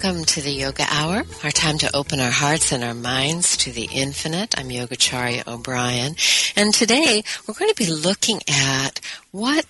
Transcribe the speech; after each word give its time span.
Welcome 0.00 0.26
to 0.26 0.40
the 0.40 0.52
Yoga 0.52 0.86
Hour, 0.88 1.24
our 1.42 1.50
time 1.50 1.76
to 1.78 1.96
open 1.96 2.20
our 2.20 2.30
hearts 2.30 2.70
and 2.70 2.84
our 2.84 2.94
minds 2.94 3.56
to 3.56 3.72
the 3.72 3.88
infinite. 3.92 4.56
I'm 4.56 4.68
Yogacharya 4.68 5.44
O'Brian, 5.48 6.14
and 6.54 6.72
today 6.72 7.24
we're 7.46 7.54
going 7.54 7.72
to 7.72 7.84
be 7.84 7.90
looking 7.90 8.38
at 8.48 9.00
what 9.32 9.66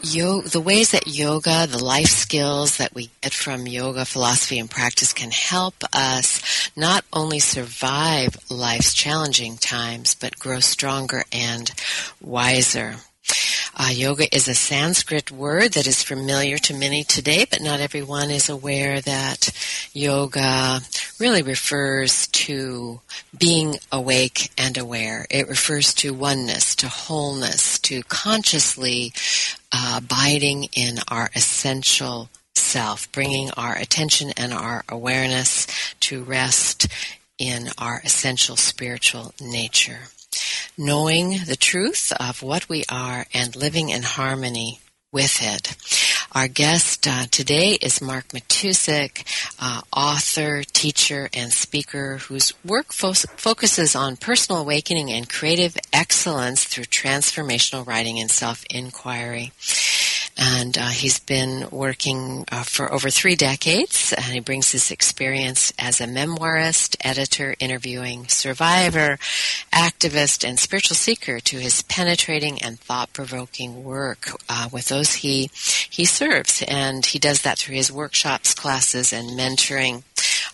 yo- 0.00 0.42
the 0.42 0.60
ways 0.60 0.92
that 0.92 1.08
yoga, 1.08 1.66
the 1.66 1.84
life 1.84 2.06
skills 2.06 2.76
that 2.76 2.94
we 2.94 3.10
get 3.20 3.34
from 3.34 3.66
yoga 3.66 4.04
philosophy 4.04 4.60
and 4.60 4.70
practice 4.70 5.12
can 5.12 5.32
help 5.32 5.74
us 5.92 6.70
not 6.76 7.04
only 7.12 7.40
survive 7.40 8.36
life's 8.48 8.94
challenging 8.94 9.56
times, 9.56 10.14
but 10.14 10.38
grow 10.38 10.60
stronger 10.60 11.24
and 11.32 11.72
wiser. 12.20 12.94
Uh, 13.76 13.90
yoga 13.90 14.32
is 14.34 14.46
a 14.46 14.54
Sanskrit 14.54 15.32
word 15.32 15.72
that 15.72 15.86
is 15.86 16.02
familiar 16.02 16.58
to 16.58 16.72
many 16.72 17.02
today, 17.02 17.44
but 17.44 17.60
not 17.60 17.80
everyone 17.80 18.30
is 18.30 18.48
aware 18.48 19.00
that 19.00 19.50
yoga 19.92 20.80
really 21.18 21.42
refers 21.42 22.28
to 22.28 23.00
being 23.36 23.74
awake 23.90 24.50
and 24.56 24.78
aware. 24.78 25.26
It 25.28 25.48
refers 25.48 25.92
to 25.94 26.14
oneness, 26.14 26.76
to 26.76 26.88
wholeness, 26.88 27.80
to 27.80 28.04
consciously 28.04 29.12
uh, 29.72 30.00
abiding 30.02 30.68
in 30.74 30.98
our 31.08 31.30
essential 31.34 32.28
self, 32.54 33.10
bringing 33.10 33.50
our 33.56 33.74
attention 33.76 34.30
and 34.36 34.52
our 34.52 34.84
awareness 34.88 35.66
to 36.00 36.22
rest 36.22 36.86
in 37.38 37.70
our 37.78 38.00
essential 38.04 38.56
spiritual 38.56 39.34
nature 39.40 39.98
knowing 40.76 41.38
the 41.46 41.56
truth 41.56 42.12
of 42.18 42.42
what 42.42 42.68
we 42.68 42.84
are 42.88 43.26
and 43.32 43.56
living 43.56 43.90
in 43.90 44.02
harmony 44.02 44.80
with 45.12 45.38
it. 45.40 45.76
Our 46.32 46.48
guest 46.48 47.06
uh, 47.06 47.26
today 47.30 47.78
is 47.80 48.00
Mark 48.00 48.28
Matousek, 48.28 49.24
uh, 49.60 49.82
author, 49.96 50.64
teacher, 50.64 51.30
and 51.32 51.52
speaker 51.52 52.18
whose 52.18 52.52
work 52.64 52.92
fo- 52.92 53.12
focuses 53.12 53.94
on 53.94 54.16
personal 54.16 54.60
awakening 54.60 55.12
and 55.12 55.28
creative 55.28 55.76
excellence 55.92 56.64
through 56.64 56.84
transformational 56.84 57.86
writing 57.86 58.18
and 58.18 58.30
self-inquiry 58.30 59.52
and 60.36 60.76
uh, 60.76 60.88
he's 60.88 61.20
been 61.20 61.68
working 61.70 62.44
uh, 62.50 62.62
for 62.62 62.92
over 62.92 63.10
three 63.10 63.36
decades 63.36 64.12
and 64.16 64.26
he 64.26 64.40
brings 64.40 64.72
his 64.72 64.90
experience 64.90 65.72
as 65.78 66.00
a 66.00 66.06
memoirist 66.06 66.96
editor 67.00 67.54
interviewing 67.60 68.26
survivor 68.26 69.18
activist 69.72 70.46
and 70.46 70.58
spiritual 70.58 70.96
seeker 70.96 71.38
to 71.40 71.58
his 71.58 71.82
penetrating 71.82 72.60
and 72.62 72.80
thought-provoking 72.80 73.84
work 73.84 74.30
uh, 74.48 74.68
with 74.72 74.86
those 74.86 75.14
he 75.14 75.50
he 75.88 76.04
serves. 76.04 76.62
And 76.66 77.06
he 77.06 77.18
does 77.18 77.42
that 77.42 77.58
through 77.58 77.76
his 77.76 77.92
workshops 77.92 78.54
classes 78.54 79.12
and 79.12 79.30
mentoring 79.38 80.02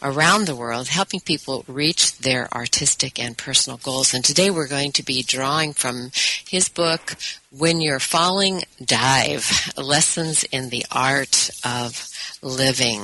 around 0.03 0.47
the 0.47 0.57
world, 0.57 0.89
helping 0.89 1.21
people 1.21 1.65
reach 1.69 2.19
their 2.19 2.53
artistic 2.55 3.19
and 3.19 3.37
personal 3.37 3.79
goals. 3.79 4.15
And 4.15 4.25
today 4.25 4.51
we're 4.51 4.69
going 4.69 4.93
to 4.93 5.05
be 5.05 5.23
drawing 5.23 5.73
from 5.73 6.11
his 6.49 6.69
book, 6.69 7.17
When 7.51 7.81
You're 7.81 8.01
Falling, 8.01 8.63
Dive, 8.85 9.73
Lessons 9.77 10.45
in 10.45 10.71
the 10.71 10.85
Art 10.91 11.51
of 11.65 12.09
Living. 12.43 13.03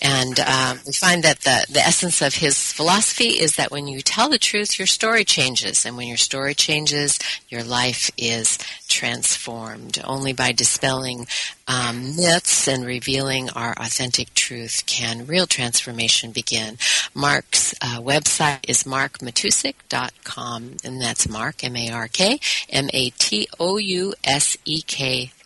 And 0.00 0.38
um, 0.40 0.78
we 0.86 0.92
find 0.92 1.24
that 1.24 1.40
the, 1.40 1.66
the 1.72 1.80
essence 1.80 2.22
of 2.22 2.34
his 2.34 2.72
philosophy 2.72 3.40
is 3.40 3.56
that 3.56 3.70
when 3.70 3.88
you 3.88 4.00
tell 4.00 4.28
the 4.28 4.38
truth, 4.38 4.78
your 4.78 4.86
story 4.86 5.24
changes. 5.24 5.84
And 5.84 5.96
when 5.96 6.08
your 6.08 6.16
story 6.16 6.54
changes, 6.54 7.18
your 7.48 7.64
life 7.64 8.10
is 8.16 8.58
transformed. 8.98 10.00
Only 10.02 10.32
by 10.32 10.50
dispelling 10.50 11.28
um, 11.68 12.16
myths 12.16 12.66
and 12.66 12.84
revealing 12.84 13.48
our 13.50 13.72
authentic 13.78 14.34
truth 14.34 14.82
can 14.86 15.24
real 15.24 15.46
transformation 15.46 16.32
begin. 16.32 16.78
Mark's 17.14 17.74
uh, 17.80 18.00
website 18.00 18.68
is 18.68 18.82
markmatousek.com, 18.82 20.78
and 20.82 21.00
that's 21.00 21.28
Mark, 21.28 21.62
M-A-R-K, 21.62 22.40
M-A-T-O-U-S-E-K 22.70 23.22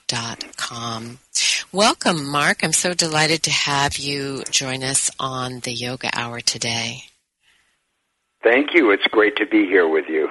dot 0.08 0.44
com. 0.56 1.18
Welcome, 1.72 2.26
Mark. 2.26 2.64
I'm 2.64 2.72
so 2.72 2.94
delighted 2.94 3.42
to 3.42 3.50
have 3.50 3.98
you 3.98 4.44
join 4.50 4.82
us 4.82 5.10
on 5.18 5.60
the 5.60 5.72
Yoga 5.72 6.08
Hour 6.14 6.40
today. 6.40 7.04
Thank 8.42 8.74
you. 8.74 8.90
It's 8.92 9.06
great 9.08 9.36
to 9.36 9.46
be 9.46 9.66
here 9.66 9.88
with 9.88 10.08
you. 10.08 10.21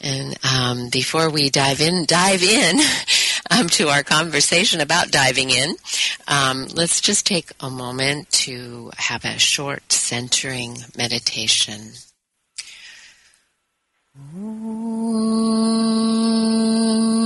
And 0.00 0.36
um, 0.44 0.88
before 0.90 1.30
we 1.30 1.50
dive 1.50 1.80
in, 1.80 2.04
dive 2.06 2.42
in 2.42 2.80
um, 3.50 3.68
to 3.70 3.88
our 3.88 4.02
conversation 4.02 4.80
about 4.80 5.10
diving 5.10 5.50
in, 5.50 5.76
um, 6.28 6.66
let's 6.74 7.00
just 7.00 7.26
take 7.26 7.50
a 7.60 7.70
moment 7.70 8.30
to 8.30 8.90
have 8.96 9.24
a 9.24 9.38
short 9.38 9.90
centering 9.90 10.76
meditation. 10.96 11.92
Let's 14.34 17.25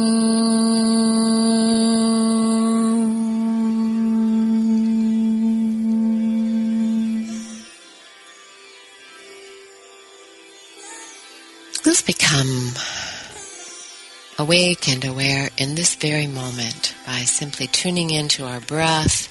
awake 14.41 14.89
and 14.89 15.05
aware 15.05 15.51
in 15.59 15.75
this 15.75 15.97
very 15.97 16.27
moment 16.27 16.95
by 17.07 17.19
simply 17.19 17.67
tuning 17.67 18.09
into 18.09 18.43
our 18.43 18.61
breath, 18.61 19.29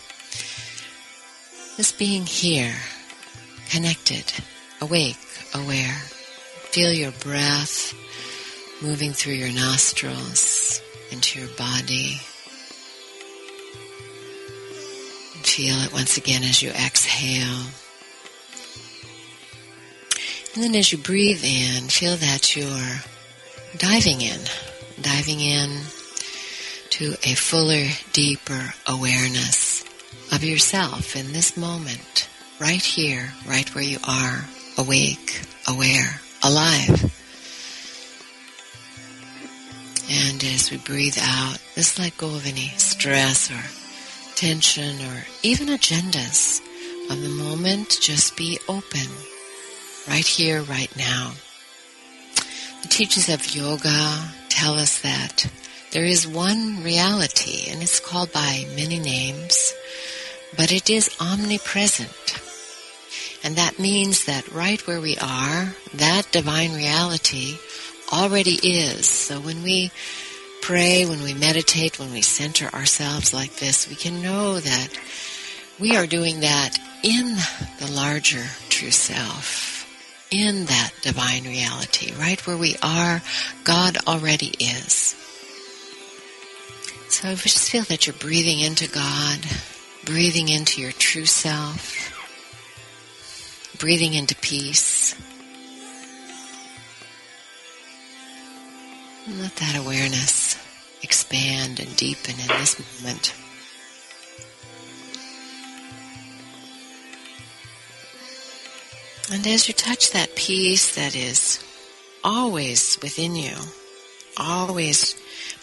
just 1.78 1.98
being 1.98 2.28
here, 2.28 2.76
connected, 3.72 4.32
awake, 4.80 5.18
aware. 5.56 5.96
Feel 6.70 6.94
your 6.94 7.12
breath 7.24 7.96
moving 8.84 9.12
through 9.12 9.34
your 9.34 9.52
nostrils 9.52 10.80
into 11.10 11.40
your 11.40 11.50
body. 11.58 12.22
Feel 15.42 15.76
it 15.82 15.92
once 15.92 16.18
again 16.18 16.44
as 16.44 16.62
you 16.62 16.70
exhale. 16.70 17.66
And 20.54 20.64
then 20.64 20.76
as 20.76 20.92
you 20.92 21.00
breathe 21.00 21.44
in, 21.44 21.90
feel 21.90 22.16
that 22.16 22.56
you're 22.56 23.02
diving 23.78 24.22
in, 24.22 24.40
diving 25.02 25.40
in 25.40 25.70
to 26.92 27.14
a 27.24 27.36
fuller, 27.36 27.88
deeper 28.14 28.74
awareness 28.88 29.84
of 30.32 30.44
yourself 30.44 31.16
in 31.16 31.32
this 31.32 31.56
moment, 31.58 32.30
right 32.60 32.82
here, 32.82 33.32
right 33.48 33.74
where 33.74 33.84
you 33.84 34.00
are, 34.08 34.46
awake, 34.78 35.42
aware, 35.68 36.20
alive. 36.44 37.12
And 40.12 40.44
as 40.44 40.72
we 40.72 40.78
breathe 40.78 41.18
out, 41.22 41.60
just 41.76 42.00
let 42.00 42.18
go 42.18 42.28
of 42.36 42.48
any 42.48 42.70
stress 42.78 43.52
or 43.52 43.62
tension 44.36 45.00
or 45.02 45.26
even 45.44 45.68
agendas 45.68 46.62
of 47.12 47.22
the 47.22 47.30
moment. 47.30 47.98
Just 48.02 48.36
be 48.36 48.60
open 48.68 49.08
right 50.08 50.26
here, 50.26 50.64
right 50.64 50.96
now. 50.98 51.34
The 52.82 52.88
teachings 52.88 53.30
of 53.30 53.56
yoga 53.56 54.32
tell 54.60 54.74
us 54.74 55.00
that 55.00 55.50
there 55.94 56.04
is 56.04 56.28
one 56.28 56.84
reality, 56.84 57.72
and 57.72 57.82
it's 57.82 58.02
called 58.02 58.30
by 58.34 58.68
many 58.76 59.00
names, 59.00 59.74
but 60.58 60.70
it 60.74 60.90
is 60.90 61.16
omnipresent. 61.22 62.42
And 63.42 63.56
that 63.56 63.80
means 63.80 64.26
that 64.26 64.52
right 64.52 64.86
where 64.86 65.00
we 65.00 65.16
are, 65.16 65.74
that 65.94 66.28
divine 66.34 66.74
reality 66.74 67.56
already 68.12 68.60
is. 68.62 69.08
So 69.08 69.40
when 69.40 69.64
we 69.64 69.92
pray, 70.62 71.06
when 71.06 71.24
we 71.24 71.34
meditate, 71.34 71.98
when 71.98 72.12
we 72.12 72.22
center 72.22 72.68
ourselves 72.68 73.34
like 73.34 73.56
this, 73.56 73.88
we 73.88 73.96
can 73.96 74.22
know 74.22 74.60
that 74.60 74.90
we 75.80 75.96
are 75.96 76.06
doing 76.06 76.42
that 76.42 76.78
in 77.02 77.38
the 77.80 77.90
larger 77.90 78.44
true 78.68 78.92
self 78.92 79.69
in 80.32 80.66
that 80.66 80.92
divine 81.02 81.44
reality. 81.44 82.14
Right 82.14 82.46
where 82.46 82.58
we 82.58 82.76
are, 82.82 83.22
God 83.64 83.98
already 84.08 84.54
is. 84.60 85.16
So 87.10 87.34
just 87.36 87.72
feel 87.72 87.84
that 87.86 88.06
you're 88.06 88.16
breathing 88.16 88.60
into 88.60 88.88
God, 88.88 89.40
breathing 90.06 90.50
into 90.50 90.82
your 90.82 90.92
true 90.92 91.26
self, 91.26 92.16
breathing 93.80 94.14
into 94.14 94.36
peace. 94.36 95.16
And 99.26 99.42
let 99.42 99.56
that 99.58 99.76
awareness 99.76 100.58
expand 101.02 101.80
and 101.80 101.96
deepen 101.96 102.36
in 102.40 102.48
this 102.60 102.80
moment. 103.02 103.34
And 109.32 109.46
as 109.46 109.68
you 109.68 109.76
touch 109.76 110.12
that 110.12 110.36
peace 110.36 110.96
that 110.96 111.16
is 111.16 111.64
always 112.24 112.98
within 113.04 113.36
you, 113.36 113.54
always 114.38 115.16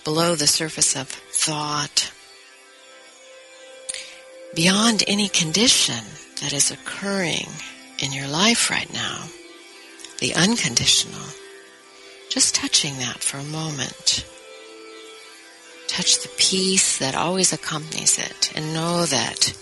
below 0.05 0.37
the 0.37 0.47
surface 0.47 0.95
of 0.95 1.09
thought, 1.09 2.13
beyond 4.55 5.03
any 5.09 5.29
condition 5.29 6.05
that 6.41 6.53
is 6.53 6.71
occurring 6.71 7.49
in 7.99 8.13
your 8.13 8.29
life 8.29 8.71
right 8.71 8.93
now, 8.93 9.25
the 10.21 10.33
unconditional, 10.35 11.27
just 12.31 12.55
touching 12.55 12.99
that 12.99 13.19
for 13.19 13.39
a 13.39 13.45
moment. 13.45 14.25
Touch 15.89 16.23
the 16.23 16.31
peace 16.39 16.99
that 16.99 17.17
always 17.17 17.53
accompanies 17.53 18.17
it 18.17 18.53
and 18.55 18.73
know 18.73 19.07
that 19.07 19.53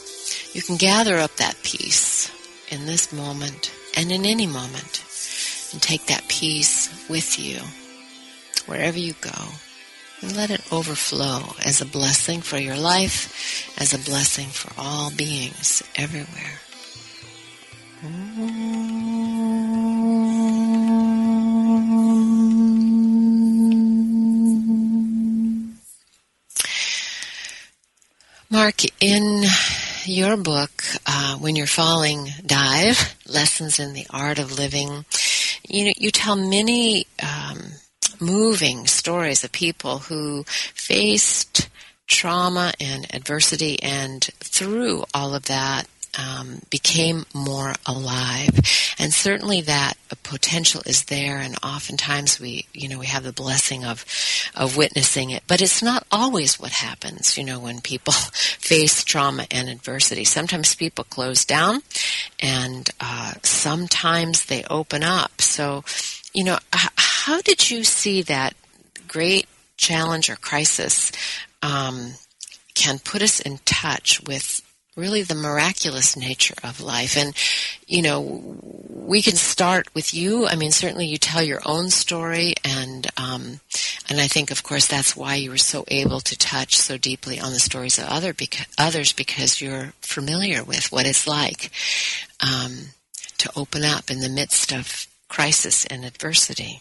you 0.53 0.61
can 0.61 0.77
gather 0.77 1.17
up 1.17 1.35
that 1.37 1.57
peace 1.63 2.31
in 2.71 2.85
this 2.85 3.11
moment 3.11 3.73
and 3.97 4.13
in 4.13 4.25
any 4.25 4.47
moment. 4.47 5.05
And 5.73 5.83
take 5.83 6.07
that 6.07 6.29
peace 6.29 6.89
with 7.09 7.39
you 7.39 7.59
wherever 8.67 8.99
you 8.99 9.15
go. 9.21 9.31
And 10.21 10.37
let 10.37 10.51
it 10.51 10.73
overflow 10.73 11.55
as 11.65 11.81
a 11.81 11.87
blessing 11.87 12.41
for 12.41 12.59
your 12.59 12.77
life, 12.77 13.71
as 13.79 13.93
a 13.93 13.99
blessing 13.99 14.47
for 14.47 14.73
all 14.79 15.11
beings 15.11 15.83
everywhere. 15.97 16.61
Mark, 28.51 28.83
in 29.01 29.45
your 30.07 30.37
book, 30.37 30.85
uh, 31.07 31.37
When 31.39 31.57
You're 31.57 31.67
Falling 31.67 32.29
Dive, 32.45 33.17
Lessons 33.27 33.79
in 33.79 33.93
the 33.93 34.07
Art 34.11 34.39
of 34.39 34.59
Living, 34.59 35.05
you 35.69 35.87
know, 35.87 35.93
you 35.97 36.11
tell 36.11 36.37
many 36.37 37.07
um, 37.23 37.59
moving 38.21 38.87
stories 38.87 39.45
of 39.45 39.53
people 39.53 39.99
who 39.99 40.45
faced 40.47 41.69
trauma 42.07 42.73
and 42.81 43.07
adversity 43.15 43.83
and 43.83 44.23
through 44.41 45.05
all 45.15 45.35
of 45.35 45.45
that 45.45 45.87
um, 46.19 46.61
became 46.71 47.25
more 47.35 47.75
alive. 47.87 48.51
And 48.99 49.13
certainly 49.13 49.61
that 49.63 49.95
potential 50.23 50.83
is 50.87 51.05
there 51.05 51.39
and 51.39 51.57
oftentimes 51.63 52.41
we, 52.41 52.67
you 52.73 52.89
know, 52.89 52.99
we 52.99 53.07
have 53.07 53.25
the 53.25 53.33
blessing 53.33 53.85
of, 53.85 54.05
of 54.55 54.77
witnessing 54.77 55.31
it. 55.31 55.43
But 55.47 55.61
it's 55.61 55.83
not 55.83 56.07
always 56.11 56.59
what 56.59 56.73
happens, 56.73 57.37
you 57.37 57.45
know, 57.45 57.59
when 57.59 57.81
people 57.81 58.13
face 58.59 59.05
trauma 59.05 59.47
and 59.51 59.69
adversity. 59.69 60.25
Sometimes 60.25 60.75
people 60.75 61.05
close 61.05 61.45
down 61.45 61.83
and 62.41 62.89
uh, 63.01 63.35
sometimes 63.43 64.47
they 64.47 64.65
open 64.65 65.03
up. 65.03 65.41
So, 65.41 65.85
you 66.33 66.45
know, 66.45 66.59
h- 66.75 66.91
how 66.97 67.41
did 67.41 67.71
you 67.71 67.85
see 67.85 68.23
that 68.23 68.55
great 69.09 69.47
challenge 69.77 70.31
or 70.31 70.37
crisis 70.37 71.13
um, 71.63 72.13
can 72.75 72.99
put 72.99 73.23
us 73.23 73.41
in 73.41 73.59
touch 73.65 74.23
with 74.23 74.61
really 74.97 75.23
the 75.23 75.35
miraculous 75.35 76.17
nature 76.17 76.55
of 76.63 76.81
life. 76.81 77.17
And, 77.17 77.35
you 77.87 78.03
know, 78.03 78.59
we 78.89 79.23
can 79.23 79.37
start 79.37 79.93
with 79.95 80.15
you. 80.15 80.47
I 80.47 80.57
mean, 80.57 80.71
certainly 80.71 81.07
you 81.07 81.19
tell 81.19 81.43
your 81.43 81.61
own 81.67 81.91
story 81.91 82.55
and, 82.65 83.07
um, 83.17 83.61
and 84.09 84.21
I 84.21 84.29
think, 84.29 84.51
of 84.51 84.63
course, 84.63 84.87
that's 84.87 85.17
why 85.17 85.37
you 85.37 85.51
were 85.51 85.57
so 85.57 85.85
able 85.89 86.21
to 86.21 86.39
touch 86.39 86.77
so 86.77 86.97
deeply 86.97 87.41
on 87.41 87.53
the 87.53 87.59
stories 87.59 87.99
of 87.99 88.07
other 88.07 88.33
beca- 88.33 88.69
others 88.79 89.13
because 89.13 89.61
you're 89.61 89.93
familiar 90.01 90.63
with 90.63 90.93
what 90.93 91.07
it's 91.07 91.27
like, 91.27 91.71
um, 92.41 92.91
to 93.39 93.51
open 93.57 93.85
up 93.85 94.11
in 94.11 94.21
the 94.21 94.29
midst 94.29 94.73
of 94.73 95.07
crisis 95.29 95.85
and 95.87 96.05
adversity. 96.05 96.81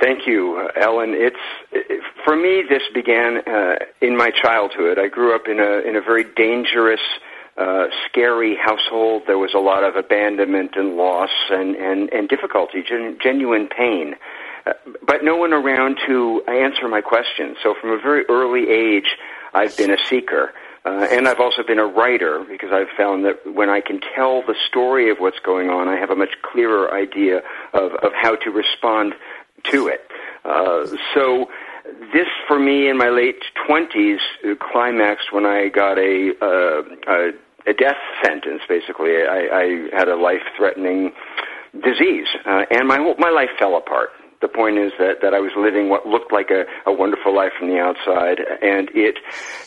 Thank 0.00 0.26
you, 0.26 0.68
Ellen. 0.80 1.12
It's 1.12 1.97
for 2.28 2.36
me. 2.36 2.62
This 2.68 2.82
began 2.92 3.38
uh, 3.46 3.76
in 4.02 4.14
my 4.14 4.30
childhood. 4.30 4.98
I 4.98 5.08
grew 5.08 5.34
up 5.34 5.48
in 5.48 5.60
a 5.60 5.78
in 5.88 5.96
a 5.96 6.02
very 6.02 6.24
dangerous, 6.24 7.00
uh, 7.56 7.86
scary 8.06 8.54
household. 8.54 9.22
There 9.26 9.38
was 9.38 9.54
a 9.54 9.58
lot 9.58 9.82
of 9.82 9.96
abandonment 9.96 10.72
and 10.76 10.94
loss 10.98 11.30
and 11.50 11.74
and 11.74 12.12
and 12.12 12.28
difficulty, 12.28 12.82
gen- 12.86 13.16
genuine 13.18 13.66
pain. 13.66 14.14
Uh, 14.66 14.74
but 15.06 15.24
no 15.24 15.36
one 15.36 15.54
around 15.54 15.96
to 16.06 16.42
answer 16.46 16.86
my 16.86 17.00
questions. 17.00 17.56
So 17.62 17.74
from 17.80 17.92
a 17.92 17.98
very 17.98 18.26
early 18.28 18.68
age, 18.68 19.16
I've 19.54 19.74
been 19.78 19.90
a 19.90 19.98
seeker. 20.10 20.52
Uh, 20.84 21.08
and 21.10 21.26
I've 21.26 21.40
also 21.40 21.62
been 21.62 21.78
a 21.78 21.86
writer 21.86 22.44
because 22.48 22.72
I've 22.72 22.94
found 22.94 23.24
that 23.24 23.54
when 23.54 23.70
I 23.70 23.80
can 23.80 24.00
tell 24.14 24.42
the 24.42 24.54
story 24.68 25.10
of 25.10 25.16
what's 25.18 25.38
going 25.38 25.70
on, 25.70 25.88
I 25.88 25.96
have 25.96 26.10
a 26.10 26.16
much 26.16 26.34
clearer 26.42 26.94
idea 26.94 27.40
of, 27.72 27.92
of 27.94 28.12
how 28.14 28.36
to 28.36 28.50
respond 28.50 29.14
to 29.64 29.88
it. 29.88 30.02
Uh, 30.44 30.86
so 31.14 31.48
this, 32.12 32.28
for 32.46 32.58
me, 32.58 32.88
in 32.88 32.96
my 32.96 33.08
late 33.08 33.42
twenties, 33.66 34.20
uh, 34.44 34.54
climaxed 34.72 35.32
when 35.32 35.46
I 35.46 35.68
got 35.68 35.98
a, 35.98 36.32
uh, 36.40 36.82
a 37.06 37.30
a 37.66 37.74
death 37.74 38.00
sentence. 38.24 38.62
Basically, 38.68 39.10
I, 39.10 39.40
I 39.52 39.96
had 39.96 40.08
a 40.08 40.16
life-threatening 40.16 41.12
disease, 41.84 42.28
uh, 42.46 42.64
and 42.70 42.88
my 42.88 42.96
whole 42.96 43.14
my 43.18 43.30
life 43.30 43.50
fell 43.58 43.76
apart. 43.76 44.10
The 44.40 44.48
point 44.48 44.78
is 44.78 44.92
that, 45.00 45.20
that 45.20 45.34
I 45.34 45.40
was 45.40 45.50
living 45.56 45.88
what 45.88 46.06
looked 46.06 46.32
like 46.32 46.50
a, 46.50 46.64
a 46.86 46.92
wonderful 46.92 47.34
life 47.34 47.52
from 47.58 47.68
the 47.68 47.80
outside, 47.80 48.38
and 48.62 48.88
it 48.94 49.18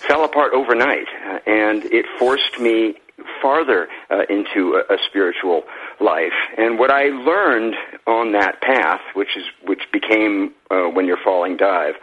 fell 0.08 0.24
apart 0.24 0.54
overnight, 0.54 1.08
uh, 1.28 1.40
and 1.46 1.84
it 1.86 2.06
forced 2.18 2.58
me 2.60 2.96
farther 3.42 3.88
uh, 4.10 4.24
into 4.30 4.82
a, 4.90 4.94
a 4.94 4.98
spiritual 5.08 5.64
life. 6.00 6.34
And 6.58 6.80
what 6.80 6.92
I 6.92 7.06
learned 7.06 7.76
on 8.08 8.32
that 8.34 8.62
path, 8.62 9.02
which 9.14 9.36
is 9.38 9.46
which 9.66 9.82
became 9.92 10.54
uh, 10.70 10.84
when 10.84 11.06
you're 11.06 11.24
falling 11.24 11.58
dive, 11.58 11.96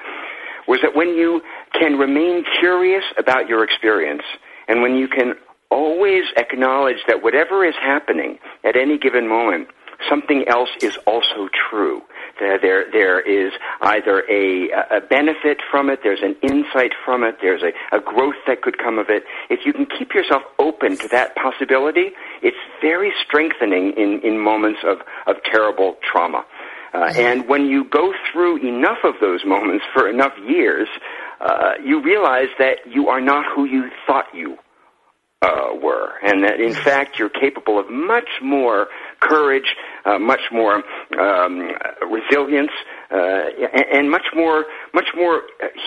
was 0.67 0.81
that 0.83 0.95
when 0.95 1.09
you 1.09 1.41
can 1.73 1.99
remain 1.99 2.45
curious 2.59 3.05
about 3.19 3.49
your 3.49 3.65
experience, 3.65 4.23
and 4.69 4.83
when 4.83 4.97
you 4.97 5.09
can 5.09 5.35
always 5.71 6.25
acknowledge 6.37 6.99
that 7.07 7.23
whatever 7.23 7.65
is 7.65 7.75
happening 7.75 8.39
at 8.65 8.77
any 8.77 8.99
given 8.99 9.29
moment 9.29 9.69
something 10.09 10.45
else 10.49 10.71
is 10.83 10.97
also 11.07 11.49
true. 11.71 12.03
There, 12.39 12.85
there 12.91 13.21
is 13.21 13.53
either 13.81 14.23
a, 14.31 14.69
a 14.91 15.01
benefit 15.01 15.59
from 15.71 15.91
it, 15.91 16.01
there's 16.03 16.23
an 16.23 16.37
insight 16.43 16.93
from 17.05 17.25
it, 17.25 17.37
there's 17.41 17.63
a, 17.63 17.97
a 17.97 18.01
growth 18.01 18.37
that 18.47 18.63
could 18.63 18.79
come 18.79 18.99
of 18.99 19.07
it. 19.09 19.25
If 19.51 19.61
you 19.67 19.73
can 19.73 19.87
keep 19.87 20.15
yourself 20.15 20.43
open 20.59 20.97
to 20.99 21.09
that 21.09 21.35
possibility, 21.37 22.13
it's 22.43 22.57
very 22.81 23.13
strengthening 23.27 23.93
in, 23.97 24.21
in 24.23 24.39
moments 24.39 24.81
of, 24.85 24.99
of 25.27 25.43
terrible 25.45 25.97
trauma. 26.03 26.45
Uh, 26.95 27.13
and 27.17 27.49
when 27.49 27.67
you 27.67 27.85
go 27.85 28.15
through 28.33 28.57
enough 28.67 28.99
of 29.05 29.15
those 29.21 29.45
moments 29.45 29.85
for 29.93 30.09
enough 30.09 30.33
years, 30.47 30.89
uh, 31.41 31.73
you 31.85 32.03
realize 32.03 32.49
that 32.59 32.79
you 32.87 33.09
are 33.09 33.21
not 33.21 33.45
who 33.55 33.65
you 33.65 33.91
thought 34.07 34.27
you 34.35 34.57
uh, 35.43 35.69
were, 35.81 36.15
and 36.23 36.43
that 36.45 36.61
in 36.61 36.75
fact 36.75 37.19
you're 37.19 37.29
capable 37.29 37.79
of 37.79 37.91
much 37.91 38.29
more 38.43 38.89
courage, 39.21 39.75
uh, 40.05 40.19
much 40.19 40.41
more 40.53 40.83
um, 41.19 41.71
resilience, 42.11 42.71
uh, 43.11 43.43
and, 43.73 43.85
and, 43.93 44.11
much 44.11 44.27
more 44.35 44.65
much 44.95 45.09
more 45.17 45.43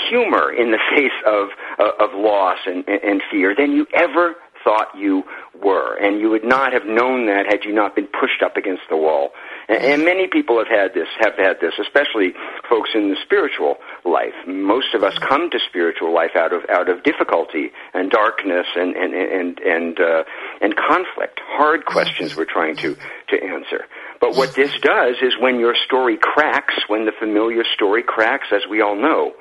humor 0.10 0.52
in 0.52 0.72
the 0.72 0.80
face 0.96 1.12
of 1.26 1.50
uh, 1.80 2.04
of 2.04 2.14
loss 2.14 2.58
and, 2.66 2.88
and 2.88 3.22
fear 3.32 3.56
than 3.56 3.72
you 3.72 3.86
ever 3.94 4.36
thought 4.64 4.88
you 4.96 5.24
were, 5.64 5.96
and 5.96 6.20
you 6.20 6.30
would 6.30 6.44
not 6.44 6.74
have 6.74 6.86
known 6.86 7.26
that 7.28 7.46
had 7.46 7.64
you 7.64 7.74
not 7.74 7.96
been 7.96 8.08
pushed 8.08 8.42
up 8.44 8.58
against 8.58 8.84
the 8.90 8.98
wall. 8.98 9.32
And, 9.72 10.04
many 10.04 10.28
people 10.28 10.58
have 10.58 10.68
had 10.68 10.94
this, 10.94 11.08
have 11.22 11.36
had 11.38 11.62
this, 11.62 11.74
especially 11.80 12.34
folks 12.70 12.90
in 12.94 13.10
the 13.10 13.16
spiritual 13.24 13.78
life. 14.04 14.34
Most 14.46 14.94
of 14.94 15.02
us 15.02 15.18
come 15.20 15.50
to 15.50 15.60
spiritual 15.70 16.14
life 16.14 16.36
out 16.36 16.52
of 16.52 16.64
out 16.70 16.90
of 16.90 17.04
difficulty 17.04 17.72
and 17.94 18.12
darkness 18.12 18.66
and 18.76 18.96
and 18.98 19.14
and 19.14 19.60
and 19.60 20.00
uh, 20.00 20.24
and 20.60 20.76
conflict, 20.76 21.40
hard 21.46 21.86
questions 21.86 22.36
we're 22.36 22.46
trying 22.46 22.76
to 22.78 22.98
to 23.30 23.42
answer. 23.42 23.86
But 24.20 24.36
what 24.36 24.56
this 24.56 24.72
does 24.82 25.16
is 25.22 25.36
when 25.40 25.60
your 25.60 25.76
story 25.86 26.18
cracks, 26.18 26.76
when 26.88 27.06
the 27.06 27.14
familiar 27.18 27.64
story 27.74 28.04
cracks, 28.04 28.48
as 28.52 28.64
we 28.70 28.82
all 28.82 28.96
know, 28.96 29.34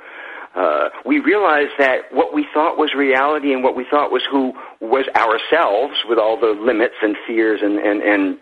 uh, 0.55 0.91
we 1.05 1.19
realize 1.19 1.69
that 1.79 2.13
what 2.13 2.33
we 2.33 2.47
thought 2.55 2.79
was 2.79 2.95
reality 2.95 3.53
and 3.53 3.65
what 3.65 3.75
we 3.75 3.85
thought 3.91 4.13
was 4.13 4.23
who 4.31 4.53
was 4.81 5.07
ourselves, 5.17 5.95
with 6.09 6.19
all 6.19 6.39
the 6.39 6.55
limits 6.61 6.95
and 7.03 7.17
fears 7.27 7.61
and 7.63 7.79
and, 7.79 8.01
and 8.03 8.39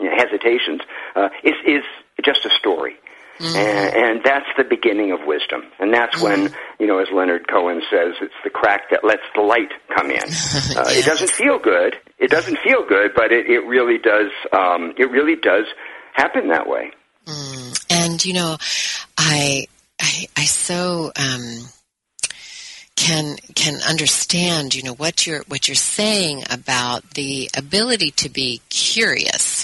hesitations, 0.00 0.80
uh, 1.14 1.28
is 1.42 1.54
is 1.66 1.84
just 2.24 2.44
a 2.44 2.50
story. 2.50 2.96
Mm-hmm. 3.38 3.56
And, 3.56 3.96
and, 3.96 4.24
that's 4.24 4.46
the 4.56 4.62
beginning 4.62 5.10
of 5.10 5.26
wisdom. 5.26 5.62
And 5.80 5.92
that's 5.92 6.16
mm-hmm. 6.16 6.44
when, 6.44 6.54
you 6.78 6.86
know, 6.86 6.98
as 6.98 7.08
Leonard 7.12 7.48
Cohen 7.48 7.82
says, 7.90 8.14
it's 8.20 8.34
the 8.44 8.50
crack 8.50 8.90
that 8.90 9.02
lets 9.04 9.22
the 9.34 9.40
light 9.40 9.72
come 9.96 10.10
in. 10.10 10.22
Uh, 10.72 10.84
yes. 10.88 10.98
It 10.98 11.04
doesn't 11.06 11.30
feel 11.30 11.58
good. 11.58 11.96
It 12.18 12.30
doesn't 12.30 12.58
feel 12.58 12.86
good, 12.86 13.12
but 13.16 13.32
it, 13.32 13.46
it 13.46 13.60
really 13.66 13.98
does. 13.98 14.30
Um, 14.52 14.94
it 14.96 15.10
really 15.10 15.34
does 15.34 15.66
happen 16.14 16.48
that 16.48 16.68
way. 16.68 16.92
Mm. 17.26 17.86
And 17.90 18.24
you 18.24 18.34
know, 18.34 18.56
I 19.18 19.66
I, 20.00 20.26
I 20.36 20.44
so 20.44 21.12
um, 21.16 21.68
can 22.96 23.36
can 23.54 23.80
understand, 23.88 24.74
you 24.74 24.82
know, 24.82 24.94
what 24.94 25.26
you're 25.26 25.42
what 25.48 25.68
you're 25.68 25.74
saying 25.74 26.44
about 26.50 27.10
the 27.10 27.50
ability 27.56 28.12
to 28.12 28.28
be 28.28 28.60
curious 28.68 29.61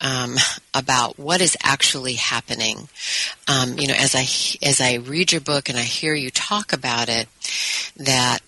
um, 0.00 0.36
about 0.74 1.18
what 1.18 1.40
is 1.40 1.56
actually 1.62 2.14
happening. 2.14 2.88
Um, 3.46 3.78
you 3.78 3.88
know, 3.88 3.94
as 3.94 4.14
I 4.14 4.26
as 4.66 4.80
I 4.80 4.94
read 4.94 5.32
your 5.32 5.40
book 5.40 5.68
and 5.68 5.78
I 5.78 5.82
hear 5.82 6.14
you 6.14 6.30
talk 6.30 6.72
about 6.72 7.08
it, 7.08 7.28
that 7.96 8.40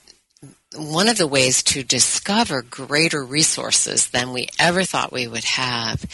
one 0.77 1.09
of 1.09 1.19
the 1.19 1.27
ways 1.27 1.63
to 1.65 1.83
discover 1.83 2.63
greater 2.63 3.25
resources 3.25 4.09
than 4.09 4.33
we 4.33 4.49
ever 4.59 4.85
thought 4.85 5.13
we 5.13 5.27
would 5.27 5.45
have 5.45 6.05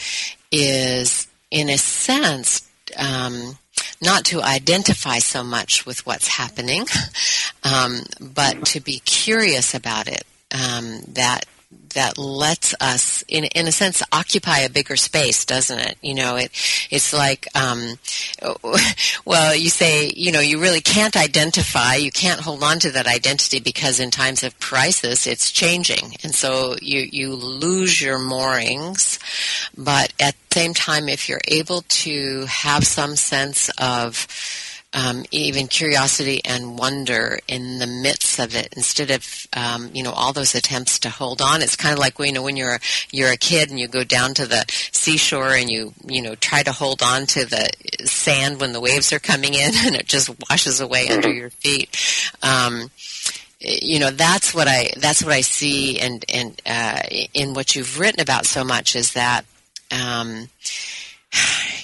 is, 0.51 1.27
in 1.51 1.69
a 1.69 1.77
sense, 1.77 2.67
um, 2.97 3.57
not 4.01 4.25
to 4.25 4.41
identify 4.41 5.19
so 5.19 5.43
much 5.43 5.85
with 5.85 6.05
what's 6.05 6.27
happening, 6.27 6.85
um, 7.63 8.01
but 8.19 8.65
to 8.65 8.79
be 8.79 8.99
curious 8.99 9.73
about 9.73 10.07
it. 10.07 10.23
Um, 10.51 11.01
that 11.09 11.45
that 11.93 12.17
lets 12.17 12.73
us, 12.79 13.23
in 13.27 13.43
in 13.45 13.67
a 13.67 13.71
sense, 13.71 14.01
occupy 14.11 14.59
a 14.59 14.69
bigger 14.69 14.95
space, 14.95 15.43
doesn't 15.45 15.79
it? 15.79 15.97
You 16.01 16.15
know, 16.15 16.35
it 16.37 16.51
it's 16.89 17.13
like, 17.13 17.47
um, 17.55 17.95
well, 19.25 19.55
you 19.55 19.69
say, 19.69 20.11
you 20.15 20.31
know, 20.31 20.39
you 20.39 20.61
really 20.61 20.79
can't 20.79 21.17
identify, 21.17 21.95
you 21.95 22.11
can't 22.11 22.39
hold 22.39 22.63
on 22.63 22.79
to 22.79 22.91
that 22.91 23.07
identity 23.07 23.59
because 23.59 23.99
in 23.99 24.11
times 24.11 24.43
of 24.43 24.59
crisis, 24.59 25.27
it's 25.27 25.51
changing, 25.51 26.15
and 26.23 26.33
so 26.33 26.75
you 26.81 27.01
you 27.11 27.35
lose 27.35 28.01
your 28.01 28.19
moorings. 28.19 29.19
But 29.77 30.13
at 30.19 30.35
the 30.49 30.59
same 30.59 30.73
time, 30.73 31.09
if 31.09 31.27
you're 31.27 31.41
able 31.47 31.81
to 31.81 32.45
have 32.45 32.85
some 32.85 33.15
sense 33.15 33.69
of 33.77 34.27
um, 34.93 35.25
even 35.31 35.67
curiosity 35.67 36.41
and 36.45 36.77
wonder 36.79 37.39
in 37.47 37.79
the 37.79 37.87
midst 37.87 38.39
of 38.39 38.55
it 38.55 38.73
instead 38.75 39.11
of 39.11 39.47
um, 39.53 39.91
you 39.93 40.01
know 40.01 40.11
all 40.11 40.33
those 40.33 40.55
attempts 40.55 40.99
to 40.99 41.09
hold 41.09 41.41
on. 41.41 41.61
It's 41.61 41.75
kind 41.75 41.93
of 41.93 41.99
like 41.99 42.17
you 42.19 42.31
know 42.31 42.41
when 42.41 42.55
you're 42.55 42.75
a, 42.75 42.79
you're 43.11 43.31
a 43.31 43.37
kid 43.37 43.69
and 43.69 43.79
you 43.79 43.87
go 43.87 44.03
down 44.03 44.33
to 44.35 44.45
the 44.45 44.65
seashore 44.91 45.53
and 45.53 45.69
you 45.69 45.93
you 46.05 46.21
know 46.21 46.35
try 46.35 46.63
to 46.63 46.71
hold 46.71 47.01
on 47.01 47.25
to 47.27 47.45
the 47.45 47.69
sand 48.05 48.61
when 48.61 48.71
the 48.71 48.79
waves 48.79 49.11
are 49.11 49.19
coming 49.19 49.53
in 49.53 49.71
and 49.75 49.95
it 49.95 50.07
just 50.07 50.29
washes 50.49 50.79
away 50.79 51.09
under 51.09 51.31
your 51.31 51.49
feet. 51.49 51.95
Um, 52.41 52.89
you 53.59 53.99
know 53.99 54.11
that's 54.11 54.53
what 54.53 54.67
I 54.67 54.91
that's 54.97 55.23
what 55.23 55.33
I 55.33 55.41
see 55.41 55.99
and 55.99 56.23
and 56.33 56.61
uh, 56.65 57.01
in 57.33 57.53
what 57.53 57.75
you've 57.75 57.99
written 57.99 58.21
about 58.21 58.45
so 58.45 58.63
much 58.63 58.95
is 58.95 59.13
that 59.13 59.45
um, 59.91 60.49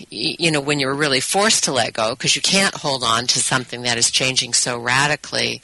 you 0.10 0.52
know, 0.52 0.62
when 0.62 0.80
you're 0.80 0.94
really 0.94 1.20
forced 1.20 1.66
to 1.66 1.72
let 1.72 1.94
go 1.94 2.12
because 2.12 2.36
you 2.36 2.42
can't 2.42 2.76
hold 2.76 3.04
on 3.04 3.28
to 3.28 3.40
something 3.40 3.84
that 3.84 3.98
is 3.98 4.12
changing 4.12 4.54
so 4.54 4.78
radically, 4.78 5.62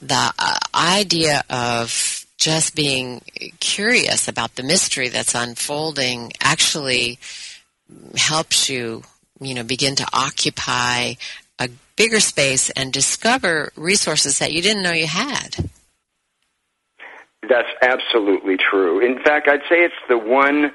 the 0.00 0.32
uh, 0.38 0.58
idea 0.74 1.42
of 1.48 2.26
just 2.36 2.74
being 2.74 3.20
curious 3.60 4.26
about 4.26 4.54
the 4.54 4.62
mystery 4.62 5.08
that's 5.08 5.34
unfolding 5.34 6.32
actually 6.40 7.18
helps 8.16 8.68
you, 8.68 9.02
you 9.40 9.54
know, 9.54 9.62
begin 9.62 9.94
to 9.94 10.06
occupy 10.12 11.14
a 11.58 11.68
bigger 11.96 12.20
space 12.20 12.70
and 12.70 12.92
discover 12.92 13.72
resources 13.76 14.38
that 14.38 14.52
you 14.52 14.62
didn't 14.62 14.82
know 14.82 14.92
you 14.92 15.06
had. 15.06 15.70
That's 17.46 17.68
absolutely 17.82 18.56
true. 18.56 19.00
In 19.00 19.22
fact, 19.22 19.48
I'd 19.48 19.60
say 19.68 19.82
it's 19.82 19.94
the 20.08 20.18
one 20.18 20.72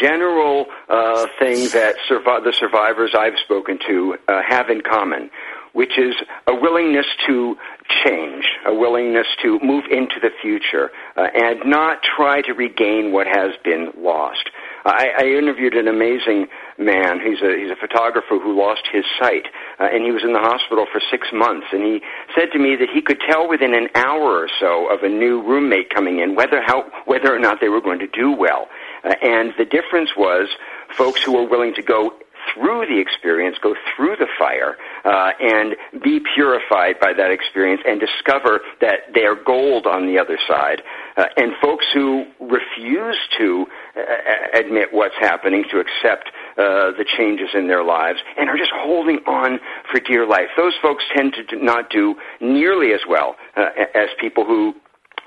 general 0.00 0.66
uh, 0.88 1.26
thing 1.38 1.68
that 1.70 1.96
survi- 2.08 2.44
the 2.44 2.52
survivors 2.58 3.14
I've 3.18 3.38
spoken 3.44 3.78
to 3.86 4.16
uh, 4.28 4.42
have 4.48 4.70
in 4.70 4.80
common, 4.82 5.30
which 5.72 5.98
is 5.98 6.14
a 6.46 6.54
willingness 6.54 7.06
to 7.26 7.56
change, 8.04 8.44
a 8.66 8.74
willingness 8.74 9.26
to 9.42 9.58
move 9.60 9.84
into 9.90 10.20
the 10.20 10.30
future, 10.40 10.90
uh, 11.16 11.26
and 11.34 11.60
not 11.64 11.98
try 12.02 12.42
to 12.42 12.52
regain 12.52 13.12
what 13.12 13.26
has 13.26 13.52
been 13.64 13.92
lost. 13.96 14.50
I, 14.84 15.10
I 15.16 15.24
interviewed 15.26 15.74
an 15.74 15.86
amazing 15.86 16.48
man. 16.78 17.20
He's 17.20 17.40
a 17.40 17.56
he's 17.56 17.70
a 17.70 17.76
photographer 17.76 18.38
who 18.38 18.58
lost 18.58 18.82
his 18.92 19.04
sight, 19.18 19.46
uh, 19.78 19.88
and 19.92 20.04
he 20.04 20.10
was 20.10 20.24
in 20.24 20.32
the 20.32 20.40
hospital 20.40 20.86
for 20.90 21.00
six 21.10 21.28
months. 21.32 21.66
And 21.72 21.82
he 21.82 22.02
said 22.34 22.50
to 22.52 22.58
me 22.58 22.76
that 22.76 22.88
he 22.92 23.00
could 23.00 23.20
tell 23.20 23.48
within 23.48 23.74
an 23.74 23.88
hour 23.94 24.42
or 24.42 24.48
so 24.58 24.92
of 24.92 25.02
a 25.02 25.08
new 25.08 25.42
roommate 25.42 25.90
coming 25.90 26.18
in 26.18 26.34
whether 26.34 26.60
how 26.64 26.90
whether 27.06 27.34
or 27.34 27.38
not 27.38 27.60
they 27.60 27.68
were 27.68 27.80
going 27.80 28.00
to 28.00 28.08
do 28.08 28.32
well. 28.32 28.68
And 29.04 29.52
the 29.58 29.64
difference 29.64 30.10
was 30.16 30.48
folks 30.96 31.22
who 31.22 31.32
were 31.32 31.48
willing 31.48 31.74
to 31.74 31.82
go 31.82 32.12
through 32.54 32.86
the 32.86 32.98
experience, 32.98 33.56
go 33.62 33.74
through 33.94 34.16
the 34.16 34.26
fire, 34.38 34.76
uh, 35.04 35.32
and 35.40 35.76
be 36.02 36.20
purified 36.34 36.98
by 37.00 37.12
that 37.12 37.30
experience 37.30 37.82
and 37.86 38.00
discover 38.00 38.60
that 38.80 39.12
they 39.14 39.24
are 39.24 39.34
gold 39.34 39.86
on 39.86 40.06
the 40.06 40.18
other 40.18 40.38
side. 40.48 40.82
Uh, 41.16 41.26
and 41.36 41.52
folks 41.60 41.86
who 41.92 42.24
refuse 42.40 43.18
to 43.38 43.66
uh, 43.96 44.58
admit 44.58 44.88
what's 44.92 45.14
happening, 45.20 45.64
to 45.70 45.78
accept 45.78 46.28
uh, 46.58 46.90
the 46.96 47.04
changes 47.16 47.48
in 47.54 47.68
their 47.68 47.84
lives, 47.84 48.18
and 48.38 48.48
are 48.48 48.56
just 48.56 48.72
holding 48.74 49.18
on 49.26 49.60
for 49.90 50.00
dear 50.00 50.26
life. 50.26 50.48
Those 50.56 50.74
folks 50.82 51.04
tend 51.14 51.34
to 51.48 51.64
not 51.64 51.90
do 51.90 52.16
nearly 52.40 52.92
as 52.92 53.00
well 53.08 53.36
uh, 53.56 53.68
as 53.94 54.08
people 54.18 54.44
who 54.44 54.74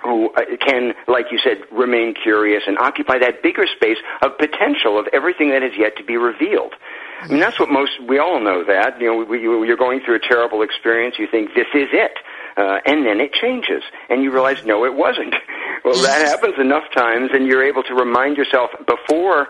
who 0.05 0.29
uh, 0.33 0.41
can, 0.59 0.93
like 1.07 1.25
you 1.31 1.39
said, 1.43 1.57
remain 1.71 2.13
curious 2.13 2.63
and 2.67 2.77
occupy 2.77 3.19
that 3.19 3.43
bigger 3.43 3.65
space 3.67 3.97
of 4.21 4.37
potential 4.37 4.99
of 4.99 5.07
everything 5.11 5.49
that 5.49 5.63
is 5.63 5.73
yet 5.77 5.97
to 5.97 6.03
be 6.03 6.17
revealed. 6.17 6.73
I 7.21 7.27
mean, 7.27 7.39
that's 7.39 7.59
what 7.59 7.69
most, 7.69 7.91
we 8.07 8.19
all 8.19 8.39
know 8.39 8.63
that. 8.65 9.01
You 9.01 9.25
know, 9.25 9.33
you're 9.33 9.77
going 9.77 10.01
through 10.05 10.15
a 10.15 10.19
terrible 10.19 10.61
experience, 10.61 11.15
you 11.17 11.27
think, 11.29 11.49
this 11.55 11.67
is 11.73 11.89
it. 11.91 12.11
Uh, 12.57 12.79
and 12.85 13.05
then 13.05 13.19
it 13.19 13.33
changes, 13.33 13.83
and 14.09 14.23
you 14.23 14.31
realize, 14.31 14.63
no, 14.65 14.85
it 14.85 14.93
wasn't. 14.93 15.35
well, 15.83 16.01
that 16.03 16.27
happens 16.27 16.55
enough 16.59 16.83
times, 16.95 17.31
and 17.33 17.47
you're 17.47 17.63
able 17.63 17.83
to 17.83 17.93
remind 17.93 18.37
yourself 18.37 18.69
before 18.87 19.47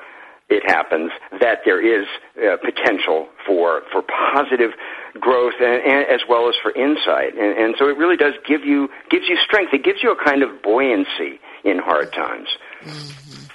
it 0.50 0.64
happens 0.66 1.12
that 1.40 1.60
there 1.66 1.82
is 1.82 2.08
uh, 2.38 2.58
potential 2.58 3.28
for 3.46 3.82
for 3.92 4.04
positive 4.04 4.72
growth 5.20 5.54
and, 5.60 5.82
and, 5.84 6.08
as 6.08 6.22
well 6.28 6.50
as 6.50 6.56
for 6.62 6.72
insight. 6.72 7.34
And, 7.34 7.58
and 7.58 7.76
so 7.78 7.88
it 7.88 7.98
really 7.98 8.18
does 8.18 8.34
give 8.48 8.64
you 8.64 8.90
gives 9.10 9.28
you 9.28 9.38
strength. 9.44 9.74
It 9.74 9.84
gives 9.84 10.04
you 10.04 10.12
a 10.12 10.24
kind 10.24 10.44
of 10.44 10.62
buoyancy 10.62 11.40
in 11.64 11.80
hard 11.80 12.14
times. 12.14 12.50
Mm-hmm. 12.82 13.46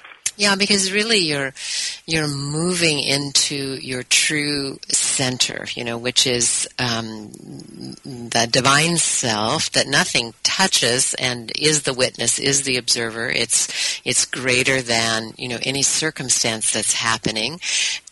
Yeah, 0.40 0.56
because 0.56 0.90
really 0.90 1.18
you're 1.18 1.52
you're 2.06 2.26
moving 2.26 2.98
into 3.00 3.74
your 3.74 4.02
true 4.02 4.78
center, 4.88 5.66
you 5.74 5.84
know, 5.84 5.98
which 5.98 6.26
is 6.26 6.66
um, 6.78 7.30
the 8.04 8.48
divine 8.50 8.96
self 8.96 9.70
that 9.72 9.86
nothing 9.86 10.32
touches 10.50 11.14
and 11.14 11.52
is 11.56 11.82
the 11.82 11.94
witness, 11.94 12.38
is 12.38 12.62
the 12.62 12.76
observer. 12.76 13.28
It's 13.30 14.00
it's 14.04 14.24
greater 14.24 14.82
than 14.82 15.32
you 15.38 15.48
know 15.48 15.58
any 15.62 15.82
circumstance 15.82 16.72
that's 16.72 16.92
happening, 16.92 17.60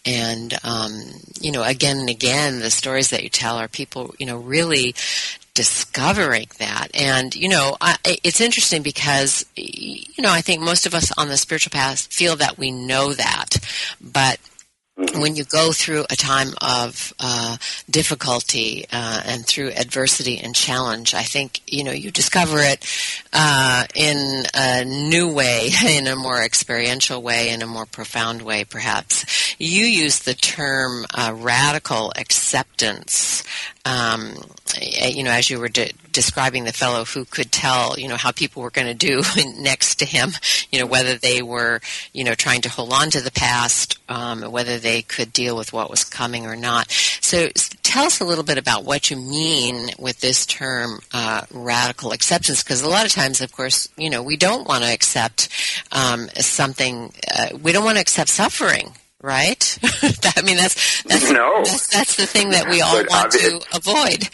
and 0.06 0.54
um, 0.62 0.92
you 1.40 1.50
know 1.52 1.64
again 1.64 1.98
and 1.98 2.10
again 2.10 2.60
the 2.60 2.70
stories 2.70 3.10
that 3.10 3.24
you 3.24 3.28
tell 3.28 3.56
are 3.58 3.68
people 3.68 4.14
you 4.18 4.26
know 4.26 4.38
really 4.38 4.94
discovering 5.54 6.46
that. 6.60 6.86
And, 6.94 7.34
you 7.34 7.48
know, 7.48 7.76
I, 7.80 7.96
it's 8.22 8.40
interesting 8.40 8.82
because, 8.82 9.44
you 9.56 10.22
know, 10.22 10.30
I 10.30 10.40
think 10.40 10.62
most 10.62 10.86
of 10.86 10.94
us 10.94 11.10
on 11.18 11.26
the 11.26 11.36
spiritual 11.36 11.72
path 11.72 12.06
feel 12.12 12.36
that 12.36 12.58
we 12.58 12.70
know 12.70 13.12
that. 13.12 13.56
But 14.00 14.38
Mm-hmm. 14.98 15.20
when 15.20 15.36
you 15.36 15.44
go 15.44 15.70
through 15.70 16.06
a 16.10 16.16
time 16.16 16.48
of 16.60 17.14
uh, 17.20 17.56
difficulty 17.88 18.84
uh, 18.90 19.22
and 19.24 19.46
through 19.46 19.70
adversity 19.70 20.38
and 20.38 20.56
challenge, 20.56 21.14
I 21.14 21.22
think 21.22 21.60
you 21.68 21.84
know 21.84 21.92
you 21.92 22.10
discover 22.10 22.58
it 22.58 22.84
uh, 23.32 23.84
in 23.94 24.42
a 24.56 24.84
new 24.84 25.32
way, 25.32 25.70
in 25.88 26.08
a 26.08 26.16
more 26.16 26.42
experiential 26.42 27.22
way, 27.22 27.50
in 27.50 27.62
a 27.62 27.66
more 27.66 27.86
profound 27.86 28.42
way, 28.42 28.64
perhaps. 28.64 29.54
You 29.60 29.84
use 29.84 30.18
the 30.18 30.34
term 30.34 31.06
uh, 31.14 31.32
radical 31.32 32.12
acceptance. 32.16 33.44
Um, 33.88 34.34
you 34.80 35.22
know, 35.22 35.30
as 35.30 35.48
you 35.48 35.58
were 35.58 35.68
de- 35.68 35.92
describing 36.12 36.64
the 36.64 36.72
fellow 36.72 37.04
who 37.04 37.24
could 37.24 37.50
tell, 37.50 37.98
you 37.98 38.06
know, 38.06 38.16
how 38.16 38.32
people 38.32 38.62
were 38.62 38.70
going 38.70 38.86
to 38.86 38.94
do 38.94 39.22
next 39.58 39.96
to 40.00 40.04
him, 40.04 40.32
you 40.70 40.78
know, 40.78 40.86
whether 40.86 41.16
they 41.16 41.42
were, 41.42 41.80
you 42.12 42.24
know, 42.24 42.34
trying 42.34 42.60
to 42.62 42.68
hold 42.68 42.92
on 42.92 43.08
to 43.10 43.20
the 43.20 43.30
past, 43.30 43.98
um, 44.08 44.42
whether 44.42 44.78
they 44.78 45.02
could 45.02 45.32
deal 45.32 45.56
with 45.56 45.72
what 45.72 45.90
was 45.90 46.04
coming 46.04 46.44
or 46.44 46.56
not. 46.56 46.90
So 46.90 47.48
tell 47.82 48.04
us 48.04 48.20
a 48.20 48.24
little 48.24 48.44
bit 48.44 48.58
about 48.58 48.84
what 48.84 49.10
you 49.10 49.16
mean 49.16 49.90
with 49.98 50.20
this 50.20 50.44
term, 50.44 51.00
uh, 51.12 51.42
radical 51.50 52.12
acceptance, 52.12 52.62
because 52.62 52.82
a 52.82 52.88
lot 52.88 53.06
of 53.06 53.12
times, 53.12 53.40
of 53.40 53.52
course, 53.52 53.88
you 53.96 54.10
know, 54.10 54.22
we 54.22 54.36
don't 54.36 54.68
want 54.68 54.84
to 54.84 54.92
accept 54.92 55.48
um, 55.92 56.28
something, 56.34 57.12
uh, 57.34 57.56
we 57.62 57.72
don't 57.72 57.84
want 57.84 57.96
to 57.96 58.02
accept 58.02 58.28
suffering 58.28 58.92
right? 59.22 59.78
I 59.82 60.42
mean, 60.42 60.56
that's 60.56 61.02
that's, 61.02 61.30
no. 61.30 61.62
that's, 61.64 61.88
that's 61.88 62.16
the 62.16 62.26
thing 62.26 62.50
that 62.50 62.68
we 62.68 62.80
all 62.80 63.02
but 63.02 63.10
want 63.10 63.32
to 63.32 63.60
avoid. 63.74 64.28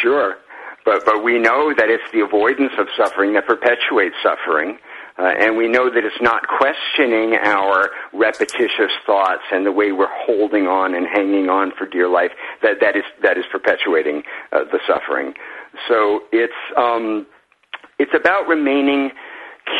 Sure, 0.00 0.36
but 0.84 1.04
but 1.04 1.22
we 1.22 1.38
know 1.38 1.72
that 1.76 1.88
it's 1.88 2.04
the 2.12 2.20
avoidance 2.20 2.72
of 2.78 2.88
suffering 2.96 3.34
that 3.34 3.46
perpetuates 3.46 4.16
suffering. 4.22 4.78
Uh, 5.18 5.30
and 5.38 5.58
we 5.58 5.68
know 5.68 5.90
that 5.90 6.04
it's 6.04 6.20
not 6.22 6.42
questioning 6.48 7.34
our 7.34 7.90
repetitious 8.14 8.90
thoughts 9.04 9.42
and 9.52 9.66
the 9.66 9.70
way 9.70 9.92
we're 9.92 10.08
holding 10.10 10.66
on 10.66 10.94
and 10.94 11.06
hanging 11.06 11.50
on 11.50 11.70
for 11.76 11.86
dear 11.86 12.08
life 12.08 12.30
that 12.62 12.80
that 12.80 12.96
is 12.96 13.04
that 13.22 13.36
is 13.36 13.44
perpetuating 13.52 14.22
uh, 14.52 14.64
the 14.64 14.80
suffering. 14.86 15.34
So 15.86 16.20
it's 16.32 16.52
um, 16.78 17.26
it's 17.98 18.12
about 18.14 18.48
remaining 18.48 19.10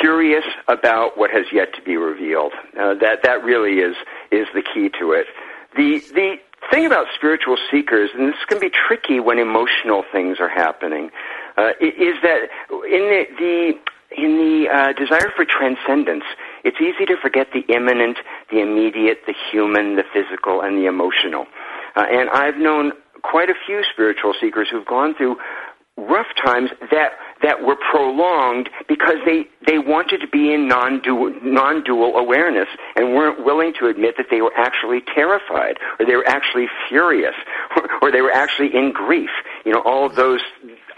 curious 0.00 0.44
about 0.68 1.18
what 1.18 1.30
has 1.30 1.46
yet 1.52 1.74
to 1.74 1.82
be 1.82 1.96
revealed. 1.96 2.52
Uh, 2.78 2.94
that 2.94 3.20
that 3.22 3.42
really 3.44 3.80
is 3.80 3.96
is 4.30 4.46
the 4.54 4.62
key 4.62 4.90
to 5.00 5.12
it. 5.12 5.26
The 5.76 6.00
the 6.14 6.36
thing 6.70 6.86
about 6.86 7.06
spiritual 7.14 7.56
seekers, 7.70 8.10
and 8.14 8.28
this 8.28 8.44
can 8.48 8.60
be 8.60 8.70
tricky 8.70 9.20
when 9.20 9.38
emotional 9.38 10.04
things 10.12 10.38
are 10.40 10.48
happening, 10.48 11.10
uh, 11.56 11.70
is 11.80 12.14
that 12.22 12.48
in 12.70 13.02
the, 13.10 13.24
the 13.38 13.72
in 14.16 14.36
the 14.36 14.68
uh, 14.68 14.92
desire 14.92 15.32
for 15.34 15.44
transcendence, 15.44 16.24
it's 16.64 16.76
easy 16.80 17.06
to 17.06 17.16
forget 17.16 17.48
the 17.52 17.60
imminent, 17.74 18.18
the 18.50 18.60
immediate, 18.60 19.20
the 19.26 19.34
human, 19.50 19.96
the 19.96 20.04
physical, 20.12 20.60
and 20.60 20.76
the 20.76 20.86
emotional. 20.86 21.46
Uh, 21.96 22.04
and 22.10 22.28
I've 22.30 22.56
known 22.56 22.92
quite 23.22 23.48
a 23.48 23.54
few 23.66 23.82
spiritual 23.90 24.34
seekers 24.38 24.68
who've 24.70 24.86
gone 24.86 25.14
through 25.14 25.36
rough 25.96 26.26
times 26.42 26.70
that 26.90 27.12
that 27.42 27.62
were 27.62 27.76
prolonged 27.90 28.68
because 28.88 29.16
they 29.24 29.44
they 29.66 29.78
wanted 29.78 30.20
to 30.20 30.28
be 30.28 30.52
in 30.52 30.66
non-dual, 30.66 31.34
non-dual 31.42 32.16
awareness 32.16 32.68
and 32.96 33.14
weren't 33.14 33.44
willing 33.44 33.72
to 33.78 33.86
admit 33.86 34.16
that 34.16 34.26
they 34.30 34.40
were 34.40 34.52
actually 34.56 35.00
terrified 35.14 35.78
or 35.98 36.06
they 36.06 36.16
were 36.16 36.26
actually 36.26 36.66
furious 36.88 37.34
or, 37.76 37.88
or 38.02 38.12
they 38.12 38.20
were 38.20 38.32
actually 38.32 38.74
in 38.74 38.92
grief. 38.92 39.30
You 39.64 39.72
know 39.72 39.82
all 39.84 40.06
of 40.06 40.16
those 40.16 40.40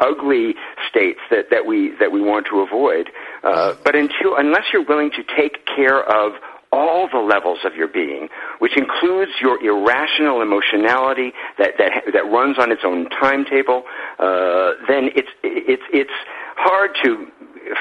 ugly 0.00 0.54
states 0.88 1.20
that 1.30 1.50
that 1.50 1.66
we 1.66 1.92
that 2.00 2.12
we 2.12 2.20
want 2.20 2.46
to 2.50 2.60
avoid. 2.60 3.10
Uh, 3.42 3.74
but 3.84 3.94
until 3.94 4.36
unless 4.36 4.64
you're 4.72 4.84
willing 4.84 5.10
to 5.10 5.22
take 5.36 5.66
care 5.66 6.02
of 6.02 6.32
all 6.74 7.08
the 7.08 7.18
levels 7.34 7.60
of 7.64 7.74
your 7.74 7.88
being, 7.88 8.28
which 8.58 8.76
includes 8.76 9.32
your 9.40 9.56
irrational 9.62 10.42
emotionality 10.42 11.32
that, 11.58 11.72
that, 11.78 11.92
that 12.12 12.24
runs 12.26 12.58
on 12.58 12.72
its 12.72 12.82
own 12.84 13.08
timetable, 13.10 13.84
uh, 14.18 14.72
then 14.88 15.10
it's, 15.14 15.30
it's, 15.42 15.86
it's 15.92 16.18
hard 16.56 16.90
to 17.04 17.26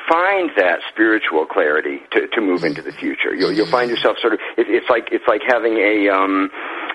find 0.07 0.49
that 0.55 0.79
spiritual 0.91 1.45
clarity 1.45 1.99
to, 2.11 2.27
to 2.27 2.39
move 2.39 2.63
into 2.63 2.81
the 2.81 2.91
future. 2.91 3.35
You'll, 3.35 3.51
you'll 3.51 3.69
find 3.69 3.89
yourself 3.89 4.17
sort 4.21 4.33
of, 4.33 4.39
it, 4.57 4.67
it's 4.69 4.89
like, 4.89 5.09
it's 5.11 5.27
like 5.27 5.41
having 5.47 5.75
a, 5.77 6.07
um, 6.09 6.49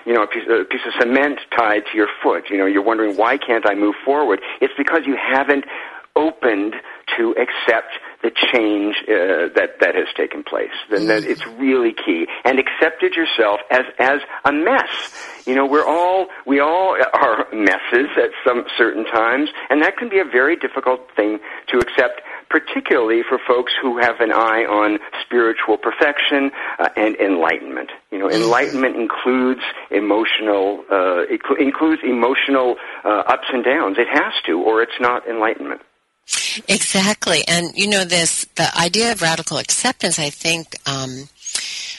you 0.05 0.13
know, 0.13 0.23
a 0.23 0.27
piece, 0.27 0.43
a 0.49 0.65
piece 0.65 0.81
of 0.87 0.93
cement 0.99 1.39
tied 1.55 1.83
to 1.91 1.97
your 1.97 2.07
foot. 2.23 2.45
You 2.49 2.57
know, 2.57 2.65
you're 2.65 2.83
wondering, 2.83 3.15
why 3.15 3.37
can't 3.37 3.65
I 3.69 3.75
move 3.75 3.95
forward? 4.03 4.39
It's 4.61 4.73
because 4.77 5.01
you 5.05 5.15
haven't 5.15 5.65
opened 6.15 6.75
to 7.17 7.35
accept 7.37 7.93
the 8.21 8.31
change 8.31 8.95
uh, 9.03 9.47
that 9.55 9.79
that 9.79 9.95
has 9.95 10.07
taken 10.15 10.43
place. 10.43 10.75
Then 10.89 11.07
that 11.07 11.23
it's 11.23 11.45
really 11.57 11.93
key, 11.93 12.27
and 12.43 12.59
accepted 12.59 13.15
yourself 13.15 13.61
as 13.71 13.85
as 13.97 14.19
a 14.45 14.51
mess. 14.51 14.89
You 15.45 15.55
know, 15.55 15.65
we're 15.65 15.85
all 15.85 16.27
we 16.45 16.59
all 16.59 16.97
are 17.13 17.47
messes 17.53 18.09
at 18.17 18.31
some 18.45 18.65
certain 18.77 19.05
times, 19.05 19.49
and 19.69 19.81
that 19.83 19.97
can 19.97 20.09
be 20.09 20.19
a 20.19 20.25
very 20.25 20.55
difficult 20.55 21.09
thing 21.15 21.39
to 21.67 21.77
accept. 21.77 22.21
Particularly 22.49 23.21
for 23.21 23.37
folks 23.47 23.73
who 23.79 23.99
have 23.99 24.19
an 24.21 24.31
eye 24.31 24.65
on 24.65 24.97
spiritual 25.23 25.77
perfection 25.77 26.49
uh, 26.79 26.89
and 26.97 27.15
enlightenment. 27.17 27.91
You 28.11 28.17
know, 28.17 28.31
enlightenment 28.31 28.95
includes 28.95 29.61
emotional, 29.91 30.83
uh, 30.91 31.29
it 31.29 31.41
includes 31.59 32.01
emotional 32.03 32.77
uh, 33.05 33.21
ups 33.27 33.45
and 33.53 33.63
downs. 33.63 33.97
It 33.99 34.07
has 34.11 34.33
to, 34.47 34.59
or 34.59 34.81
it's 34.81 34.99
not 34.99 35.27
enlightenment. 35.27 35.81
Exactly. 36.67 37.43
And, 37.47 37.77
you 37.77 37.87
know, 37.87 38.03
this, 38.03 38.45
the 38.55 38.69
idea 38.77 39.11
of 39.11 39.21
radical 39.21 39.57
acceptance, 39.57 40.19
I 40.19 40.29
think, 40.29 40.75
um, 40.87 41.29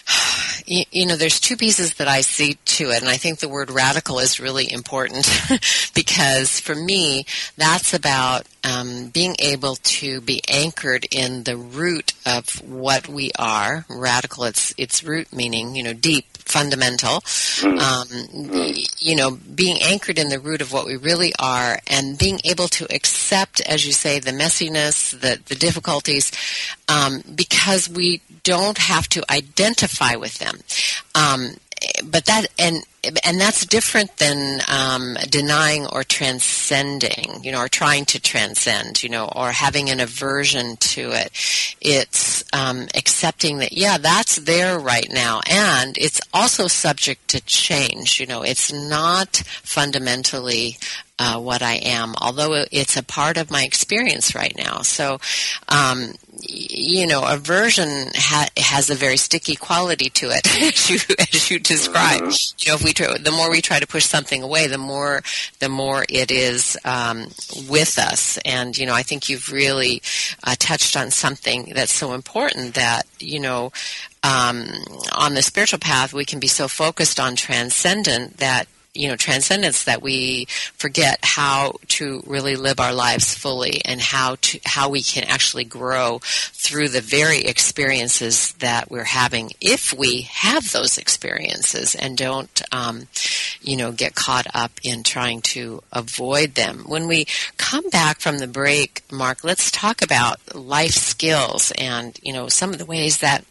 you, 0.66 0.84
you, 0.90 1.06
know, 1.06 1.16
there's 1.16 1.40
two 1.40 1.56
pieces 1.56 1.94
that 1.94 2.08
I 2.08 2.20
see 2.20 2.54
to 2.54 2.90
it, 2.90 3.00
and 3.00 3.08
I 3.08 3.16
think 3.16 3.38
the 3.38 3.48
word 3.48 3.70
radical 3.70 4.18
is 4.18 4.40
really 4.40 4.70
important 4.70 5.28
because 5.94 6.60
for 6.60 6.74
me, 6.74 7.26
that's 7.56 7.94
about 7.94 8.46
um, 8.64 9.08
being 9.08 9.36
able 9.38 9.76
to 9.76 10.20
be 10.20 10.40
anchored 10.48 11.06
in 11.10 11.44
the 11.44 11.56
root 11.56 12.12
of 12.26 12.60
what 12.68 13.08
we 13.08 13.30
are. 13.38 13.84
Radical, 13.88 14.44
its 14.44 14.74
its 14.76 15.02
root 15.02 15.32
meaning, 15.32 15.74
you 15.74 15.82
know, 15.82 15.94
deep, 15.94 16.29
fundamental. 16.50 17.20
Mm-hmm. 17.20 17.78
Um, 17.78 18.08
mm-hmm. 18.08 18.80
you 18.98 19.16
know, 19.16 19.38
being 19.54 19.78
anchored 19.82 20.18
in 20.18 20.28
the 20.28 20.40
root 20.40 20.60
of 20.60 20.72
what 20.72 20.86
we 20.86 20.96
really 20.96 21.32
are, 21.38 21.78
and 21.86 22.18
being 22.18 22.40
able 22.44 22.68
to 22.68 22.86
accept, 22.94 23.60
as 23.60 23.86
you 23.86 23.92
say, 23.92 24.18
the 24.18 24.32
messiness, 24.32 25.10
the 25.10 25.40
the 25.46 25.54
difficulties, 25.54 26.32
um, 26.88 27.22
because 27.34 27.88
we 27.88 28.20
don't 28.42 28.78
have 28.78 29.08
to 29.08 29.22
identify 29.30 30.16
with 30.16 30.38
them. 30.38 30.58
Um, 31.14 31.56
but 32.04 32.26
that 32.26 32.46
and 32.58 32.84
and 33.24 33.40
that's 33.40 33.64
different 33.64 34.14
than 34.18 34.60
um, 34.68 35.16
denying 35.30 35.86
or 35.86 36.04
transcending, 36.04 37.42
you 37.42 37.50
know, 37.50 37.62
or 37.62 37.68
trying 37.68 38.04
to 38.06 38.20
transcend, 38.20 39.02
you 39.02 39.08
know, 39.08 39.30
or 39.34 39.50
having 39.50 39.88
an 39.88 40.00
aversion 40.00 40.76
to 40.76 41.10
it. 41.12 41.30
It's 41.80 42.44
um, 42.52 42.88
accepting 42.94 43.58
that, 43.58 43.72
yeah, 43.72 43.96
that's 43.96 44.36
there 44.36 44.78
right 44.78 45.08
now, 45.10 45.40
and 45.50 45.96
it's 45.96 46.20
also 46.34 46.66
subject 46.66 47.28
to 47.28 47.40
change. 47.40 48.20
You 48.20 48.26
know, 48.26 48.42
it's 48.42 48.70
not 48.70 49.36
fundamentally 49.62 50.76
uh, 51.18 51.38
what 51.38 51.62
I 51.62 51.74
am, 51.74 52.14
although 52.20 52.64
it's 52.70 52.96
a 52.96 53.02
part 53.02 53.36
of 53.36 53.50
my 53.50 53.64
experience 53.64 54.34
right 54.34 54.54
now. 54.56 54.82
So, 54.82 55.20
um, 55.68 56.14
you 56.48 57.06
know, 57.06 57.24
aversion 57.26 58.10
ha- 58.14 58.48
has 58.56 58.90
a 58.90 58.94
very 58.94 59.16
sticky 59.16 59.56
quality 59.56 60.10
to 60.10 60.30
it, 60.30 60.46
as 60.62 60.90
you 60.90 60.98
as 61.18 61.50
you 61.50 61.58
describe. 61.58 62.22
Mm-hmm. 62.22 62.56
You 62.58 62.70
know, 62.70 62.74
if 62.76 62.84
we 62.84 62.92
try, 62.92 63.18
the 63.18 63.30
more 63.30 63.50
we 63.50 63.60
try 63.60 63.80
to 63.80 63.86
push 63.86 64.04
something 64.04 64.42
away, 64.42 64.66
the 64.66 64.78
more 64.78 65.22
the 65.58 65.68
more 65.68 66.04
it 66.08 66.30
is 66.30 66.76
um, 66.84 67.28
with 67.68 67.98
us. 67.98 68.38
And 68.44 68.76
you 68.76 68.86
know, 68.86 68.94
I 68.94 69.02
think 69.02 69.28
you've 69.28 69.52
really 69.52 70.02
uh, 70.44 70.56
touched 70.58 70.96
on 70.96 71.10
something 71.10 71.72
that's 71.74 71.92
so 71.92 72.14
important 72.14 72.74
that 72.74 73.06
you 73.18 73.40
know. 73.40 73.72
Um, 74.22 74.66
on 75.12 75.32
the 75.32 75.40
spiritual 75.40 75.78
path, 75.78 76.12
we 76.12 76.26
can 76.26 76.40
be 76.40 76.46
so 76.46 76.68
focused 76.68 77.18
on 77.18 77.36
transcendent 77.36 78.36
that 78.36 78.68
you 78.94 79.08
know 79.08 79.16
transcendence 79.16 79.84
that 79.84 80.02
we 80.02 80.46
forget 80.74 81.18
how 81.22 81.74
to 81.86 82.22
really 82.26 82.56
live 82.56 82.80
our 82.80 82.92
lives 82.92 83.34
fully 83.34 83.80
and 83.84 84.00
how 84.00 84.36
to 84.40 84.58
how 84.64 84.88
we 84.88 85.02
can 85.02 85.24
actually 85.24 85.64
grow 85.64 86.18
through 86.22 86.88
the 86.88 87.00
very 87.00 87.40
experiences 87.42 88.52
that 88.54 88.90
we're 88.90 89.04
having. 89.04 89.50
If 89.60 89.92
we 89.92 90.22
have 90.22 90.72
those 90.72 90.98
experiences 90.98 91.94
and 91.94 92.16
don't 92.16 92.62
um, 92.72 93.06
you 93.62 93.76
know 93.76 93.92
get 93.92 94.14
caught 94.14 94.46
up 94.54 94.72
in 94.82 95.02
trying 95.02 95.40
to 95.42 95.82
avoid 95.92 96.54
them. 96.54 96.84
When 96.86 97.06
we 97.06 97.26
come 97.56 97.88
back 97.90 98.20
from 98.20 98.38
the 98.38 98.48
break 98.48 99.02
mark 99.10 99.44
let's 99.44 99.70
talk 99.70 100.02
about 100.02 100.54
life 100.54 100.92
skills 100.94 101.72
and 101.78 102.18
you 102.22 102.32
know 102.32 102.48
some 102.48 102.70
of 102.70 102.78
the 102.78 102.84
ways 102.84 103.18
that 103.18 103.44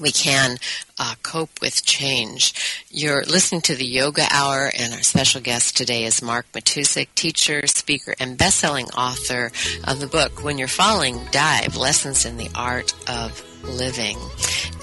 we 0.00 0.12
can 0.12 0.58
uh, 0.98 1.14
cope 1.22 1.60
with 1.60 1.84
change. 1.84 2.54
You're 2.90 3.24
listening 3.24 3.60
to 3.62 3.74
the 3.74 3.84
Yoga 3.84 4.26
Hour, 4.30 4.70
and 4.76 4.94
our 4.94 5.02
special 5.02 5.40
guest 5.40 5.76
today 5.76 6.04
is 6.04 6.22
Mark 6.22 6.46
Matousek, 6.52 7.08
teacher, 7.14 7.66
speaker, 7.66 8.14
and 8.18 8.38
best-selling 8.38 8.86
author 8.90 9.50
of 9.84 10.00
the 10.00 10.06
book 10.06 10.44
"When 10.44 10.58
You're 10.58 10.68
Falling, 10.68 11.20
Dive: 11.30 11.76
Lessons 11.76 12.24
in 12.24 12.36
the 12.36 12.50
Art 12.54 12.92
of 13.08 13.44
Living." 13.64 14.18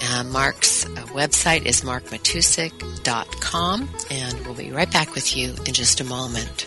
Uh, 0.02 0.24
Mark's 0.24 0.84
uh, 0.84 0.88
website 1.12 1.64
is 1.66 1.80
markmatousek.com, 1.82 3.88
and 4.10 4.46
we'll 4.46 4.54
be 4.54 4.70
right 4.70 4.92
back 4.92 5.14
with 5.14 5.36
you 5.36 5.54
in 5.66 5.72
just 5.72 6.00
a 6.00 6.04
moment. 6.04 6.66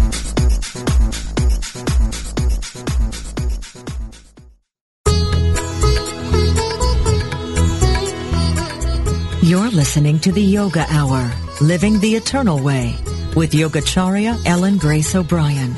You're 9.51 9.69
listening 9.69 10.17
to 10.19 10.31
the 10.31 10.41
Yoga 10.41 10.85
Hour, 10.89 11.29
Living 11.59 11.99
the 11.99 12.15
Eternal 12.15 12.63
Way, 12.63 12.95
with 13.35 13.51
Yogacharya 13.51 14.45
Ellen 14.45 14.77
Grace 14.77 15.13
O'Brian. 15.13 15.75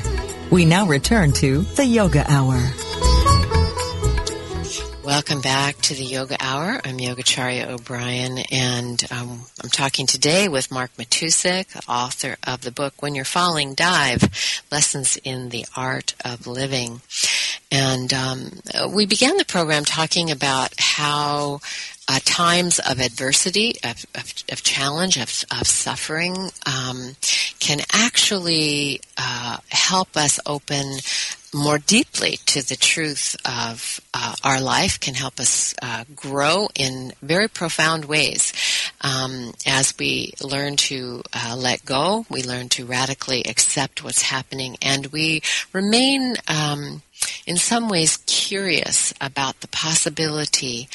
We 0.48 0.64
now 0.64 0.86
return 0.86 1.32
to 1.32 1.62
the 1.62 1.84
Yoga 1.84 2.24
Hour. 2.30 2.54
Welcome 5.04 5.40
back 5.40 5.76
to 5.78 5.94
the 5.94 6.04
Yoga 6.04 6.36
Hour. 6.38 6.80
I'm 6.84 6.98
Yogacharya 6.98 7.68
O'Brian, 7.68 8.38
and 8.52 9.04
um, 9.10 9.40
I'm 9.60 9.70
talking 9.70 10.06
today 10.06 10.48
with 10.48 10.70
Mark 10.70 10.92
Matousek, 10.96 11.88
author 11.88 12.36
of 12.46 12.60
the 12.60 12.70
book 12.70 13.02
"When 13.02 13.16
You're 13.16 13.24
Falling, 13.24 13.74
Dive: 13.74 14.62
Lessons 14.70 15.18
in 15.24 15.48
the 15.48 15.66
Art 15.76 16.14
of 16.24 16.46
Living." 16.46 17.00
And 17.72 18.12
um, 18.14 18.60
we 18.94 19.04
began 19.04 19.36
the 19.36 19.44
program 19.44 19.84
talking 19.84 20.30
about 20.30 20.72
how 20.78 21.58
uh, 22.08 22.20
times 22.24 22.78
of 22.78 23.00
adversity, 23.00 23.74
of, 23.82 24.04
of, 24.14 24.32
of 24.50 24.62
challenge, 24.62 25.16
of, 25.16 25.44
of 25.50 25.66
suffering, 25.66 26.50
um, 26.66 27.16
can 27.58 27.80
actually 27.92 29.00
uh, 29.16 29.58
help 29.70 30.16
us 30.16 30.38
open 30.46 30.98
more 31.54 31.78
deeply 31.78 32.38
to 32.46 32.66
the 32.66 32.76
truth 32.76 33.36
of 33.44 34.00
uh, 34.12 34.34
our 34.42 34.60
life, 34.60 34.98
can 34.98 35.14
help 35.14 35.38
us 35.38 35.74
uh, 35.80 36.04
grow 36.14 36.68
in 36.74 37.12
very 37.22 37.48
profound 37.48 38.04
ways. 38.06 38.52
Um, 39.04 39.52
as 39.66 39.94
we 39.98 40.32
learn 40.42 40.76
to 40.76 41.22
uh, 41.32 41.54
let 41.56 41.84
go, 41.84 42.24
we 42.30 42.42
learn 42.42 42.70
to 42.70 42.86
radically 42.86 43.42
accept 43.42 44.02
what's 44.02 44.22
happening, 44.22 44.76
and 44.82 45.06
we 45.08 45.42
remain. 45.72 46.34
Um, 46.48 47.02
in 47.46 47.56
some 47.56 47.88
ways 47.88 48.18
curious 48.26 49.14
about 49.20 49.60
the 49.60 49.68
possibility 49.68 50.88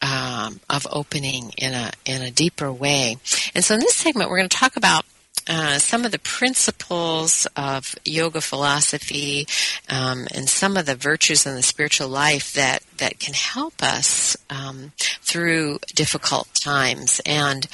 um, 0.00 0.60
of 0.70 0.86
opening 0.90 1.52
in 1.58 1.74
a 1.74 1.90
in 2.04 2.22
a 2.22 2.30
deeper 2.30 2.72
way. 2.72 3.16
And 3.54 3.64
so 3.64 3.74
in 3.74 3.80
this 3.80 3.94
segment, 3.94 4.30
we're 4.30 4.38
going 4.38 4.48
to 4.48 4.56
talk 4.56 4.76
about 4.76 5.04
uh, 5.46 5.78
some 5.78 6.04
of 6.04 6.12
the 6.12 6.18
principles 6.18 7.46
of 7.56 7.94
yoga 8.04 8.40
philosophy 8.40 9.46
um, 9.88 10.26
and 10.34 10.48
some 10.48 10.76
of 10.76 10.86
the 10.86 10.94
virtues 10.94 11.46
in 11.46 11.54
the 11.54 11.62
spiritual 11.62 12.08
life 12.08 12.52
that 12.54 12.82
that 12.98 13.18
can 13.18 13.34
help 13.34 13.82
us 13.82 14.36
um, 14.50 14.92
through 15.20 15.78
difficult 15.94 16.52
times. 16.54 17.20
And 17.26 17.66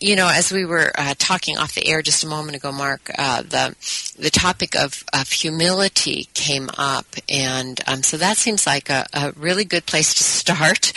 you 0.00 0.16
know, 0.16 0.28
as 0.28 0.50
we 0.50 0.64
were 0.64 0.90
uh, 0.98 1.14
talking 1.16 1.58
off 1.58 1.74
the 1.74 1.86
air 1.86 2.02
just 2.02 2.24
a 2.24 2.26
moment 2.26 2.56
ago, 2.56 2.72
Mark, 2.72 3.08
uh, 3.16 3.42
the 3.42 3.76
the 4.18 4.30
topic 4.30 4.74
of, 4.74 5.04
of 5.12 5.30
humility 5.30 6.28
came 6.34 6.70
up, 6.76 7.06
and 7.28 7.80
um, 7.86 8.02
so 8.02 8.16
that 8.16 8.36
seems 8.36 8.66
like 8.66 8.90
a, 8.90 9.06
a, 9.12 9.32
really 9.36 9.64
good 9.64 9.86
place 9.86 10.12
to 10.14 10.24
start. 10.24 10.92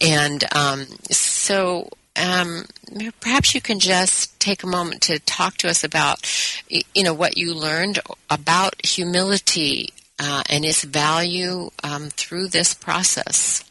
And 0.00 0.44
um, 0.54 0.84
so, 1.10 1.88
um, 2.16 2.64
perhaps 3.20 3.54
you 3.54 3.60
can 3.60 3.78
just 3.78 4.38
take 4.40 4.62
a 4.62 4.66
moment 4.66 5.02
to 5.02 5.18
talk 5.20 5.56
to 5.58 5.68
us 5.68 5.84
about, 5.84 6.20
you 6.68 7.02
know, 7.02 7.14
what 7.14 7.36
you 7.36 7.54
learned 7.54 8.00
about 8.28 8.74
humility 8.84 9.92
uh, 10.18 10.42
and 10.50 10.64
its 10.64 10.84
value 10.84 11.70
um, 11.82 12.08
through 12.10 12.48
this 12.48 12.74
process. 12.74 13.64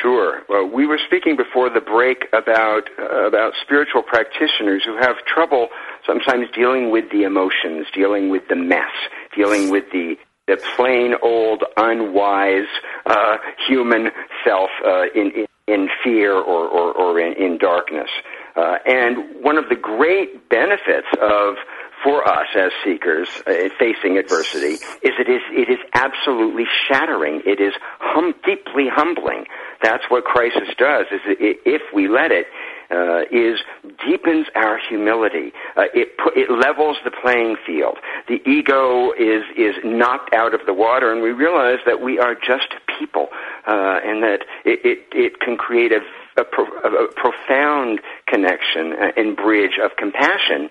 Sure. 0.00 0.42
Well, 0.48 0.66
we 0.66 0.86
were 0.86 0.98
speaking 1.04 1.36
before 1.36 1.68
the 1.68 1.80
break 1.80 2.26
about 2.32 2.88
uh, 2.98 3.26
about 3.26 3.52
spiritual 3.62 4.02
practitioners 4.02 4.82
who 4.84 4.96
have 4.96 5.16
trouble 5.26 5.68
sometimes 6.06 6.46
dealing 6.54 6.90
with 6.90 7.10
the 7.10 7.24
emotions, 7.24 7.86
dealing 7.94 8.30
with 8.30 8.48
the 8.48 8.56
mess, 8.56 8.90
dealing 9.36 9.70
with 9.70 9.84
the 9.92 10.16
the 10.48 10.56
plain 10.76 11.14
old 11.22 11.64
unwise 11.76 12.66
uh, 13.06 13.36
human 13.68 14.10
self 14.44 14.70
uh, 14.84 15.04
in, 15.14 15.30
in 15.32 15.46
in 15.66 15.88
fear 16.02 16.34
or 16.34 16.66
or, 16.66 16.92
or 16.92 17.20
in, 17.20 17.32
in 17.34 17.58
darkness. 17.58 18.10
Uh, 18.56 18.76
and 18.86 19.42
one 19.42 19.56
of 19.56 19.68
the 19.68 19.76
great 19.76 20.48
benefits 20.48 21.06
of 21.20 21.56
for 22.02 22.26
us 22.28 22.48
as 22.56 22.72
seekers 22.84 23.28
uh, 23.46 23.52
facing 23.78 24.18
adversity 24.18 24.74
is 25.02 25.14
it 25.18 25.28
is 25.28 25.42
it 25.50 25.68
is 25.70 25.78
absolutely 25.94 26.64
shattering. 26.88 27.42
It 27.46 27.60
is 27.60 27.74
hum, 28.00 28.34
deeply 28.44 28.88
humbling. 28.88 29.46
That's 29.82 30.04
what 30.08 30.24
crisis 30.24 30.68
does. 30.76 31.06
Is 31.12 31.20
it, 31.26 31.60
if 31.64 31.82
we 31.94 32.08
let 32.08 32.32
it, 32.32 32.46
uh, 32.90 33.22
is 33.30 33.60
deepens 34.04 34.46
our 34.54 34.78
humility. 34.78 35.52
Uh, 35.76 35.84
it 35.94 36.08
it 36.36 36.50
levels 36.50 36.98
the 37.04 37.10
playing 37.10 37.56
field. 37.64 37.98
The 38.28 38.40
ego 38.48 39.12
is 39.12 39.44
is 39.56 39.76
knocked 39.84 40.34
out 40.34 40.54
of 40.54 40.66
the 40.66 40.74
water, 40.74 41.12
and 41.12 41.22
we 41.22 41.30
realize 41.30 41.78
that 41.86 42.00
we 42.00 42.18
are 42.18 42.34
just 42.34 42.74
people, 42.98 43.28
uh, 43.66 44.00
and 44.04 44.22
that 44.22 44.40
it, 44.64 44.80
it 44.84 44.98
it 45.12 45.40
can 45.40 45.56
create 45.56 45.92
a 45.92 46.00
a, 46.36 46.44
pro, 46.44 46.64
a 46.64 47.12
profound 47.12 48.00
connection 48.26 48.94
and 49.16 49.36
bridge 49.36 49.78
of 49.82 49.96
compassion 49.96 50.70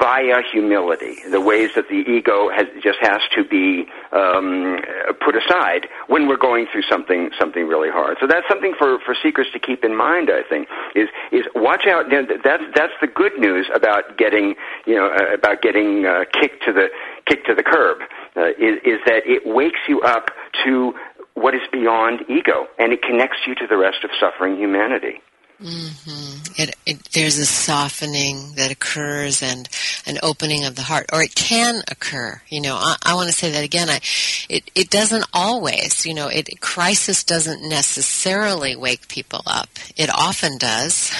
via 0.00 0.40
humility, 0.50 1.18
the 1.30 1.40
ways 1.40 1.70
that 1.74 1.88
the 1.88 1.96
ego 1.96 2.48
has, 2.48 2.66
just 2.82 2.98
has 3.00 3.20
to 3.34 3.44
be 3.44 3.86
um, 4.12 4.78
put 5.24 5.36
aside 5.36 5.86
when 6.06 6.26
we're 6.26 6.38
going 6.38 6.66
through 6.72 6.82
something 6.82 7.30
something 7.38 7.66
really 7.66 7.90
hard. 7.90 8.16
So 8.20 8.26
that's 8.26 8.48
something 8.48 8.74
for, 8.78 8.98
for 9.00 9.14
seekers 9.22 9.46
to 9.52 9.58
keep 9.58 9.84
in 9.84 9.94
mind. 9.94 10.30
I 10.30 10.42
think 10.48 10.68
is 10.94 11.08
is 11.32 11.44
watch 11.54 11.86
out. 11.86 12.06
That's 12.10 12.62
that's 12.74 12.94
the 13.00 13.06
good 13.06 13.38
news 13.38 13.68
about 13.74 14.16
getting 14.16 14.54
you 14.86 14.94
know 14.94 15.08
uh, 15.08 15.34
about 15.34 15.60
getting 15.60 16.06
uh, 16.06 16.24
kicked 16.32 16.64
to 16.64 16.72
the 16.72 16.88
kicked 17.26 17.46
to 17.48 17.54
the 17.54 17.62
curb 17.62 17.98
uh, 18.36 18.48
is, 18.58 18.80
is 18.84 19.00
that 19.04 19.22
it 19.26 19.42
wakes 19.44 19.80
you 19.86 20.00
up 20.00 20.30
to 20.64 20.94
what 21.38 21.54
is 21.54 21.62
beyond 21.72 22.22
ego 22.28 22.66
and 22.78 22.92
it 22.92 23.02
connects 23.02 23.38
you 23.46 23.54
to 23.54 23.66
the 23.66 23.76
rest 23.76 24.04
of 24.04 24.10
suffering 24.20 24.56
humanity. 24.56 25.20
Mm-hmm. 25.60 26.52
It, 26.62 26.76
it, 26.86 27.04
there's 27.12 27.36
a 27.38 27.46
softening 27.46 28.52
that 28.54 28.70
occurs 28.70 29.42
and 29.42 29.68
an 30.06 30.18
opening 30.22 30.64
of 30.64 30.76
the 30.76 30.82
heart, 30.82 31.06
or 31.12 31.20
it 31.20 31.34
can 31.34 31.82
occur. 31.90 32.40
You 32.48 32.60
know, 32.60 32.76
I, 32.76 32.96
I 33.04 33.14
want 33.14 33.28
to 33.28 33.34
say 33.34 33.50
that 33.50 33.64
again. 33.64 33.88
I, 33.88 34.00
it, 34.48 34.70
it 34.76 34.88
doesn't 34.88 35.24
always. 35.32 36.06
You 36.06 36.14
know, 36.14 36.28
it 36.28 36.60
crisis 36.60 37.24
doesn't 37.24 37.68
necessarily 37.68 38.76
wake 38.76 39.08
people 39.08 39.42
up. 39.46 39.68
It 39.96 40.10
often 40.14 40.58
does, 40.58 41.12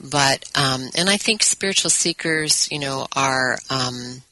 but 0.00 0.50
um, 0.56 0.88
and 0.96 1.08
I 1.08 1.16
think 1.16 1.44
spiritual 1.44 1.90
seekers, 1.90 2.68
you 2.72 2.80
know, 2.80 3.06
are. 3.14 3.58
Um, 3.70 4.22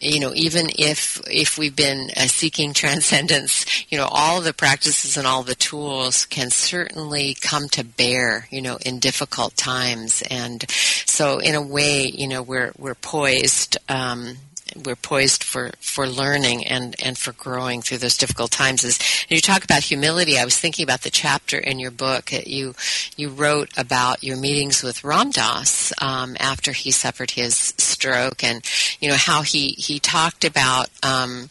you 0.00 0.20
know, 0.20 0.32
even 0.34 0.66
if 0.78 1.20
if 1.26 1.56
we've 1.56 1.74
been 1.74 2.10
uh, 2.16 2.26
seeking 2.26 2.72
transcendence, 2.72 3.64
you 3.90 3.98
know, 3.98 4.08
all 4.10 4.40
the 4.40 4.52
practices 4.52 5.16
and 5.16 5.26
all 5.26 5.42
the 5.42 5.54
tools 5.54 6.26
can 6.26 6.50
certainly 6.50 7.34
come 7.40 7.68
to 7.70 7.84
bear, 7.84 8.46
you 8.50 8.60
know, 8.60 8.78
in 8.84 8.98
difficult 8.98 9.56
times. 9.56 10.22
And 10.30 10.68
so, 10.70 11.38
in 11.38 11.54
a 11.54 11.62
way, 11.62 12.06
you 12.06 12.28
know, 12.28 12.42
we're 12.42 12.72
we're 12.78 12.94
poised. 12.94 13.78
Um, 13.88 14.36
we're 14.74 14.96
poised 14.96 15.44
for, 15.44 15.72
for 15.80 16.06
learning 16.06 16.66
and, 16.66 16.96
and 17.02 17.16
for 17.16 17.32
growing 17.32 17.82
through 17.82 17.98
those 17.98 18.16
difficult 18.16 18.50
times. 18.50 18.84
As 18.84 18.98
you 19.28 19.40
talk 19.40 19.64
about 19.64 19.82
humility, 19.82 20.38
I 20.38 20.44
was 20.44 20.58
thinking 20.58 20.82
about 20.82 21.02
the 21.02 21.10
chapter 21.10 21.58
in 21.58 21.78
your 21.78 21.90
book 21.90 22.30
that 22.30 22.46
you 22.46 22.74
you 23.16 23.28
wrote 23.28 23.70
about 23.76 24.22
your 24.24 24.36
meetings 24.36 24.82
with 24.82 25.04
Ram 25.04 25.30
Dass 25.30 25.92
um, 26.00 26.36
after 26.40 26.72
he 26.72 26.90
suffered 26.90 27.32
his 27.32 27.74
stroke, 27.78 28.42
and 28.42 28.64
you 29.00 29.08
know 29.08 29.16
how 29.16 29.42
he 29.42 29.68
he 29.68 29.98
talked 29.98 30.44
about. 30.44 30.88
Um, 31.02 31.50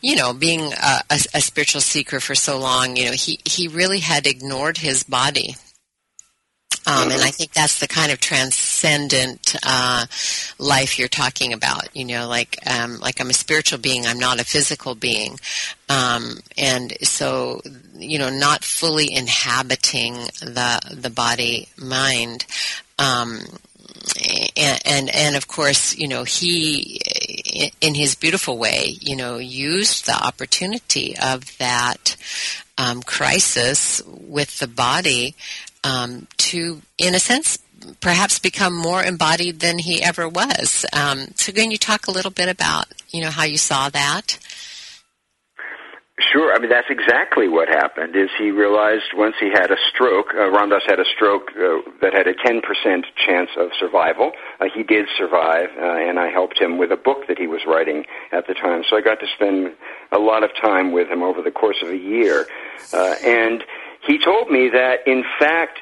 you 0.00 0.16
know, 0.16 0.32
being 0.32 0.72
a, 0.72 1.02
a, 1.10 1.14
a 1.34 1.40
spiritual 1.40 1.80
seeker 1.80 2.18
for 2.18 2.34
so 2.34 2.58
long, 2.58 2.96
you 2.96 3.04
know, 3.06 3.12
he, 3.12 3.38
he 3.44 3.68
really 3.68 4.00
had 4.00 4.26
ignored 4.26 4.78
his 4.78 5.04
body 5.04 5.54
um, 6.86 7.12
and 7.12 7.22
I 7.22 7.30
think 7.30 7.52
that's 7.52 7.78
the 7.78 7.86
kind 7.86 8.10
of 8.10 8.18
transcendent 8.18 9.54
uh, 9.62 10.06
life 10.58 10.98
you're 10.98 11.08
talking 11.08 11.52
about. 11.52 11.94
You 11.94 12.04
know, 12.04 12.28
like 12.28 12.58
um, 12.66 12.98
like 12.98 13.20
I'm 13.20 13.30
a 13.30 13.34
spiritual 13.34 13.78
being, 13.78 14.06
I'm 14.06 14.18
not 14.18 14.40
a 14.40 14.44
physical 14.44 14.94
being, 14.94 15.38
um, 15.88 16.38
and 16.58 16.92
so 17.02 17.60
you 17.96 18.18
know, 18.18 18.30
not 18.30 18.64
fully 18.64 19.12
inhabiting 19.12 20.14
the 20.40 20.80
the 20.92 21.10
body 21.10 21.68
mind. 21.76 22.46
Um, 22.98 23.40
and, 24.56 24.82
and 24.84 25.10
and 25.10 25.36
of 25.36 25.46
course, 25.46 25.96
you 25.96 26.08
know, 26.08 26.24
he, 26.24 27.00
in 27.80 27.94
his 27.94 28.16
beautiful 28.16 28.58
way, 28.58 28.96
you 29.00 29.14
know, 29.14 29.38
used 29.38 30.06
the 30.06 30.14
opportunity 30.14 31.16
of 31.16 31.56
that 31.58 32.16
um, 32.76 33.02
crisis 33.02 34.02
with 34.06 34.58
the 34.58 34.66
body 34.66 35.36
um, 35.84 36.26
to, 36.38 36.82
in 36.98 37.14
a 37.14 37.18
sense, 37.18 37.58
perhaps 38.00 38.38
become 38.38 38.76
more 38.76 39.02
embodied 39.02 39.60
than 39.60 39.78
he 39.78 40.02
ever 40.02 40.28
was. 40.28 40.84
Um, 40.92 41.28
so, 41.34 41.52
can 41.52 41.70
you 41.70 41.78
talk 41.78 42.06
a 42.06 42.10
little 42.10 42.30
bit 42.30 42.48
about, 42.48 42.86
you 43.10 43.20
know, 43.20 43.30
how 43.30 43.44
you 43.44 43.58
saw 43.58 43.88
that? 43.90 44.38
Sure. 46.30 46.54
I 46.54 46.58
mean, 46.58 46.70
that's 46.70 46.90
exactly 46.90 47.48
what 47.48 47.68
happened. 47.68 48.14
Is 48.14 48.28
he 48.38 48.50
realized 48.50 49.12
once 49.14 49.34
he 49.40 49.50
had 49.50 49.70
a 49.70 49.76
stroke, 49.92 50.34
uh, 50.34 50.50
Ram 50.50 50.68
Dass 50.68 50.82
had 50.86 51.00
a 51.00 51.04
stroke 51.04 51.50
uh, 51.56 51.78
that 52.00 52.12
had 52.12 52.28
a 52.28 52.34
10% 52.34 52.62
chance 53.26 53.50
of 53.56 53.70
survival. 53.78 54.32
Uh, 54.60 54.66
he 54.72 54.82
did 54.82 55.06
survive, 55.16 55.70
uh, 55.80 55.84
and 55.84 56.20
I 56.20 56.28
helped 56.28 56.60
him 56.60 56.78
with 56.78 56.92
a 56.92 56.96
book 56.96 57.26
that 57.28 57.38
he 57.38 57.46
was 57.46 57.62
writing 57.66 58.04
at 58.30 58.46
the 58.46 58.54
time. 58.54 58.84
So 58.88 58.96
I 58.96 59.00
got 59.00 59.20
to 59.20 59.26
spend 59.34 59.72
a 60.12 60.18
lot 60.18 60.44
of 60.44 60.50
time 60.60 60.92
with 60.92 61.08
him 61.08 61.22
over 61.22 61.42
the 61.42 61.50
course 61.50 61.82
of 61.82 61.88
a 61.88 61.96
year. 61.96 62.46
Uh, 62.92 63.14
and 63.24 63.64
he 64.06 64.18
told 64.18 64.50
me 64.50 64.70
that, 64.72 65.06
in 65.06 65.24
fact, 65.38 65.78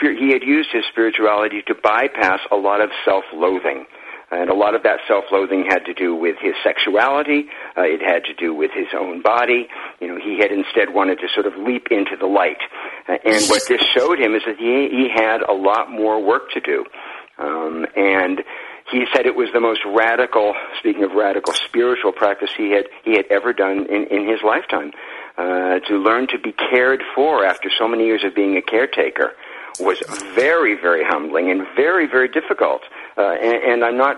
he 0.00 0.32
had 0.32 0.42
used 0.42 0.70
his 0.72 0.84
spirituality 0.90 1.62
to 1.66 1.74
bypass 1.74 2.40
a 2.50 2.56
lot 2.56 2.80
of 2.80 2.90
self-loathing. 3.04 3.86
And 4.32 4.48
a 4.48 4.54
lot 4.54 4.76
of 4.76 4.84
that 4.84 5.00
self-loathing 5.08 5.64
had 5.68 5.84
to 5.86 5.94
do 5.94 6.14
with 6.14 6.36
his 6.40 6.54
sexuality. 6.62 7.46
Uh, 7.76 7.82
it 7.82 8.00
had 8.00 8.22
to 8.24 8.34
do 8.34 8.54
with 8.54 8.70
his 8.72 8.86
own 8.96 9.22
body. 9.22 9.66
You 10.00 10.06
know, 10.06 10.20
he 10.22 10.38
had 10.38 10.52
instead 10.52 10.94
wanted 10.94 11.18
to 11.18 11.28
sort 11.34 11.46
of 11.46 11.56
leap 11.56 11.88
into 11.90 12.16
the 12.16 12.26
light. 12.26 12.62
Uh, 13.08 13.16
and 13.24 13.48
what 13.48 13.62
this 13.66 13.82
showed 13.92 14.20
him 14.20 14.36
is 14.36 14.42
that 14.46 14.56
he, 14.56 14.88
he 14.88 15.08
had 15.12 15.42
a 15.42 15.52
lot 15.52 15.90
more 15.90 16.22
work 16.22 16.50
to 16.52 16.60
do. 16.60 16.84
Um, 17.38 17.86
and 17.96 18.42
he 18.92 19.04
said 19.12 19.26
it 19.26 19.34
was 19.34 19.48
the 19.52 19.60
most 19.60 19.80
radical, 19.84 20.54
speaking 20.78 21.02
of 21.02 21.12
radical 21.12 21.52
spiritual 21.52 22.12
practice 22.12 22.50
he 22.56 22.70
had, 22.70 22.86
he 23.04 23.12
had 23.12 23.24
ever 23.30 23.52
done 23.52 23.86
in, 23.90 24.06
in 24.10 24.28
his 24.28 24.40
lifetime. 24.44 24.92
Uh, 25.40 25.78
to 25.88 25.94
learn 25.96 26.26
to 26.26 26.38
be 26.38 26.52
cared 26.52 27.02
for 27.14 27.46
after 27.46 27.70
so 27.78 27.88
many 27.88 28.04
years 28.04 28.22
of 28.24 28.34
being 28.34 28.58
a 28.58 28.62
caretaker 28.74 29.32
was 29.78 29.98
very, 30.34 30.74
very 30.74 31.02
humbling 31.02 31.50
and 31.50 31.66
very, 31.74 32.06
very 32.06 32.28
difficult. 32.28 32.82
Uh, 33.16 33.36
and, 33.48 33.58
and 33.70 33.84
I'm 33.84 33.96
not, 33.96 34.16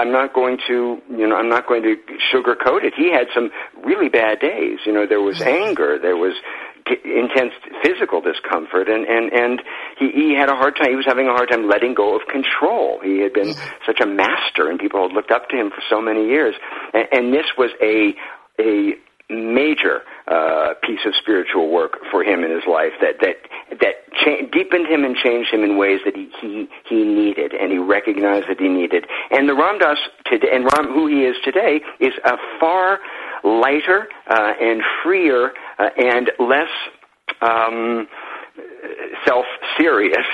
I'm 0.00 0.10
not 0.10 0.34
going 0.34 0.58
to, 0.66 1.00
you 1.10 1.28
know, 1.28 1.36
I'm 1.36 1.48
not 1.48 1.68
going 1.68 1.84
to 1.84 1.94
sugarcoat 2.32 2.82
it. 2.82 2.92
He 2.96 3.12
had 3.12 3.28
some 3.32 3.50
really 3.84 4.08
bad 4.08 4.40
days. 4.40 4.80
You 4.84 4.92
know, 4.92 5.06
there 5.06 5.20
was 5.20 5.40
anger, 5.40 5.96
there 5.96 6.16
was 6.16 6.34
intense 7.04 7.52
physical 7.84 8.20
discomfort, 8.20 8.88
and 8.88 9.06
and 9.06 9.32
and 9.32 9.62
he, 9.98 10.10
he 10.10 10.34
had 10.34 10.48
a 10.48 10.56
hard 10.56 10.74
time. 10.76 10.90
He 10.90 10.96
was 10.96 11.06
having 11.06 11.28
a 11.28 11.32
hard 11.32 11.50
time 11.50 11.68
letting 11.68 11.94
go 11.94 12.16
of 12.16 12.26
control. 12.26 12.98
He 13.00 13.20
had 13.20 13.32
been 13.32 13.54
such 13.86 14.00
a 14.00 14.06
master, 14.06 14.70
and 14.70 14.78
people 14.78 15.02
had 15.06 15.12
looked 15.12 15.30
up 15.30 15.48
to 15.50 15.56
him 15.56 15.70
for 15.70 15.82
so 15.88 16.00
many 16.00 16.26
years. 16.26 16.54
And, 16.94 17.06
and 17.12 17.32
this 17.32 17.46
was 17.56 17.70
a 17.80 18.14
a 18.58 18.94
major 19.30 20.02
uh, 20.30 20.74
piece 20.82 21.00
of 21.06 21.14
spiritual 21.20 21.70
work 21.70 21.98
for 22.10 22.22
him 22.22 22.44
in 22.44 22.50
his 22.50 22.64
life 22.68 22.92
that 23.00 23.16
that 23.20 23.36
that 23.80 23.94
cha- 24.12 24.44
deepened 24.52 24.86
him 24.86 25.04
and 25.04 25.16
changed 25.16 25.52
him 25.52 25.62
in 25.64 25.78
ways 25.78 26.00
that 26.04 26.14
he, 26.14 26.28
he 26.40 26.68
he 26.88 27.04
needed 27.04 27.52
and 27.54 27.72
he 27.72 27.78
recognized 27.78 28.46
that 28.48 28.60
he 28.60 28.68
needed. 28.68 29.06
And 29.30 29.48
the 29.48 29.54
Ram 29.54 29.78
Dass 29.78 29.98
today, 30.26 30.48
and 30.52 30.64
Ram 30.64 30.92
who 30.92 31.06
he 31.06 31.24
is 31.24 31.36
today 31.44 31.80
is 32.00 32.12
a 32.24 32.36
far 32.60 32.98
lighter 33.42 34.08
uh, 34.28 34.52
and 34.60 34.82
freer 35.02 35.52
uh, 35.78 35.88
and 35.96 36.30
less 36.38 36.68
um, 37.40 38.06
self-serious 39.26 40.26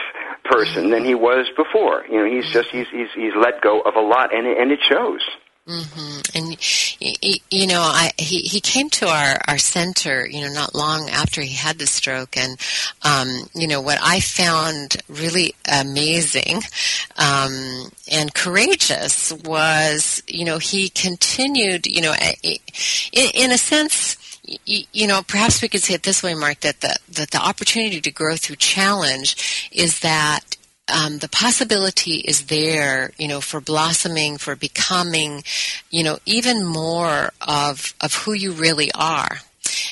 person 0.44 0.90
than 0.90 1.04
he 1.04 1.14
was 1.14 1.46
before. 1.56 2.04
You 2.10 2.18
know, 2.18 2.30
he's 2.30 2.52
just 2.52 2.68
he's 2.70 2.86
he's 2.90 3.08
he's 3.14 3.32
let 3.36 3.60
go 3.60 3.80
of 3.80 3.94
a 3.96 4.00
lot, 4.00 4.34
and 4.34 4.46
and 4.46 4.72
it 4.72 4.80
shows. 4.82 5.20
Mm-hmm. 5.66 6.36
And 6.36 7.40
you 7.50 7.66
know, 7.66 7.80
I 7.80 8.10
he 8.18 8.40
he 8.40 8.60
came 8.60 8.90
to 8.90 9.08
our 9.08 9.40
our 9.48 9.56
center, 9.56 10.26
you 10.26 10.42
know, 10.42 10.52
not 10.52 10.74
long 10.74 11.08
after 11.08 11.40
he 11.40 11.54
had 11.54 11.78
the 11.78 11.86
stroke, 11.86 12.36
and 12.36 12.60
um, 13.02 13.48
you 13.54 13.66
know 13.66 13.80
what 13.80 13.98
I 14.02 14.20
found 14.20 14.98
really 15.08 15.54
amazing 15.66 16.60
um, 17.16 17.90
and 18.10 18.34
courageous 18.34 19.32
was, 19.32 20.22
you 20.26 20.44
know, 20.44 20.58
he 20.58 20.88
continued, 20.90 21.86
you 21.86 22.02
know, 22.02 22.14
in, 22.42 22.58
in 23.12 23.52
a 23.52 23.58
sense 23.58 24.16
you 24.66 25.06
know, 25.06 25.22
perhaps 25.26 25.62
we 25.62 25.68
could 25.68 25.80
say 25.80 25.94
it 25.94 26.02
this 26.02 26.22
way, 26.22 26.34
Mark, 26.34 26.60
that 26.60 26.82
the, 26.82 26.98
that 27.12 27.30
the 27.30 27.38
opportunity 27.38 27.98
to 28.02 28.10
grow 28.10 28.36
through 28.36 28.56
challenge 28.56 29.70
is 29.72 30.00
that 30.00 30.58
um, 30.88 31.18
the 31.18 31.28
possibility 31.28 32.16
is 32.16 32.46
there, 32.46 33.12
you 33.16 33.28
know, 33.28 33.40
for 33.40 33.60
blossoming, 33.60 34.36
for 34.36 34.54
becoming, 34.54 35.42
you 35.90 36.04
know, 36.04 36.18
even 36.26 36.64
more 36.64 37.30
of 37.40 37.94
of 38.00 38.14
who 38.14 38.32
you 38.32 38.52
really 38.52 38.90
are. 38.92 39.40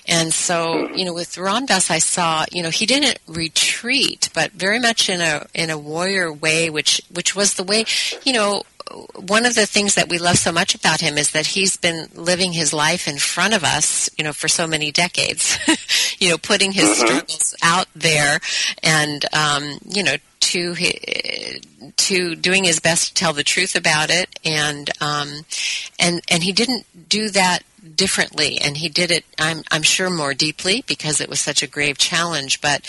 And 0.06 0.34
so, 0.34 0.88
you 0.94 1.04
know, 1.04 1.14
with 1.14 1.38
Ram 1.38 1.66
Dass, 1.66 1.90
I 1.90 1.98
saw, 1.98 2.44
you 2.52 2.62
know, 2.62 2.70
he 2.70 2.86
didn't 2.86 3.18
retreat, 3.26 4.28
but 4.34 4.52
very 4.52 4.78
much 4.78 5.08
in 5.08 5.20
a 5.20 5.46
in 5.54 5.70
a 5.70 5.78
warrior 5.78 6.32
way, 6.32 6.68
which 6.68 7.00
which 7.10 7.34
was 7.34 7.54
the 7.54 7.64
way, 7.64 7.84
you 8.24 8.32
know, 8.32 8.62
one 9.16 9.46
of 9.46 9.54
the 9.54 9.66
things 9.66 9.94
that 9.94 10.08
we 10.08 10.18
love 10.18 10.36
so 10.36 10.52
much 10.52 10.74
about 10.74 11.00
him 11.00 11.16
is 11.16 11.30
that 11.30 11.46
he's 11.46 11.76
been 11.76 12.08
living 12.14 12.52
his 12.52 12.72
life 12.74 13.08
in 13.08 13.16
front 13.16 13.54
of 13.54 13.64
us, 13.64 14.10
you 14.18 14.24
know, 14.24 14.32
for 14.32 14.48
so 14.48 14.66
many 14.66 14.92
decades. 14.92 15.58
you 16.18 16.28
know, 16.28 16.38
putting 16.38 16.72
his 16.72 16.88
mm-hmm. 16.88 17.06
struggles 17.06 17.54
out 17.62 17.88
there, 17.94 18.40
and 18.82 19.24
um, 19.32 19.78
you 19.88 20.02
know, 20.02 20.16
to 20.42 20.74
to 21.96 22.34
doing 22.34 22.64
his 22.64 22.80
best 22.80 23.08
to 23.08 23.14
tell 23.14 23.32
the 23.32 23.44
truth 23.44 23.76
about 23.76 24.10
it, 24.10 24.28
and 24.44 24.90
um, 25.00 25.44
and 25.98 26.20
and 26.28 26.42
he 26.42 26.52
didn't 26.52 26.86
do 27.08 27.30
that 27.30 27.60
differently, 27.94 28.58
and 28.60 28.76
he 28.76 28.88
did 28.88 29.10
it. 29.10 29.24
I'm 29.38 29.62
I'm 29.70 29.82
sure 29.82 30.10
more 30.10 30.34
deeply 30.34 30.84
because 30.86 31.20
it 31.20 31.28
was 31.28 31.40
such 31.40 31.62
a 31.62 31.66
grave 31.66 31.98
challenge, 31.98 32.60
but 32.60 32.86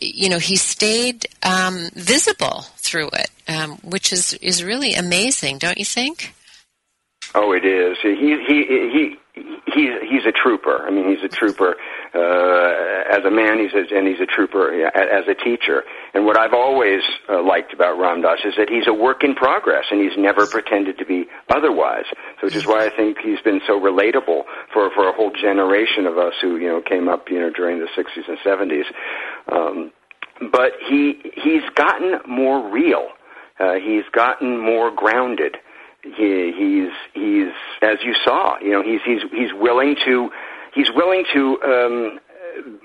you 0.00 0.28
know, 0.28 0.38
he 0.38 0.56
stayed 0.56 1.26
um, 1.42 1.88
visible 1.94 2.62
through 2.76 3.08
it, 3.12 3.30
um, 3.48 3.78
which 3.78 4.12
is 4.12 4.34
is 4.34 4.64
really 4.64 4.94
amazing, 4.94 5.58
don't 5.58 5.78
you 5.78 5.84
think? 5.84 6.34
Oh, 7.34 7.52
it 7.52 7.64
is. 7.64 7.96
He 8.02 8.14
he 8.46 8.64
he 8.92 9.16
he's 9.74 9.90
he's 10.10 10.26
a 10.26 10.32
trooper. 10.32 10.84
I 10.86 10.90
mean, 10.90 11.08
he's 11.08 11.22
a 11.22 11.28
trooper 11.28 11.76
uh, 12.14 13.16
as 13.16 13.24
a 13.24 13.30
man. 13.30 13.58
He's 13.58 13.74
a, 13.74 13.96
and 13.96 14.06
he's 14.06 14.20
a 14.20 14.26
trooper 14.26 14.86
as 14.86 15.28
a 15.28 15.34
teacher. 15.34 15.84
And 16.14 16.26
what 16.26 16.36
I've 16.36 16.54
always 16.54 17.02
uh, 17.28 17.42
liked 17.42 17.72
about 17.72 17.98
Ram 17.98 18.22
Dass 18.22 18.40
is 18.44 18.54
that 18.56 18.68
he's 18.68 18.86
a 18.86 18.92
work 18.92 19.22
in 19.22 19.34
progress, 19.34 19.86
and 19.90 20.00
he's 20.00 20.18
never 20.18 20.46
pretended 20.46 20.98
to 20.98 21.04
be 21.04 21.26
otherwise. 21.48 22.04
So, 22.40 22.46
which 22.46 22.56
is 22.56 22.66
why 22.66 22.86
I 22.86 22.90
think 22.90 23.18
he's 23.18 23.40
been 23.40 23.60
so 23.66 23.78
relatable 23.80 24.42
for 24.72 24.90
for 24.90 25.08
a 25.08 25.12
whole 25.12 25.30
generation 25.30 26.06
of 26.06 26.18
us 26.18 26.34
who 26.40 26.56
you 26.56 26.68
know 26.68 26.80
came 26.80 27.08
up 27.08 27.30
you 27.30 27.40
know 27.40 27.50
during 27.50 27.78
the 27.78 27.88
'60s 27.96 28.28
and 28.28 28.38
'70s. 28.38 28.84
Um, 29.52 29.92
but 30.50 30.72
he 30.88 31.20
he's 31.34 31.62
gotten 31.74 32.18
more 32.26 32.68
real. 32.70 33.08
Uh, 33.58 33.74
he's 33.74 34.04
gotten 34.12 34.58
more 34.58 34.90
grounded 34.90 35.58
he, 36.02 36.52
he's 36.56 36.92
he's 37.14 37.52
as 37.82 37.98
you 38.04 38.14
saw, 38.24 38.58
you 38.60 38.70
know, 38.70 38.82
he's 38.82 39.00
he's 39.04 39.22
he's 39.32 39.52
willing 39.52 39.96
to 40.04 40.30
he's 40.74 40.90
willing 40.94 41.24
to 41.32 41.60
um, 41.62 42.20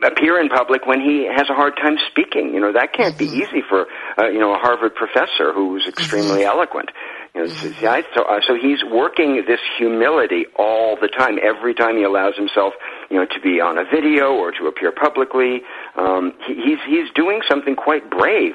appear 0.04 0.40
in 0.40 0.50
public 0.50 0.86
when 0.86 1.00
he 1.02 1.26
has 1.26 1.50
a 1.50 1.54
hard 1.54 1.76
time 1.78 1.98
speaking. 2.10 2.54
You 2.54 2.60
know, 2.60 2.74
that 2.74 2.94
can't 2.94 3.18
be 3.18 3.28
mm-hmm. 3.28 3.42
easy 3.42 3.62
for 3.68 3.86
uh, 4.18 4.28
you 4.28 4.40
know 4.40 4.54
a 4.54 4.58
Harvard 4.58 4.96
professor 4.96 5.54
who's 5.54 5.86
extremely 5.88 6.42
mm-hmm. 6.42 6.58
eloquent. 6.58 6.92
You 7.34 7.42
know, 7.42 7.48
so, 7.48 8.02
so, 8.16 8.24
uh, 8.24 8.40
so 8.48 8.56
he's 8.56 8.84
working 8.84 9.44
this 9.48 9.60
humility 9.78 10.46
all 10.58 10.96
the 11.00 11.08
time. 11.08 11.38
Every 11.42 11.74
time 11.74 11.98
he 11.98 12.04
allows 12.04 12.36
himself, 12.38 12.74
you 13.10 13.18
know, 13.18 13.26
to 13.26 13.40
be 13.42 13.60
on 13.60 13.78
a 13.78 13.84
video 13.84 14.34
or 14.34 14.52
to 14.52 14.68
appear 14.68 14.92
publicly, 14.92 15.62
um, 15.96 16.34
he, 16.48 16.56
he's 16.56 16.80
he's 16.88 17.12
doing 17.14 17.42
something 17.48 17.76
quite 17.76 18.10
brave 18.10 18.54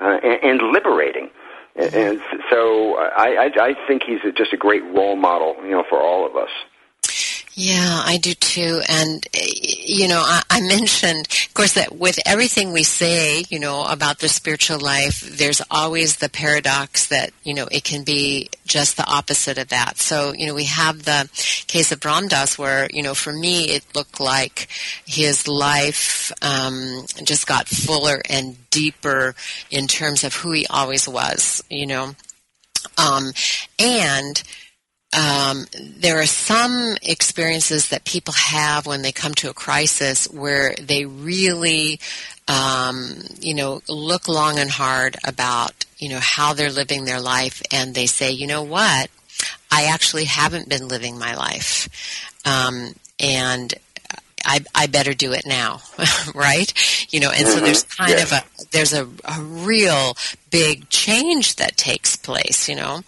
uh, 0.00 0.18
and, 0.22 0.60
and 0.60 0.72
liberating. 0.72 1.30
And 1.76 2.20
so 2.50 2.96
I, 2.96 3.48
I, 3.56 3.64
I 3.68 3.74
think 3.86 4.02
he's 4.02 4.20
just 4.36 4.52
a 4.52 4.56
great 4.56 4.82
role 4.82 5.16
model, 5.16 5.56
you 5.62 5.70
know, 5.70 5.84
for 5.88 5.98
all 6.00 6.26
of 6.26 6.36
us. 6.36 6.50
Yeah, 7.54 8.02
I 8.04 8.16
do 8.16 8.32
too. 8.34 8.80
And, 8.88 9.26
you 9.34 10.06
know, 10.06 10.22
I, 10.24 10.42
I, 10.48 10.60
mentioned, 10.60 11.26
of 11.48 11.54
course, 11.54 11.72
that 11.72 11.96
with 11.96 12.20
everything 12.24 12.72
we 12.72 12.84
say, 12.84 13.44
you 13.48 13.58
know, 13.58 13.84
about 13.84 14.20
the 14.20 14.28
spiritual 14.28 14.78
life, 14.78 15.20
there's 15.20 15.60
always 15.68 16.16
the 16.16 16.28
paradox 16.28 17.08
that, 17.08 17.32
you 17.42 17.52
know, 17.52 17.66
it 17.72 17.82
can 17.82 18.04
be 18.04 18.50
just 18.66 18.96
the 18.96 19.06
opposite 19.06 19.58
of 19.58 19.68
that. 19.68 19.98
So, 19.98 20.32
you 20.32 20.46
know, 20.46 20.54
we 20.54 20.64
have 20.64 21.04
the 21.04 21.28
case 21.66 21.90
of 21.90 22.04
Ram 22.04 22.28
Dass 22.28 22.56
where, 22.56 22.88
you 22.92 23.02
know, 23.02 23.14
for 23.14 23.32
me, 23.32 23.70
it 23.70 23.84
looked 23.96 24.20
like 24.20 24.68
his 25.04 25.48
life 25.48 26.30
um, 26.42 27.04
just 27.24 27.48
got 27.48 27.68
fuller 27.68 28.22
and 28.30 28.56
deeper 28.70 29.34
in 29.72 29.88
terms 29.88 30.22
of 30.22 30.34
who 30.34 30.52
he 30.52 30.66
always 30.68 31.08
was, 31.08 31.64
you 31.68 31.86
know. 31.86 32.14
Um, 32.96 33.32
and 33.78 34.42
um, 35.12 35.66
there 35.98 36.20
are 36.20 36.26
some 36.26 36.96
experiences 37.02 37.88
that 37.88 38.04
people 38.04 38.34
have 38.34 38.86
when 38.86 39.02
they 39.02 39.12
come 39.12 39.34
to 39.34 39.50
a 39.50 39.54
crisis 39.54 40.26
where 40.26 40.74
they 40.76 41.04
really, 41.04 41.98
um, 42.46 43.16
you 43.40 43.54
know, 43.54 43.82
look 43.88 44.28
long 44.28 44.58
and 44.58 44.70
hard 44.70 45.16
about, 45.24 45.84
you 45.98 46.08
know, 46.08 46.20
how 46.20 46.54
they're 46.54 46.70
living 46.70 47.04
their 47.04 47.20
life, 47.20 47.60
and 47.72 47.94
they 47.94 48.06
say, 48.06 48.30
you 48.30 48.46
know 48.46 48.62
what, 48.62 49.10
I 49.70 49.86
actually 49.86 50.24
haven't 50.24 50.68
been 50.68 50.86
living 50.86 51.18
my 51.18 51.34
life, 51.34 51.88
um, 52.44 52.94
and 53.18 53.74
I, 54.44 54.60
I 54.74 54.86
better 54.86 55.14
do 55.14 55.32
it 55.32 55.44
now, 55.46 55.80
right? 56.34 56.72
You 57.10 57.20
know, 57.20 57.30
and 57.30 57.46
so 57.46 57.60
there's 57.60 57.84
mm-hmm. 57.84 58.04
kind 58.04 58.20
of 58.20 58.32
a 58.32 58.42
there's 58.70 58.92
a, 58.92 59.06
a 59.24 59.40
real 59.40 60.16
big 60.50 60.88
change 60.88 61.56
that 61.56 61.76
takes 61.76 62.16
place, 62.16 62.68
you 62.68 62.76
know, 62.76 63.00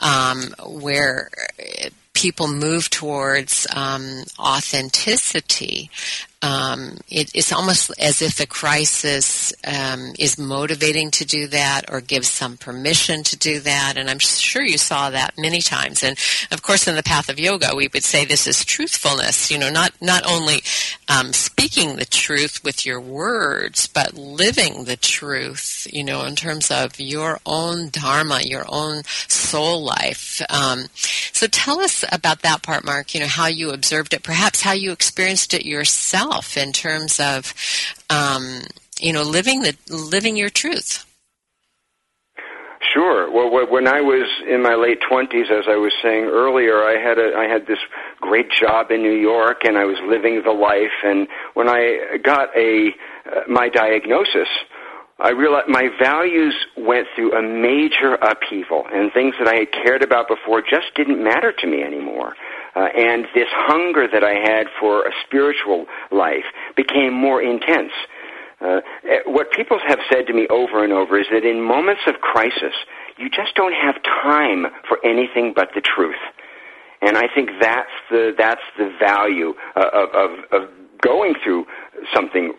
um, 0.00 0.54
where 0.66 1.30
people 2.14 2.48
move 2.48 2.90
towards 2.90 3.66
um, 3.74 4.24
authenticity 4.38 5.90
um, 6.40 6.98
it, 7.08 7.32
it's 7.34 7.52
almost 7.52 7.90
as 7.98 8.22
if 8.22 8.36
the 8.36 8.46
crisis 8.46 9.52
um, 9.66 10.12
is 10.18 10.38
motivating 10.38 11.10
to 11.12 11.24
do 11.24 11.48
that 11.48 11.90
or 11.90 12.00
gives 12.00 12.28
some 12.28 12.56
permission 12.56 13.24
to 13.24 13.36
do 13.36 13.58
that. 13.60 13.94
And 13.96 14.08
I'm 14.08 14.20
sure 14.20 14.62
you 14.62 14.78
saw 14.78 15.10
that 15.10 15.34
many 15.36 15.60
times. 15.60 16.04
And 16.04 16.16
of 16.52 16.62
course, 16.62 16.86
in 16.86 16.94
the 16.94 17.02
path 17.02 17.28
of 17.28 17.40
yoga, 17.40 17.74
we 17.74 17.88
would 17.92 18.04
say 18.04 18.24
this 18.24 18.46
is 18.46 18.64
truthfulness. 18.64 19.50
You 19.50 19.58
know, 19.58 19.70
not 19.70 19.92
not 20.00 20.24
only 20.30 20.62
um, 21.08 21.32
speaking 21.32 21.96
the 21.96 22.04
truth 22.04 22.62
with 22.62 22.86
your 22.86 23.00
words, 23.00 23.88
but 23.88 24.14
living 24.14 24.84
the 24.84 24.96
truth. 24.96 25.88
You 25.92 26.04
know, 26.04 26.24
in 26.24 26.36
terms 26.36 26.70
of 26.70 27.00
your 27.00 27.40
own 27.46 27.88
dharma, 27.90 28.42
your 28.44 28.64
own 28.68 29.02
soul 29.26 29.82
life. 29.82 30.40
Um, 30.50 30.86
so 31.32 31.48
tell 31.48 31.80
us 31.80 32.04
about 32.12 32.42
that 32.42 32.62
part, 32.62 32.84
Mark. 32.84 33.12
You 33.12 33.20
know, 33.20 33.26
how 33.26 33.46
you 33.46 33.70
observed 33.70 34.14
it, 34.14 34.22
perhaps 34.22 34.62
how 34.62 34.72
you 34.72 34.92
experienced 34.92 35.52
it 35.52 35.66
yourself 35.66 36.27
yourself 36.28 36.56
in 36.56 36.72
terms 36.72 37.20
of, 37.20 37.54
um, 38.10 38.62
you 39.00 39.12
know, 39.12 39.22
living 39.22 39.62
the 39.62 39.76
living 39.88 40.36
your 40.36 40.50
truth? 40.50 41.04
Sure. 42.94 43.30
Well, 43.30 43.66
when 43.70 43.86
I 43.86 44.00
was 44.00 44.26
in 44.48 44.62
my 44.62 44.74
late 44.74 44.98
twenties, 45.08 45.46
as 45.50 45.64
I 45.68 45.76
was 45.76 45.92
saying 46.02 46.24
earlier, 46.24 46.82
I 46.82 46.96
had 47.00 47.18
a 47.18 47.36
I 47.36 47.44
had 47.44 47.66
this 47.66 47.78
great 48.20 48.50
job 48.50 48.90
in 48.90 49.02
New 49.02 49.16
York, 49.16 49.64
and 49.64 49.76
I 49.76 49.84
was 49.84 49.98
living 50.06 50.42
the 50.44 50.52
life. 50.52 50.96
And 51.04 51.28
when 51.54 51.68
I 51.68 52.18
got 52.22 52.48
a 52.56 52.88
uh, 53.26 53.40
my 53.48 53.68
diagnosis, 53.68 54.48
I 55.18 55.30
realized 55.30 55.68
my 55.68 55.88
values 56.00 56.54
went 56.76 57.08
through 57.14 57.36
a 57.36 57.42
major 57.42 58.14
upheaval, 58.14 58.84
and 58.90 59.12
things 59.12 59.34
that 59.38 59.48
I 59.48 59.56
had 59.56 59.72
cared 59.72 60.02
about 60.02 60.28
before 60.28 60.62
just 60.62 60.94
didn't 60.94 61.22
matter 61.22 61.52
to 61.52 61.66
me 61.66 61.82
anymore. 61.82 62.34
Uh, 62.78 62.86
and 62.96 63.24
this 63.34 63.48
hunger 63.50 64.06
that 64.06 64.22
I 64.22 64.34
had 64.34 64.68
for 64.78 65.02
a 65.02 65.10
spiritual 65.26 65.86
life 66.12 66.44
became 66.76 67.12
more 67.12 67.42
intense. 67.42 67.90
Uh, 68.60 68.80
eh, 69.02 69.18
what 69.26 69.50
people 69.50 69.80
have 69.84 69.98
said 70.08 70.28
to 70.28 70.32
me 70.32 70.46
over 70.46 70.84
and 70.84 70.92
over 70.92 71.18
is 71.18 71.26
that 71.32 71.44
in 71.44 71.60
moments 71.60 72.02
of 72.06 72.20
crisis, 72.20 72.74
you 73.16 73.28
just 73.30 73.56
don't 73.56 73.72
have 73.72 73.96
time 74.22 74.66
for 74.86 74.98
anything 75.04 75.52
but 75.56 75.70
the 75.74 75.80
truth. 75.80 76.22
And 77.02 77.18
I 77.18 77.26
think 77.34 77.50
that's 77.60 77.90
the 78.10 78.32
that's 78.38 78.62
the 78.78 78.94
value 79.00 79.54
uh, 79.74 79.90
of, 79.92 80.10
of, 80.10 80.30
of 80.52 80.68
going 81.00 81.34
through 81.42 81.66
something 82.14 82.52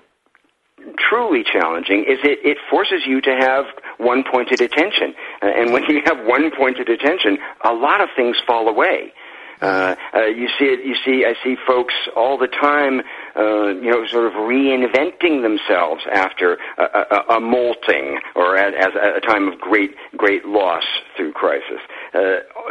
truly 0.98 1.44
challenging 1.44 2.02
is 2.08 2.20
it, 2.24 2.40
it 2.44 2.58
forces 2.70 3.04
you 3.06 3.22
to 3.22 3.36
have 3.40 3.66
one 3.98 4.24
pointed 4.30 4.62
attention. 4.62 5.14
Uh, 5.42 5.48
and 5.48 5.74
when 5.74 5.84
you 5.84 6.02
have 6.06 6.26
one 6.26 6.52
pointed 6.56 6.90
attention, 6.90 7.38
a 7.64 7.74
lot 7.74 8.02
of 8.02 8.10
things 8.16 8.38
fall 8.46 8.68
away. 8.68 9.14
Uh, 9.62 9.96
uh, 10.16 10.26
you 10.26 10.48
see 10.58 10.66
it. 10.66 10.86
You 10.86 10.96
see. 11.06 11.26
I 11.26 11.36
see 11.44 11.56
folks 11.68 11.94
all 12.16 12.38
the 12.38 12.48
time. 12.48 13.02
Uh, 13.36 13.68
you 13.68 13.92
know, 13.92 14.06
sort 14.08 14.26
of 14.26 14.34
reinventing 14.34 15.42
themselves 15.42 16.02
after 16.12 16.58
a, 16.78 16.84
a, 16.84 17.38
a 17.38 17.40
molting 17.40 18.20
or 18.36 18.58
at, 18.58 18.74
as 18.74 18.94
a 18.96 19.22
time 19.22 19.48
of 19.48 19.60
great, 19.60 19.96
great 20.18 20.46
loss 20.46 20.84
through 21.16 21.32
crisis, 21.32 21.80
uh, 22.14 22.20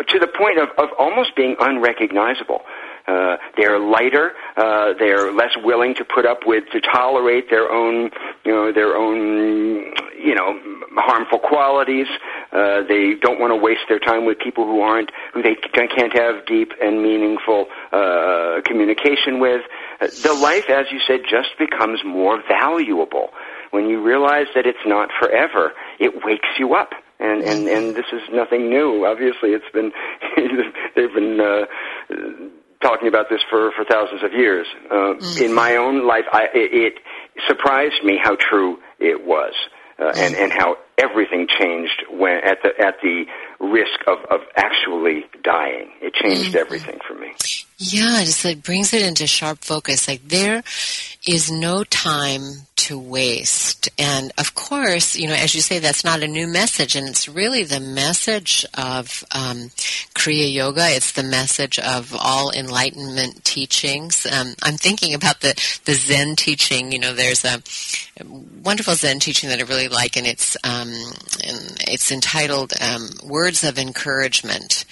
to 0.08 0.18
the 0.18 0.26
point 0.26 0.58
of, 0.58 0.68
of 0.78 0.88
almost 0.98 1.34
being 1.36 1.56
unrecognizable. 1.60 2.62
Uh, 3.08 3.38
they're 3.56 3.78
lighter. 3.78 4.32
Uh, 4.56 4.92
they're 4.98 5.32
less 5.32 5.56
willing 5.64 5.94
to 5.94 6.04
put 6.04 6.26
up 6.26 6.40
with, 6.46 6.64
to 6.72 6.80
tolerate 6.80 7.48
their 7.48 7.70
own, 7.72 8.10
you 8.44 8.52
know, 8.52 8.72
their 8.72 8.96
own, 8.96 9.94
you 10.22 10.34
know, 10.34 10.60
harmful 10.96 11.38
qualities. 11.38 12.06
Uh, 12.52 12.82
they 12.82 13.14
don't 13.14 13.40
want 13.40 13.50
to 13.50 13.56
waste 13.56 13.82
their 13.88 13.98
time 13.98 14.26
with 14.26 14.38
people 14.38 14.64
who 14.64 14.80
aren't, 14.80 15.10
who 15.32 15.42
they 15.42 15.56
can't 15.72 16.16
have 16.16 16.44
deep 16.46 16.72
and 16.82 17.02
meaningful 17.02 17.66
uh, 17.92 18.60
communication 18.64 19.40
with. 19.40 19.62
Uh, 20.00 20.08
the 20.22 20.34
life, 20.34 20.68
as 20.68 20.86
you 20.92 21.00
said, 21.06 21.20
just 21.28 21.50
becomes 21.58 22.00
more 22.04 22.42
valuable 22.46 23.30
when 23.70 23.88
you 23.88 24.02
realize 24.02 24.46
that 24.54 24.66
it's 24.66 24.78
not 24.86 25.10
forever. 25.18 25.72
It 25.98 26.24
wakes 26.24 26.48
you 26.58 26.74
up 26.74 26.92
and 27.20 27.42
and 27.42 27.66
and 27.66 27.96
this 27.96 28.06
is 28.12 28.22
nothing 28.32 28.70
new. 28.70 29.04
Obviously, 29.04 29.50
it's 29.50 29.68
been 29.72 29.92
they've 30.94 31.12
been 31.12 31.40
uh, 31.40 31.66
talking 32.80 33.08
about 33.08 33.28
this 33.28 33.40
for 33.50 33.72
for 33.72 33.84
thousands 33.84 34.22
of 34.22 34.32
years. 34.32 34.66
Uh, 34.90 34.94
mm-hmm. 34.94 35.44
In 35.44 35.54
my 35.54 35.76
own 35.76 36.06
life, 36.06 36.24
I, 36.32 36.44
it, 36.54 36.72
it 36.72 36.94
surprised 37.46 38.02
me 38.04 38.18
how 38.22 38.36
true 38.36 38.78
it 38.98 39.24
was, 39.26 39.54
uh, 39.98 40.12
and 40.16 40.34
and 40.34 40.52
how 40.52 40.76
everything 40.98 41.46
changed 41.48 42.04
when 42.10 42.38
at 42.44 42.58
the 42.62 42.70
at 42.78 42.96
the 43.02 43.24
risk 43.60 44.00
of 44.06 44.18
of 44.30 44.40
actually 44.56 45.24
dying. 45.42 45.90
It 46.00 46.14
changed 46.14 46.50
mm-hmm. 46.50 46.58
everything 46.58 46.98
for 47.06 47.14
me. 47.14 47.32
Yeah, 47.78 48.20
it 48.20 48.26
just 48.26 48.44
like 48.44 48.62
brings 48.62 48.92
it 48.92 49.02
into 49.02 49.26
sharp 49.26 49.58
focus. 49.58 50.08
Like 50.08 50.26
there 50.26 50.62
is 51.26 51.50
no 51.50 51.84
time 51.84 52.42
to 52.88 52.98
waste. 52.98 53.90
And 53.98 54.32
of 54.38 54.54
course, 54.54 55.14
you 55.14 55.28
know, 55.28 55.34
as 55.34 55.54
you 55.54 55.60
say, 55.60 55.78
that's 55.78 56.04
not 56.04 56.22
a 56.22 56.26
new 56.26 56.46
message, 56.46 56.96
and 56.96 57.06
it's 57.06 57.28
really 57.28 57.62
the 57.62 57.80
message 57.80 58.64
of 58.72 59.22
um, 59.30 59.70
Kriya 60.14 60.50
Yoga. 60.50 60.88
It's 60.88 61.12
the 61.12 61.22
message 61.22 61.78
of 61.78 62.16
all 62.18 62.50
enlightenment 62.50 63.44
teachings. 63.44 64.24
Um, 64.24 64.54
I'm 64.62 64.78
thinking 64.78 65.12
about 65.12 65.42
the 65.42 65.52
the 65.84 65.92
Zen 65.92 66.34
teaching. 66.36 66.90
You 66.90 66.98
know, 66.98 67.12
there's 67.12 67.44
a 67.44 67.60
wonderful 68.64 68.94
Zen 68.94 69.20
teaching 69.20 69.50
that 69.50 69.58
I 69.58 69.64
really 69.64 69.88
like, 69.88 70.16
and 70.16 70.26
it's 70.26 70.56
um, 70.64 70.90
it's 71.86 72.10
entitled 72.10 72.72
um, 72.80 73.10
"Words 73.22 73.64
of 73.64 73.78
Encouragement," 73.78 74.86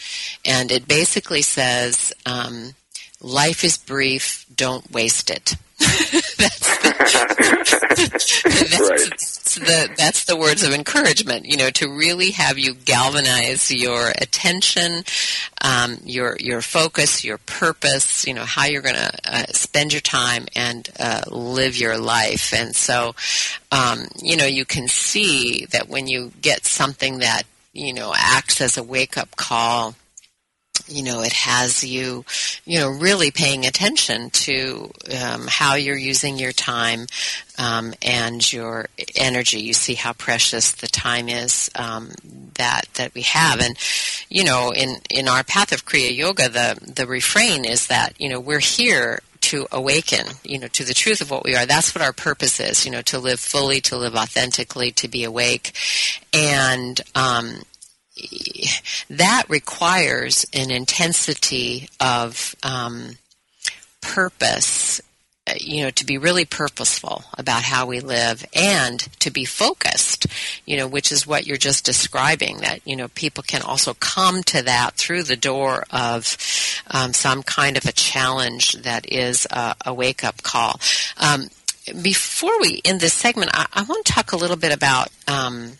and 0.45 0.71
it 0.71 0.87
basically 0.87 1.41
says, 1.41 2.13
um, 2.27 2.75
"Life 3.23 3.65
is 3.65 3.79
brief. 3.79 4.45
Don't 4.55 4.91
waste 4.93 5.31
it." 5.31 5.57
that's, 6.39 6.79
the, 6.79 6.95
that's, 8.45 8.81
right. 8.81 9.11
that's, 9.11 9.55
the, 9.55 9.95
that's 9.97 10.25
the 10.25 10.37
words 10.37 10.63
of 10.63 10.73
encouragement. 10.73 11.47
You 11.47 11.57
know, 11.57 11.71
to 11.71 11.89
really 11.89 12.33
have 12.33 12.59
you 12.59 12.75
galvanize 12.75 13.71
your 13.71 14.11
attention, 14.11 15.05
um, 15.63 15.99
your 16.05 16.37
your 16.39 16.61
focus, 16.61 17.25
your 17.25 17.39
purpose. 17.39 18.27
You 18.27 18.35
know, 18.35 18.45
how 18.45 18.67
you're 18.67 18.83
going 18.83 18.97
to 18.97 19.13
uh, 19.25 19.45
spend 19.53 19.95
your 19.95 20.03
time 20.03 20.47
and 20.55 20.89
uh, 21.01 21.23
live 21.31 21.77
your 21.77 21.97
life. 21.97 22.53
And 22.53 22.77
so, 22.77 23.15
um, 23.73 24.07
you 24.21 24.37
know, 24.37 24.47
you 24.47 24.67
can 24.67 24.89
see 24.89 25.67
that 25.67 25.89
when 25.89 26.07
you 26.07 26.33
get 26.43 26.67
something 26.67 27.21
that 27.21 27.45
you 27.73 27.95
know 27.95 28.13
acts 28.15 28.61
as 28.61 28.77
a 28.77 28.83
wake 28.83 29.17
up 29.17 29.37
call 29.37 29.95
you 30.89 31.03
know, 31.03 31.23
it 31.23 31.33
has 31.33 31.83
you, 31.85 32.25
you 32.65 32.79
know, 32.79 32.89
really 32.89 33.31
paying 33.31 33.67
attention 33.67 34.31
to 34.31 34.91
um, 35.23 35.47
how 35.49 35.75
you're 35.75 35.97
using 35.97 36.39
your 36.39 36.53
time 36.53 37.07
um, 37.59 37.95
and 38.03 38.53
your 38.53 38.87
energy. 39.17 39.61
You 39.61 39.73
see 39.73 39.95
how 39.95 40.13
precious 40.13 40.73
the 40.73 40.87
time 40.87 41.29
is 41.29 41.71
um, 41.75 42.13
that 42.55 42.85
that 42.95 43.15
we 43.15 43.23
have, 43.23 43.61
and 43.61 43.77
you 44.29 44.45
know, 44.45 44.73
in 44.73 44.97
in 45.11 45.29
our 45.29 45.45
path 45.45 45.73
of 45.73 45.85
Kriya 45.85 46.15
Yoga, 46.15 46.49
the 46.49 46.93
the 46.95 47.07
refrain 47.07 47.65
is 47.65 47.89
that 47.89 48.21
you 48.21 48.29
know 48.29 48.41
we're 48.41 48.59
here 48.61 49.21
to 49.47 49.67
awaken, 49.71 50.27
you 50.43 50.59
know, 50.59 50.67
to 50.67 50.83
the 50.83 50.95
truth 50.95 51.21
of 51.21 51.31
what 51.31 51.45
we 51.45 51.55
are. 51.55 51.67
That's 51.67 51.95
what 51.95 52.03
our 52.03 52.13
purpose 52.13 52.59
is, 52.59 52.85
you 52.85 52.91
know, 52.91 53.03
to 53.03 53.21
live 53.21 53.39
fully, 53.39 53.81
to 53.83 53.97
live 53.97 54.17
authentically, 54.17 54.91
to 54.93 55.07
be 55.07 55.23
awake, 55.23 55.73
and 56.33 57.01
um, 57.15 57.63
that 59.11 59.45
requires 59.49 60.47
an 60.53 60.71
intensity 60.71 61.89
of 62.01 62.55
um, 62.63 63.19
purpose 64.01 65.01
uh, 65.49 65.55
you 65.61 65.85
know, 65.85 65.91
to 65.91 66.05
be 66.05 66.19
really 66.19 66.45
purposeful 66.45 67.23
about 67.39 67.63
how 67.63 67.87
we 67.87 68.01
live 68.01 68.45
and 68.53 68.99
to 69.21 69.31
be 69.31 69.45
focused, 69.45 70.27
you 70.65 70.77
know, 70.77 70.89
which 70.89 71.13
is 71.13 71.25
what 71.25 71.47
you're 71.47 71.57
just 71.57 71.85
describing, 71.85 72.59
that, 72.59 72.81
you 72.85 72.97
know, 72.97 73.07
people 73.09 73.45
can 73.47 73.63
also 73.63 73.95
come 73.95 74.43
to 74.43 74.61
that 74.63 74.95
through 74.95 75.23
the 75.23 75.37
door 75.37 75.85
of 75.93 76.37
um, 76.91 77.13
some 77.13 77.45
kind 77.45 77.77
of 77.77 77.85
a 77.85 77.93
challenge 77.93 78.73
that 78.83 79.11
is 79.13 79.47
a, 79.51 79.77
a 79.87 79.95
wake 79.95 80.25
up 80.25 80.43
call. 80.43 80.81
Um, 81.17 81.47
before 82.03 82.61
we 82.61 82.81
end 82.85 83.01
this 83.01 83.15
segment, 83.15 83.53
I, 83.55 83.67
I, 83.73 83.83
want 83.85 84.05
to 84.05 84.13
talk 84.13 84.33
a 84.33 84.37
little 84.37 84.57
bit 84.57 84.73
about 84.73 85.11
um, 85.29 85.75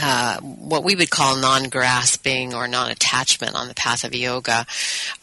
uh, 0.00 0.40
what 0.40 0.84
we 0.84 0.94
would 0.94 1.10
call 1.10 1.36
non-grasping 1.36 2.54
or 2.54 2.66
non-attachment 2.66 3.54
on 3.54 3.68
the 3.68 3.74
path 3.74 4.04
of 4.04 4.14
yoga. 4.14 4.66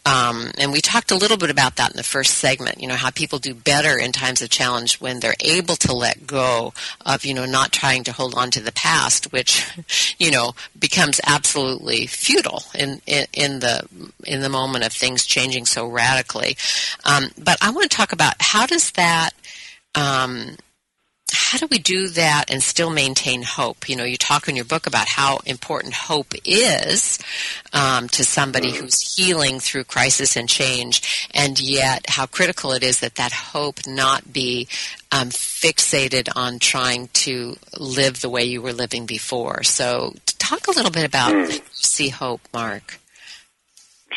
Um, 0.05 0.51
and 0.57 0.71
we 0.71 0.81
talked 0.81 1.11
a 1.11 1.15
little 1.15 1.37
bit 1.37 1.49
about 1.49 1.77
that 1.77 1.91
in 1.91 1.97
the 1.97 2.03
first 2.03 2.35
segment, 2.37 2.81
you 2.81 2.87
know, 2.87 2.95
how 2.95 3.09
people 3.09 3.39
do 3.39 3.53
better 3.53 3.97
in 3.97 4.11
times 4.11 4.41
of 4.41 4.49
challenge 4.49 4.99
when 4.99 5.19
they're 5.19 5.35
able 5.39 5.75
to 5.77 5.93
let 5.93 6.27
go 6.27 6.73
of, 7.05 7.25
you 7.25 7.33
know, 7.33 7.45
not 7.45 7.71
trying 7.71 8.03
to 8.03 8.11
hold 8.11 8.35
on 8.35 8.51
to 8.51 8.61
the 8.61 8.71
past, 8.71 9.31
which, 9.31 9.65
you 10.19 10.29
know, 10.29 10.53
becomes 10.77 11.19
absolutely 11.25 12.05
futile 12.05 12.63
in, 12.75 13.01
in, 13.07 13.25
in 13.33 13.59
the, 13.59 13.87
in 14.25 14.41
the 14.41 14.49
moment 14.49 14.85
of 14.85 14.93
things 14.93 15.25
changing 15.25 15.65
so 15.65 15.87
radically. 15.87 16.55
Um, 17.05 17.31
but 17.37 17.57
I 17.61 17.71
want 17.71 17.89
to 17.89 17.97
talk 17.97 18.11
about 18.11 18.35
how 18.39 18.65
does 18.65 18.91
that, 18.91 19.31
um, 19.95 20.57
how 21.33 21.57
do 21.57 21.67
we 21.67 21.79
do 21.79 22.07
that 22.09 22.51
and 22.51 22.61
still 22.61 22.89
maintain 22.89 23.41
hope? 23.43 23.89
You 23.89 23.95
know, 23.95 24.03
you 24.03 24.17
talk 24.17 24.47
in 24.47 24.55
your 24.55 24.65
book 24.65 24.87
about 24.87 25.07
how 25.07 25.39
important 25.45 25.93
hope 25.93 26.33
is 26.45 27.19
um, 27.73 28.07
to 28.09 28.23
somebody 28.23 28.71
who's 28.73 29.15
healing 29.15 29.59
through 29.59 29.85
crisis 29.85 30.35
and 30.35 30.47
change, 30.47 31.29
and 31.33 31.59
yet 31.59 32.05
how 32.09 32.25
critical 32.25 32.71
it 32.71 32.83
is 32.83 32.99
that 32.99 33.15
that 33.15 33.31
hope 33.31 33.85
not 33.87 34.31
be 34.31 34.67
um, 35.11 35.29
fixated 35.29 36.29
on 36.35 36.59
trying 36.59 37.09
to 37.13 37.55
live 37.77 38.21
the 38.21 38.29
way 38.29 38.43
you 38.43 38.61
were 38.61 38.73
living 38.73 39.05
before. 39.05 39.63
So, 39.63 40.13
talk 40.25 40.67
a 40.67 40.71
little 40.71 40.91
bit 40.91 41.05
about 41.05 41.31
mm. 41.33 41.61
see 41.73 42.09
hope, 42.09 42.41
Mark. 42.53 42.99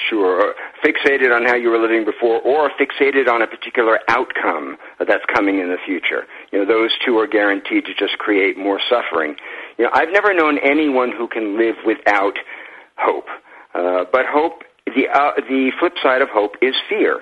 Sure. 0.09 0.55
Fixated 0.83 1.35
on 1.35 1.45
how 1.45 1.55
you 1.55 1.69
were 1.69 1.79
living 1.79 2.05
before, 2.05 2.41
or 2.41 2.71
fixated 2.71 3.29
on 3.29 3.43
a 3.43 3.47
particular 3.47 4.01
outcome 4.09 4.79
that's 4.99 5.25
coming 5.35 5.59
in 5.59 5.69
the 5.69 5.77
future. 5.85 6.25
You 6.51 6.61
know, 6.61 6.65
those 6.67 6.91
two 7.05 7.19
are 7.19 7.27
guaranteed 7.27 7.85
to 7.85 7.95
just 7.95 8.19
create 8.19 8.57
more 8.57 8.81
suffering. 8.89 9.37
You 9.79 9.85
know, 9.85 9.91
I've 9.93 10.11
never 10.11 10.33
known 10.33 10.59
anyone 10.59 11.13
who 11.13 11.29
can 11.29 11.59
live 11.59 11.77
without 11.85 12.39
hope. 12.97 13.27
Uh, 13.75 14.05
but 14.11 14.25
hope, 14.27 14.63
the 14.87 15.09
uh, 15.09 15.33
the 15.37 15.73
flip 15.79 15.95
side 16.03 16.23
of 16.23 16.29
hope 16.31 16.55
is 16.63 16.75
fear. 16.89 17.21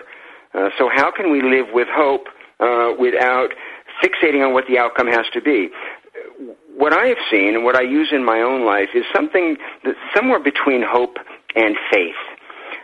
Uh, 0.54 0.70
so 0.78 0.88
how 0.92 1.10
can 1.10 1.30
we 1.30 1.42
live 1.42 1.66
with 1.72 1.88
hope 1.90 2.26
uh, 2.60 2.92
without 2.98 3.50
fixating 4.02 4.44
on 4.44 4.52
what 4.52 4.64
the 4.68 4.78
outcome 4.78 5.06
has 5.06 5.26
to 5.32 5.40
be? 5.40 5.70
What 6.76 6.92
I 6.92 7.06
have 7.06 7.18
seen 7.30 7.54
and 7.54 7.64
what 7.64 7.76
I 7.76 7.82
use 7.82 8.08
in 8.12 8.24
my 8.24 8.40
own 8.40 8.64
life 8.64 8.90
is 8.94 9.04
something 9.14 9.56
that's 9.84 9.98
somewhere 10.14 10.40
between 10.40 10.82
hope 10.82 11.18
and 11.54 11.76
faith, 11.92 12.14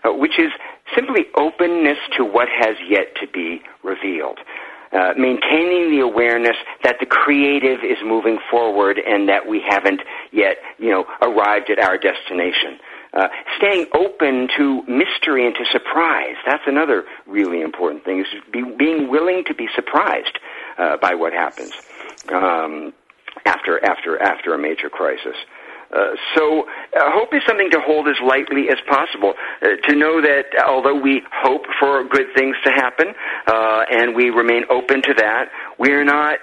uh, 0.07 0.13
which 0.13 0.39
is 0.39 0.53
simply 0.95 1.27
openness 1.37 1.99
to 2.17 2.25
what 2.25 2.49
has 2.49 2.77
yet 2.89 3.15
to 3.21 3.27
be 3.27 3.61
revealed. 3.83 4.39
Uh, 4.93 5.13
maintaining 5.19 5.91
the 5.91 6.01
awareness 6.01 6.57
that 6.85 6.97
the 7.01 7.07
creative 7.07 7.81
is 7.83 7.99
moving 8.05 8.39
forward 8.51 8.99
and 8.99 9.29
that 9.29 9.47
we 9.47 9.61
haven't 9.61 10.01
yet, 10.33 10.59
you 10.79 10.91
know, 10.91 11.05
arrived 11.21 11.71
at 11.71 11.79
our 11.79 11.99
destination. 11.99 12.79
Uh, 13.13 13.29
staying 13.57 13.87
open 13.95 14.49
to 14.57 14.83
mystery 14.83 15.45
and 15.45 15.55
to 15.57 15.65
surprise. 15.73 16.37
That's 16.47 16.63
another 16.67 17.05
really 17.27 17.63
important 17.63 18.05
thing, 18.05 18.21
is 18.21 18.27
be, 18.53 18.63
being 18.63 19.09
willing 19.11 19.43
to 19.47 19.55
be 19.55 19.69
surprised 19.75 20.39
uh, 20.79 20.99
by 20.99 21.15
what 21.15 21.33
happens 21.33 21.73
um, 22.33 22.93
after, 23.45 23.85
after, 23.85 24.23
after 24.23 24.55
a 24.55 24.59
major 24.59 24.89
crisis. 24.89 25.37
Uh, 25.93 26.15
so 26.35 26.65
uh, 26.97 27.11
hope 27.13 27.33
is 27.35 27.43
something 27.47 27.71
to 27.71 27.81
hold 27.81 28.09
as 28.09 28.17
lightly 28.25 28.69
as 28.71 28.79
possible. 28.89 29.35
Uh, 29.63 29.77
to 29.89 29.95
know 29.95 30.21
that 30.21 30.47
although 30.67 30.99
we 30.99 31.23
hope 31.33 31.63
for 31.79 32.05
good 32.05 32.27
things 32.35 32.57
to 32.65 32.71
happen 32.71 33.15
uh, 33.47 33.85
and 33.91 34.15
we 34.15 34.31
remain 34.31 34.65
open 34.71 35.03
to 35.03 35.15
that, 35.15 35.51
we're 35.79 36.05
not 36.05 36.39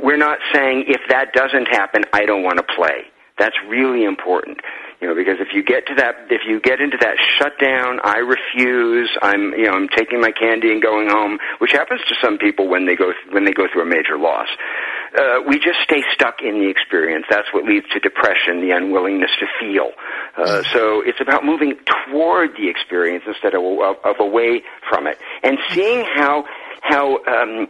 we're 0.00 0.16
not 0.16 0.38
saying 0.52 0.84
if 0.86 1.00
that 1.08 1.32
doesn't 1.32 1.66
happen, 1.66 2.04
I 2.12 2.26
don't 2.26 2.44
want 2.44 2.58
to 2.58 2.74
play. 2.76 3.10
That's 3.38 3.56
really 3.68 4.04
important. 4.04 4.60
You 5.00 5.08
know, 5.08 5.14
because 5.14 5.36
if 5.40 5.48
you 5.52 5.62
get 5.62 5.86
to 5.88 5.94
that, 5.96 6.30
if 6.30 6.42
you 6.46 6.60
get 6.60 6.80
into 6.80 6.96
that 7.00 7.16
shutdown, 7.38 8.00
I 8.04 8.18
refuse. 8.18 9.10
I'm, 9.20 9.52
you 9.52 9.64
know, 9.64 9.72
I'm 9.72 9.88
taking 9.88 10.20
my 10.20 10.30
candy 10.30 10.72
and 10.72 10.80
going 10.80 11.08
home, 11.10 11.38
which 11.58 11.72
happens 11.72 12.00
to 12.08 12.14
some 12.22 12.38
people 12.38 12.68
when 12.68 12.86
they 12.86 12.96
go 12.96 13.12
when 13.30 13.44
they 13.44 13.52
go 13.52 13.66
through 13.70 13.82
a 13.82 13.86
major 13.86 14.18
loss. 14.18 14.48
Uh, 15.16 15.40
we 15.46 15.58
just 15.58 15.78
stay 15.84 16.02
stuck 16.12 16.42
in 16.42 16.58
the 16.58 16.68
experience. 16.68 17.26
That's 17.30 17.46
what 17.52 17.64
leads 17.64 17.86
to 17.90 18.00
depression, 18.00 18.60
the 18.60 18.74
unwillingness 18.74 19.30
to 19.38 19.46
feel. 19.60 19.92
Uh, 20.36 20.62
so 20.72 21.02
it's 21.02 21.20
about 21.20 21.44
moving 21.44 21.76
toward 22.08 22.50
the 22.56 22.68
experience 22.68 23.22
instead 23.26 23.54
of, 23.54 23.62
of, 23.62 23.96
of 24.04 24.16
away 24.18 24.62
from 24.88 25.06
it, 25.06 25.18
and 25.42 25.58
seeing 25.70 26.04
how 26.16 26.44
how 26.82 27.18
um, 27.24 27.68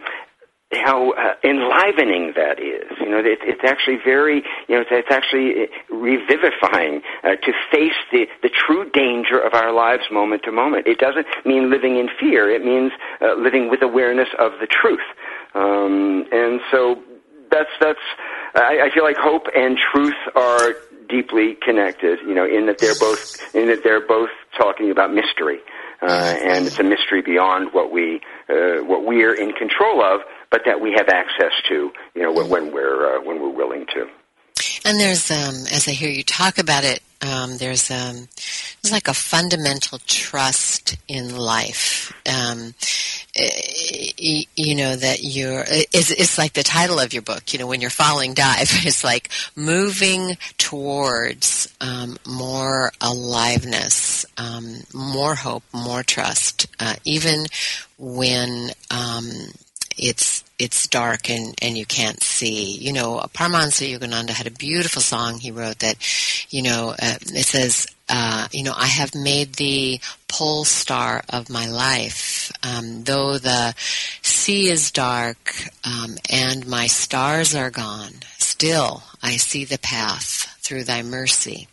how 0.75 1.13
uh, 1.13 1.35
enlivening 1.43 2.33
that 2.37 2.59
is. 2.59 2.91
You 3.01 3.11
know, 3.11 3.19
it, 3.19 3.39
it's 3.43 3.65
actually 3.65 3.99
very, 4.05 4.43
you 4.69 4.75
know, 4.75 4.83
it's, 4.83 4.91
it's 4.91 5.11
actually 5.11 5.69
revivifying 5.91 7.03
uh, 7.23 7.37
to 7.37 7.53
face 7.71 7.99
the, 8.13 8.27
the 8.43 8.51
true 8.51 8.91
danger 8.91 9.39
of 9.39 9.55
our 9.55 9.73
lives 9.73 10.05
moment 10.11 10.43
to 10.45 10.53
moment. 10.53 10.87
It 10.87 10.99
doesn't 10.99 11.27
mean 11.45 11.71
living 11.71 11.99
in 11.99 12.09
fear. 12.21 12.51
It 12.51 12.65
means 12.65 12.93
uh, 13.21 13.35
living 13.35 13.71
with 13.71 13.83
awareness 13.83 14.29
of 14.39 14.53
the 14.61 14.67
truth. 14.67 15.07
Um, 15.55 16.27
and 16.33 16.61
so 16.71 17.03
that's, 17.51 17.71
that's, 17.81 18.01
I, 18.55 18.89
I 18.89 18.95
feel 18.95 19.05
like 19.05 19.17
hope 19.17 19.47
and 19.55 19.79
truth 19.93 20.15
are 20.35 20.75
deeply 21.09 21.57
connected, 21.63 22.19
you 22.27 22.35
know, 22.35 22.47
in 22.47 22.67
that 22.67 22.79
they're 22.79 22.99
both, 22.99 23.55
in 23.55 23.69
that 23.69 23.85
they're 23.85 24.07
both 24.07 24.31
talking 24.57 24.91
about 24.91 25.13
mystery. 25.13 25.61
Uh, 26.03 26.35
and 26.43 26.67
it's 26.67 26.79
a 26.79 26.83
mystery 26.83 27.23
beyond 27.23 27.73
what 27.73 27.91
we 27.91 28.21
uh, 28.51 28.85
what 28.85 29.07
we 29.07 29.25
are 29.25 29.33
in 29.33 29.53
control 29.53 30.03
of, 30.03 30.21
but 30.55 30.63
that 30.67 30.81
we 30.81 30.93
have 30.93 31.09
access 31.09 31.51
to, 31.67 31.91
you 32.15 32.23
know, 32.23 32.31
when, 32.31 32.49
when 32.49 32.73
we're 32.73 33.17
uh, 33.17 33.21
when 33.25 33.43
we're 33.43 33.49
willing 33.49 33.87
to. 33.87 34.09
And 34.85 35.01
there's, 35.01 35.29
um, 35.33 35.67
as 35.73 35.89
I 35.89 35.91
hear 35.91 36.09
you 36.09 36.23
talk 36.23 36.59
about 36.59 36.85
it, 36.85 37.01
um, 37.23 37.57
there's 37.57 37.91
um, 37.91 38.29
there's 38.81 38.93
like 38.93 39.09
a 39.09 39.15
fundamental 39.15 39.99
trust 40.07 40.97
in 41.09 41.37
life. 41.37 42.13
Um, 42.25 42.73
you 43.35 44.77
know 44.77 44.95
that 44.95 45.25
you're 45.25 45.65
it's, 45.67 46.13
it's 46.13 46.39
like 46.39 46.53
the 46.53 46.63
title 46.63 47.01
of 47.01 47.13
your 47.13 47.23
book 47.23 47.53
you 47.53 47.59
know 47.59 47.67
when 47.67 47.81
you're 47.81 47.91
falling 47.91 48.33
dive 48.33 48.61
it's 48.85 49.03
like 49.03 49.29
moving 49.57 50.37
towards 50.57 51.67
um, 51.81 52.17
more 52.29 52.93
aliveness 53.01 54.25
um, 54.39 54.77
more 54.95 55.35
hope 55.35 55.65
more 55.73 56.05
trust 56.05 56.69
uh, 56.79 56.95
even 57.05 57.45
when 57.99 58.71
um, 58.93 59.29
it's 59.97 60.44
it's 60.59 60.87
dark 60.89 61.31
and 61.31 61.55
and 61.63 61.77
you 61.77 61.87
can't 61.87 62.23
see. 62.23 62.77
You 62.77 62.93
know, 62.93 63.25
Paramahansa 63.35 63.99
Yogananda 63.99 64.31
had 64.31 64.47
a 64.47 64.51
beautiful 64.51 65.03
song 65.03 65.39
he 65.39 65.51
wrote 65.51 65.81
that, 65.81 65.97
you 66.51 66.63
know, 66.63 66.91
uh, 66.91 67.19
it 67.21 67.47
says, 67.47 67.87
uh, 68.09 68.49
you 68.53 68.63
know, 68.63 68.75
I 68.77 68.87
have 68.87 69.15
made 69.15 69.55
the 69.55 70.01
pole 70.29 70.65
star 70.65 71.23
of 71.29 71.49
my 71.49 71.69
life, 71.69 72.53
um, 72.63 73.05
though 73.05 73.39
the 73.39 73.75
sea 74.23 74.69
is 74.69 74.91
dark 74.91 75.55
um, 75.85 76.17
and 76.31 76.67
my 76.67 76.87
stars 76.87 77.55
are 77.55 77.71
gone. 77.71 78.13
Still, 78.39 79.03
I 79.23 79.37
see 79.37 79.65
the 79.65 79.79
path 79.79 80.57
through 80.61 80.85
thy 80.85 81.03
mercy. 81.03 81.69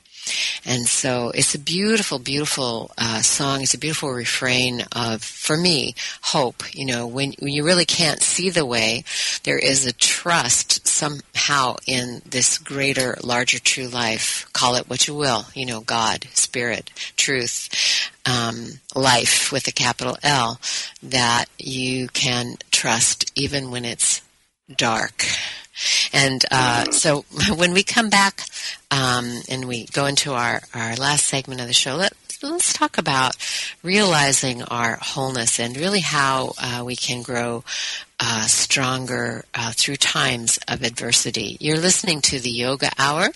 And 0.65 0.87
so 0.87 1.31
it's 1.33 1.55
a 1.55 1.59
beautiful, 1.59 2.19
beautiful 2.19 2.91
uh, 2.97 3.21
song. 3.21 3.61
It's 3.61 3.73
a 3.73 3.79
beautiful 3.79 4.09
refrain 4.11 4.83
of, 4.91 5.23
for 5.23 5.57
me, 5.57 5.95
hope. 6.21 6.63
You 6.73 6.85
know, 6.85 7.07
when, 7.07 7.33
when 7.39 7.53
you 7.53 7.63
really 7.63 7.85
can't 7.85 8.21
see 8.21 8.49
the 8.49 8.65
way, 8.65 9.03
there 9.43 9.59
is 9.59 9.85
a 9.85 9.93
trust 9.93 10.87
somehow 10.87 11.77
in 11.87 12.21
this 12.29 12.57
greater, 12.57 13.17
larger, 13.23 13.59
true 13.59 13.87
life. 13.87 14.47
Call 14.53 14.75
it 14.75 14.89
what 14.89 15.07
you 15.07 15.15
will. 15.15 15.45
You 15.53 15.65
know, 15.65 15.81
God, 15.81 16.27
Spirit, 16.33 16.91
Truth, 17.17 18.09
um, 18.25 18.79
life 18.95 19.51
with 19.51 19.67
a 19.67 19.71
capital 19.71 20.17
L, 20.23 20.59
that 21.03 21.45
you 21.57 22.07
can 22.09 22.55
trust 22.71 23.31
even 23.35 23.71
when 23.71 23.85
it's 23.85 24.21
dark. 24.77 25.25
And 26.13 26.43
uh, 26.51 26.85
so 26.91 27.25
when 27.55 27.73
we 27.73 27.83
come 27.83 28.09
back 28.09 28.41
um, 28.89 29.41
and 29.49 29.65
we 29.67 29.85
go 29.85 30.05
into 30.05 30.33
our, 30.33 30.61
our 30.73 30.95
last 30.95 31.25
segment 31.27 31.61
of 31.61 31.67
the 31.67 31.73
show, 31.73 31.95
let, 31.95 32.13
let's 32.43 32.73
talk 32.73 32.97
about 32.97 33.35
realizing 33.83 34.63
our 34.63 34.97
wholeness 35.01 35.59
and 35.59 35.77
really 35.77 36.01
how 36.01 36.53
uh, 36.61 36.83
we 36.85 36.95
can 36.95 37.21
grow 37.21 37.63
uh, 38.19 38.43
stronger 38.43 39.45
uh, 39.53 39.71
through 39.75 39.95
times 39.95 40.59
of 40.67 40.83
adversity. 40.83 41.57
You're 41.59 41.77
listening 41.77 42.21
to 42.21 42.39
the 42.39 42.51
Yoga 42.51 42.91
Hour 42.97 43.29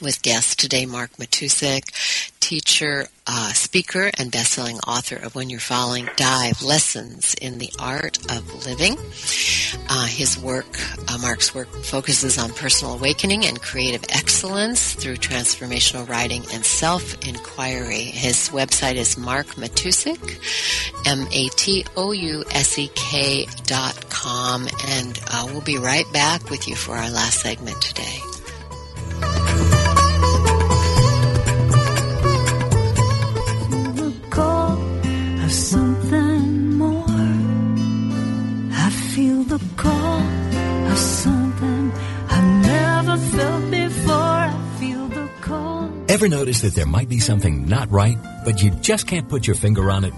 with 0.00 0.22
guest 0.22 0.58
today 0.58 0.86
Mark 0.86 1.12
Matousek, 1.12 2.39
teacher, 2.50 3.06
uh, 3.28 3.52
speaker, 3.52 4.10
and 4.18 4.32
best-selling 4.32 4.80
author 4.80 5.14
of 5.14 5.36
When 5.36 5.48
You're 5.50 5.60
Falling 5.60 6.08
Dive 6.16 6.60
Lessons 6.62 7.34
in 7.34 7.58
the 7.58 7.70
Art 7.78 8.18
of 8.28 8.66
Living. 8.66 8.96
Uh, 9.88 10.06
his 10.06 10.36
work, 10.36 10.66
uh, 11.08 11.16
Mark's 11.18 11.54
work, 11.54 11.68
focuses 11.84 12.38
on 12.38 12.50
personal 12.50 12.94
awakening 12.94 13.46
and 13.46 13.62
creative 13.62 14.02
excellence 14.08 14.94
through 14.94 15.14
transformational 15.14 16.08
writing 16.08 16.42
and 16.52 16.64
self-inquiry. 16.64 18.02
His 18.02 18.48
website 18.48 18.96
is 18.96 19.16
Mark 19.16 19.46
Matousek, 19.54 20.18
M-A-T-O-U-S-E-K 21.06 21.86
dot 23.66 24.10
com, 24.10 24.66
and 24.88 25.20
uh, 25.30 25.46
we'll 25.52 25.60
be 25.60 25.78
right 25.78 26.12
back 26.12 26.50
with 26.50 26.66
you 26.66 26.74
for 26.74 26.96
our 26.96 27.10
last 27.10 27.42
segment 27.42 27.80
today. 27.80 28.29
Something 35.50 36.76
more. 36.76 37.04
I 38.72 38.90
feel 39.14 39.42
the 39.42 39.60
call 39.76 40.20
of 40.90 40.98
something 40.98 41.92
I've 42.28 42.62
never 42.62 43.16
felt 43.16 43.70
before. 43.70 44.14
I 44.14 44.76
feel 44.78 45.08
the 45.08 45.28
call. 45.40 45.90
Ever 46.08 46.28
notice 46.28 46.60
that 46.62 46.74
there 46.74 46.86
might 46.86 47.08
be 47.08 47.18
something 47.18 47.66
not 47.66 47.90
right, 47.90 48.16
but 48.44 48.62
you 48.62 48.70
just 48.70 49.06
can't 49.06 49.28
put 49.28 49.46
your 49.46 49.56
finger 49.56 49.90
on 49.90 50.04
it? 50.04 50.14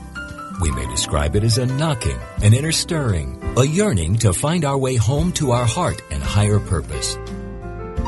We 0.61 0.70
may 0.70 0.87
describe 0.87 1.35
it 1.35 1.45
as 1.45 1.59
a 1.59 1.66
knocking, 1.66 2.18
an 2.43 2.55
inner 2.55 2.72
stirring, 2.72 3.43
a 3.57 3.64
yearning 3.64 4.16
to 4.18 4.33
find 4.33 4.64
our 4.64 4.78
way 4.78 4.97
home 4.97 5.33
to 5.33 5.53
our 5.53 5.66
heart 5.66 6.03
and 6.11 6.22
higher 6.22 6.61
purpose. 6.61 7.18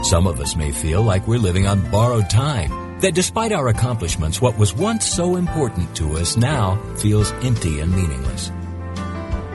Some 0.03 0.27
of 0.27 0.41
us 0.41 0.55
may 0.55 0.71
feel 0.71 1.03
like 1.03 1.27
we're 1.27 1.39
living 1.39 1.67
on 1.67 1.91
borrowed 1.91 2.29
time 2.29 2.84
that 3.05 3.15
despite 3.15 3.53
our 3.53 3.69
accomplishments, 3.69 4.41
what 4.41 4.57
was 4.57 4.75
once 4.75 5.05
so 5.05 5.37
important 5.37 5.95
to 5.95 6.17
us 6.17 6.39
now 6.39 6.77
feels 6.97 7.33
empty 7.45 7.81
and 7.81 7.95
meaningless. 7.95 8.51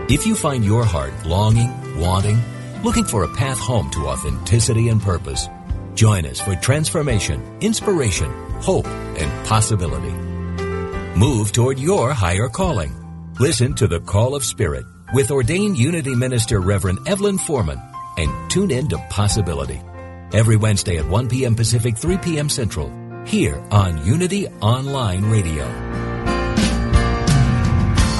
If 0.07 0.27
you 0.27 0.35
find 0.35 0.63
your 0.63 0.85
heart 0.85 1.11
longing, 1.25 1.99
wanting, 1.99 2.39
looking 2.83 3.05
for 3.05 3.23
a 3.23 3.35
path 3.35 3.57
home 3.57 3.89
to 3.89 4.05
authenticity 4.05 4.89
and 4.89 5.01
purpose, 5.01 5.49
join 5.95 6.27
us 6.27 6.39
for 6.39 6.53
transformation, 6.57 7.41
inspiration, 7.59 8.31
hope, 8.61 8.85
and 8.85 9.47
possibility. 9.47 10.11
Move 11.17 11.51
toward 11.51 11.79
your 11.79 12.13
higher 12.13 12.49
calling. 12.49 12.93
Listen 13.39 13.73
to 13.73 13.87
the 13.87 14.01
Call 14.01 14.35
of 14.35 14.45
Spirit 14.45 14.85
with 15.15 15.31
ordained 15.31 15.75
Unity 15.75 16.13
Minister 16.13 16.59
Reverend 16.59 16.99
Evelyn 17.07 17.39
Foreman 17.39 17.81
and 18.15 18.51
tune 18.51 18.69
in 18.69 18.87
to 18.89 18.99
Possibility. 19.09 19.81
Every 20.33 20.55
Wednesday 20.55 20.97
at 20.97 21.09
1 21.09 21.29
p.m. 21.29 21.55
Pacific, 21.55 21.97
3 21.97 22.19
p.m. 22.19 22.47
Central 22.47 22.98
here 23.29 23.61
on 23.69 24.03
Unity 24.03 24.47
Online 24.59 25.23
Radio. 25.29 25.63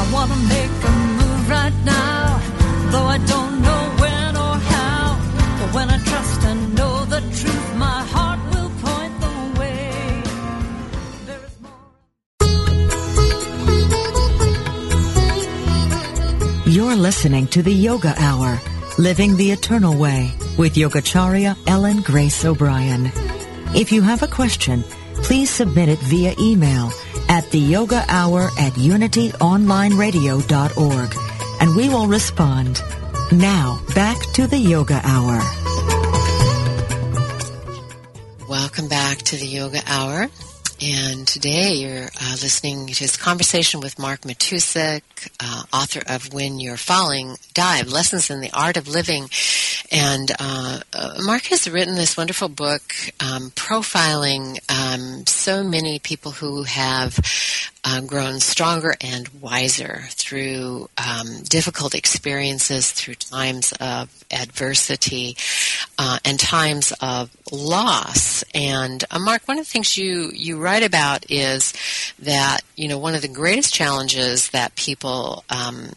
I 0.02 0.10
want 0.14 0.32
to 0.32 0.38
make 0.38 0.70
a 0.70 0.92
move 1.18 1.50
right 1.50 1.74
now, 1.84 2.40
though 2.92 3.08
I 3.16 3.18
don't 3.18 3.60
know 3.60 3.90
when 4.04 4.38
or 4.38 4.56
how. 4.74 5.18
But 5.60 5.74
when 5.74 5.90
I 5.90 5.98
trust 6.04 6.44
and 6.44 6.76
know 6.76 7.06
the 7.06 7.22
truth, 7.22 7.76
my 7.78 8.04
heart 8.14 8.40
will 8.54 8.70
point 8.86 9.20
the 9.26 9.34
way. 9.60 10.22
There 11.26 11.44
is 11.44 11.56
more. 11.66 11.82
You're 16.72 16.96
listening 16.96 17.48
to 17.48 17.64
the 17.64 17.74
Yoga 17.74 18.14
Hour, 18.20 18.62
Living 19.00 19.38
the 19.38 19.50
Eternal 19.50 19.98
Way, 19.98 20.32
with 20.60 20.76
Yogacharya 20.76 21.58
Ellen 21.66 22.02
Grace 22.02 22.46
O'Brian. 22.46 23.12
If 23.74 23.92
you 23.92 24.02
have 24.02 24.24
a 24.24 24.28
question, 24.28 24.84
please 25.24 25.50
submit 25.50 25.90
it 25.90 26.00
via 26.00 26.34
email 26.40 26.92
at 27.28 27.50
the 27.52 27.60
yoga 27.60 28.06
hour 28.08 28.44
at 28.58 28.72
unityonlineradio.org 28.74 31.16
and 31.62 31.76
we 31.76 31.90
will 31.90 32.08
respond. 32.08 32.82
Now, 33.32 33.80
back 33.94 34.18
to 34.34 34.48
the 34.48 34.58
yoga 34.58 35.00
hour. 35.04 35.40
Welcome 38.48 38.88
back 38.88 39.20
to 39.20 39.38
the 39.38 39.46
yoga 39.46 39.82
hour. 39.86 40.30
And 40.82 41.28
today 41.28 41.74
you're 41.74 42.08
uh, 42.22 42.38
listening 42.42 42.88
to 42.88 42.94
his 42.94 43.18
conversation 43.18 43.82
with 43.82 44.00
Mark 44.00 44.22
Matousek, 44.22 45.02
uh, 45.42 45.64
author 45.74 46.02
of 46.08 46.34
When 46.34 46.58
You're 46.58 46.78
Falling, 46.78 47.36
Dive, 47.54 47.90
Lessons 47.90 48.30
in 48.30 48.40
the 48.40 48.52
Art 48.54 48.78
of 48.78 48.88
Living. 48.88 49.30
And 49.92 50.32
uh, 50.40 50.80
uh 50.94 51.16
Mark 51.22 51.44
has 51.48 51.70
written 51.70 51.96
this 51.96 52.16
wonderful 52.16 52.48
book 52.48 52.94
um, 53.20 53.52
profiling 53.52 54.60
um, 54.70 55.26
so 55.26 55.66
many 55.66 56.00
people 56.00 56.32
who 56.32 56.64
have 56.64 57.20
uh, 57.84 58.02
grown 58.02 58.40
stronger 58.40 58.96
and 59.02 59.28
wiser 59.42 60.04
through 60.10 60.90
um, 60.98 61.42
difficult 61.44 61.96
experiences, 61.96 62.92
through 62.92 63.16
times 63.16 63.74
of 63.80 64.10
adversity, 64.32 65.36
uh, 65.98 66.20
and 66.26 66.40
times 66.40 66.94
of 67.02 67.30
loss. 67.52 68.44
And 68.54 69.04
uh, 69.12 69.20
Mark, 69.20 69.48
one 69.48 69.60
of 69.60 69.66
the 69.66 69.72
things 69.72 69.98
you 69.98 70.32
you 70.34 70.60
write 70.60 70.84
about 70.84 71.30
is 71.32 71.74
that 72.20 72.62
you 72.76 72.88
know 72.88 72.98
one 72.98 73.16
of 73.16 73.22
the 73.22 73.28
greatest 73.28 73.74
challenges 73.74 74.50
that 74.50 74.76
people 74.76 75.44
um, 75.50 75.92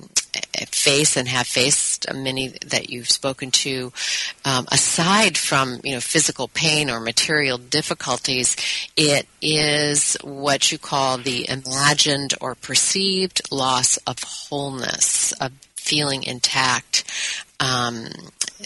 face 0.69 1.17
and 1.17 1.29
have 1.29 1.47
faced 1.47 2.09
uh, 2.09 2.15
many 2.15 2.49
that 2.67 2.91
you've 2.91 3.11
spoken 3.11 3.51
to 3.51 3.93
um, 4.45 4.67
aside 4.71 5.37
from 5.37 5.81
you 5.83 5.93
know 5.93 6.01
physical 6.01 6.49
pain 6.49 6.91
or 6.91 7.01
material 7.01 7.59
difficulties 7.59 8.57
it 8.97 9.27
is 9.41 10.17
what 10.23 10.71
you 10.71 10.79
call 10.79 11.19
the 11.19 11.49
imagined 11.49 12.35
or 12.41 12.55
perceived 12.55 13.41
loss 13.51 13.97
of 13.99 14.23
wholeness 14.23 15.33
of 15.33 15.53
feeling 15.77 16.23
intact 16.23 17.05
um, 17.59 18.07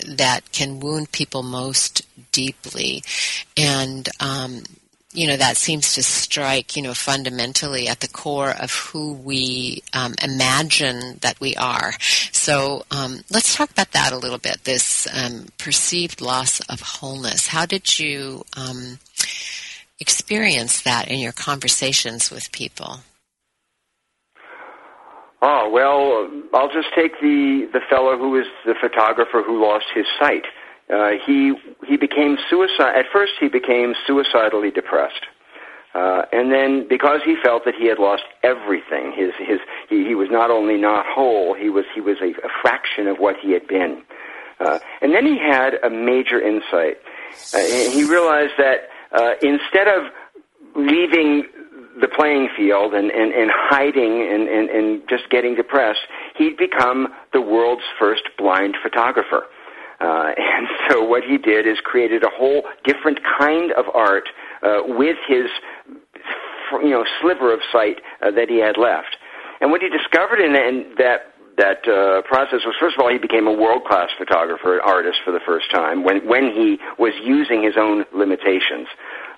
that 0.07 0.53
can 0.53 0.81
wound 0.81 1.11
people 1.13 1.43
most 1.43 2.03
deeply. 2.33 3.03
And 3.57 4.09
um, 4.21 4.63
you 5.17 5.27
know, 5.27 5.37
that 5.37 5.57
seems 5.57 5.95
to 5.95 6.03
strike, 6.03 6.77
you 6.77 6.83
know, 6.83 6.95
fundamentally 6.95 7.89
at 7.89 8.01
the 8.01 8.09
core 8.09 8.51
of 8.51 8.73
who 8.73 9.15
we 9.15 9.83
um, 9.93 10.15
imagine 10.23 11.19
that 11.23 11.41
we 11.41 11.57
are. 11.57 11.95
So 12.33 12.85
um, 12.91 13.21
let's 13.31 13.57
talk 13.57 13.71
about 13.71 13.93
that 13.93 14.13
a 14.13 14.19
little 14.19 14.39
bit. 14.39 14.65
This 14.65 15.09
um, 15.13 15.47
perceived 15.59 16.21
loss 16.21 16.61
of 16.69 16.81
wholeness. 16.81 17.47
How 17.47 17.65
did 17.65 17.99
you 17.99 18.45
um, 18.57 18.99
experience 19.99 20.83
that 20.83 21.09
in 21.09 21.19
your 21.19 21.33
conversations 21.33 22.31
with 22.31 22.53
people? 22.53 23.01
Oh 25.43 25.71
well, 25.71 26.29
I'll 26.55 26.73
just 26.73 26.89
take 26.95 27.13
the 27.21 27.69
the 27.73 27.81
fellow 27.89 28.17
who 28.17 28.39
is 28.41 28.47
the 28.65 28.75
photographer 28.81 29.43
who 29.43 29.63
lost 29.63 29.87
his 29.95 30.07
sight. 30.19 30.45
Uh, 30.93 31.11
he 31.27 31.55
he 31.87 31.97
became 31.97 32.37
suicide. 32.49 32.97
At 32.97 33.07
first, 33.13 33.33
he 33.41 33.49
became 33.49 33.95
suicidally 34.07 34.71
depressed, 34.71 35.27
uh, 35.95 36.23
and 36.33 36.53
then 36.53 36.87
because 36.89 37.21
he 37.25 37.35
felt 37.43 37.65
that 37.65 37.75
he 37.75 37.87
had 37.89 37.99
lost 37.99 38.23
everything, 38.45 39.13
his 39.13 39.33
his 39.39 39.59
he, 39.89 40.07
he 40.07 40.15
was 40.15 40.29
not 40.31 40.51
only 40.51 40.77
not 40.77 41.05
whole, 41.07 41.55
he 41.55 41.71
was 41.71 41.85
he 41.95 42.01
was 42.01 42.19
a, 42.21 42.31
a 42.47 42.51
fraction 42.63 43.09
of 43.09 43.19
what 43.19 43.37
he 43.43 43.53
had 43.53 43.67
been. 43.67 44.03
Uh, 44.59 44.79
and 45.03 45.13
then 45.13 45.27
he 45.27 45.39
had 45.39 45.75
a 45.83 45.91
major 45.91 46.41
insight. 46.41 46.97
Uh, 47.53 47.59
he 47.59 48.05
realized 48.05 48.55
that 48.57 48.89
uh, 49.13 49.35
instead 49.43 49.89
of 49.89 50.05
leaving 50.75 51.45
the 52.01 52.09
playing 52.09 52.49
field 52.57 52.95
and, 52.95 53.11
and, 53.11 53.33
and 53.33 53.51
hiding 53.53 54.23
and, 54.23 54.49
and, 54.49 54.69
and 54.71 55.03
just 55.09 55.29
getting 55.31 55.55
depressed, 55.55 56.01
he'd 56.37 56.57
become 56.57 57.09
the 57.33 57.41
world's 57.41 57.85
first 57.99 58.23
blind 58.37 58.77
photographer. 58.83 59.45
Uh, 60.01 60.33
and 60.37 60.69
so 60.89 61.03
what 61.03 61.23
he 61.25 61.39
did 61.39 61.67
is 61.67 61.79
created 61.83 62.23
a 62.23 62.31
whole 62.31 62.63
different 62.85 63.21
kind 63.39 63.73
of 63.73 63.85
art 63.95 64.29
uh, 64.63 64.83
with 64.87 65.17
his 65.29 65.47
you 66.83 66.91
know 66.91 67.05
sliver 67.21 67.53
of 67.53 67.61
sight 67.73 68.01
uh, 68.23 68.31
that 68.31 68.49
he 68.49 68.59
had 68.59 68.77
left. 68.77 69.17
And 69.61 69.71
what 69.71 69.81
he 69.81 69.89
discovered 69.89 70.41
in, 70.41 70.55
in 70.55 70.95
that 70.99 71.33
that 71.57 71.89
uh, 71.89 72.21
process 72.29 72.61
was 72.67 72.75
first 72.79 72.97
of 72.97 73.03
all 73.03 73.11
he 73.11 73.19
became 73.19 73.47
a 73.47 73.53
world 73.53 73.85
class 73.85 74.11
photographer 74.19 74.75
and 74.75 74.83
artist 74.83 75.19
for 75.25 75.33
the 75.33 75.41
first 75.41 75.71
time 75.71 76.05
when 76.05 76.27
when 76.27 76.51
he 76.53 76.79
was 76.99 77.15
using 77.23 77.63
his 77.63 77.75
own 77.79 78.05
limitations. 78.13 78.89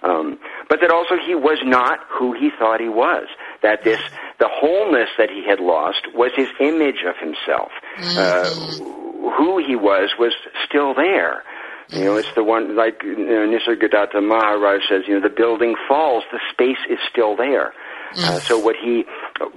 Um, 0.02 0.38
but 0.68 0.80
that 0.80 0.92
also 0.92 1.16
he 1.16 1.34
was 1.34 1.58
not 1.64 1.98
who 2.08 2.32
he 2.32 2.50
thought 2.56 2.80
he 2.80 2.88
was. 2.88 3.26
That 3.62 3.82
this 3.84 4.00
the 4.38 4.48
wholeness 4.48 5.08
that 5.18 5.30
he 5.30 5.44
had 5.44 5.60
lost 5.60 6.06
was 6.14 6.30
his 6.36 6.48
image 6.60 7.04
of 7.06 7.16
himself. 7.16 7.70
Uh, 7.98 8.97
who 9.30 9.58
he 9.58 9.76
was 9.76 10.10
was 10.18 10.32
still 10.66 10.94
there 10.94 11.42
you 11.90 12.04
know, 12.04 12.16
it's 12.16 12.32
the 12.34 12.44
one 12.44 12.76
like 12.76 13.02
you 13.02 13.16
know, 13.16 13.48
Nisargadatta 13.48 14.22
Maharaj 14.22 14.82
says. 14.88 15.04
You 15.06 15.14
know, 15.14 15.20
the 15.20 15.34
building 15.34 15.74
falls, 15.88 16.22
the 16.30 16.40
space 16.52 16.78
is 16.90 16.98
still 17.10 17.34
there. 17.34 17.72
Uh, 18.16 18.40
so 18.40 18.58
what 18.58 18.76
he 18.76 19.04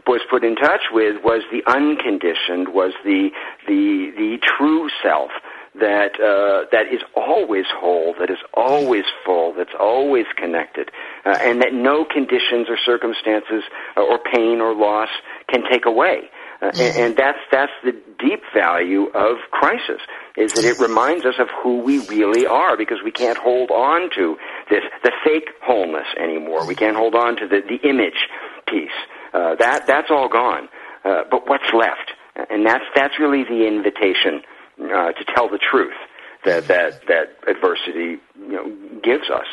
was 0.07 0.21
put 0.29 0.43
in 0.43 0.55
touch 0.55 0.81
with 0.91 1.23
was 1.23 1.41
the 1.51 1.61
unconditioned, 1.69 2.69
was 2.69 2.93
the 3.03 3.31
the 3.67 4.11
the 4.15 4.37
true 4.43 4.89
self 5.03 5.31
that 5.75 6.19
uh, 6.19 6.67
that 6.71 6.87
is 6.91 7.01
always 7.15 7.65
whole, 7.73 8.13
that 8.19 8.29
is 8.29 8.39
always 8.53 9.05
full, 9.25 9.53
that's 9.53 9.75
always 9.77 10.25
connected, 10.37 10.89
uh, 11.25 11.37
and 11.41 11.61
that 11.61 11.73
no 11.73 12.05
conditions 12.05 12.67
or 12.69 12.77
circumstances 12.85 13.63
uh, 13.97 14.01
or 14.01 14.19
pain 14.19 14.61
or 14.61 14.73
loss 14.73 15.09
can 15.49 15.63
take 15.69 15.85
away. 15.85 16.29
And, 16.73 16.77
and 16.77 17.17
that's 17.17 17.39
that's 17.51 17.71
the 17.83 17.91
deep 18.19 18.43
value 18.53 19.07
of 19.15 19.37
crisis 19.49 19.99
is 20.37 20.53
that 20.53 20.63
it 20.63 20.77
reminds 20.77 21.25
us 21.25 21.33
of 21.39 21.47
who 21.63 21.79
we 21.79 22.05
really 22.07 22.45
are 22.45 22.77
because 22.77 22.99
we 23.03 23.11
can't 23.11 23.37
hold 23.37 23.71
on 23.71 24.11
to 24.15 24.37
this 24.69 24.83
the 25.03 25.11
fake 25.23 25.49
wholeness 25.63 26.05
anymore. 26.19 26.67
We 26.67 26.75
can't 26.75 26.95
hold 26.95 27.15
on 27.15 27.35
to 27.37 27.47
the 27.47 27.61
the 27.67 27.89
image 27.89 28.27
piece. 28.67 28.91
Uh, 29.33 29.55
that 29.55 29.87
that's 29.87 30.11
all 30.11 30.29
gone. 30.29 30.69
Uh, 31.03 31.23
but 31.31 31.47
what's 31.47 31.73
left? 31.73 32.11
And 32.35 32.63
that's 32.63 32.85
that's 32.93 33.19
really 33.19 33.43
the 33.43 33.65
invitation 33.65 34.43
uh, 34.79 35.13
to 35.13 35.25
tell 35.33 35.49
the 35.49 35.57
truth 35.59 35.97
that 36.45 36.67
that 36.67 37.07
that 37.07 37.37
adversity 37.47 38.19
you 38.39 38.51
know 38.51 38.99
gives 39.01 39.29
us. 39.31 39.47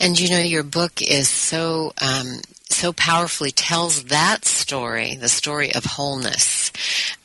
And 0.00 0.18
you 0.18 0.30
know, 0.30 0.38
your 0.38 0.62
book 0.62 1.02
is 1.02 1.28
so 1.28 1.92
um, 2.00 2.40
so 2.68 2.92
powerfully 2.92 3.52
tells 3.52 4.04
that 4.04 4.44
story, 4.44 5.14
the 5.14 5.28
story 5.28 5.74
of 5.74 5.84
wholeness, 5.84 6.72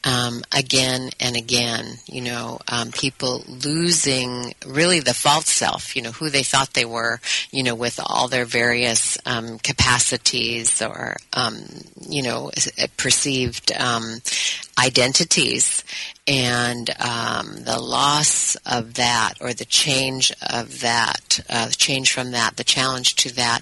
um, 0.04 0.44
again 0.52 1.10
and 1.20 1.36
again. 1.36 1.98
You 2.06 2.22
know, 2.22 2.60
um, 2.68 2.92
people 2.92 3.44
losing 3.48 4.54
really 4.66 5.00
the 5.00 5.14
false 5.14 5.50
self, 5.50 5.96
you 5.96 6.02
know, 6.04 6.12
who 6.12 6.30
they 6.30 6.44
thought 6.44 6.74
they 6.74 6.86
were, 6.86 7.20
you 7.52 7.64
know, 7.64 7.76
with 7.76 8.00
all 8.04 8.28
their 8.28 8.46
various 8.46 9.18
um, 9.26 9.58
capacities 9.60 10.82
or, 10.82 11.18
um, 11.34 11.66
you 12.08 12.22
know, 12.22 12.52
perceived 12.98 13.72
um, 13.74 14.22
identities 14.82 15.84
and 16.28 16.90
um, 17.00 17.64
the 17.64 17.80
loss 17.80 18.56
of 18.66 18.96
that 18.96 19.34
or 19.42 19.54
the 19.54 19.66
change 19.66 20.32
of 20.50 20.82
that, 20.82 21.40
uh, 21.50 21.70
change 21.70 22.12
from 22.12 22.32
that, 22.32 22.58
the 22.58 22.64
challenge 22.64 23.16
to 23.16 23.36
that, 23.36 23.62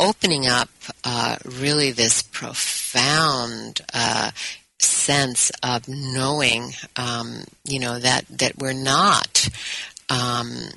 opening 0.00 0.46
up 0.46 0.70
uh, 1.04 1.36
really 1.44 1.90
this 1.90 2.22
profound 2.22 3.80
uh, 3.94 4.30
sense 4.78 5.50
of 5.62 5.88
knowing, 5.88 6.72
um, 6.96 7.44
you 7.64 7.78
know, 7.78 7.98
that 7.98 8.24
that 8.28 8.58
we're 8.58 8.72
not. 8.72 9.48
Um, 10.10 10.70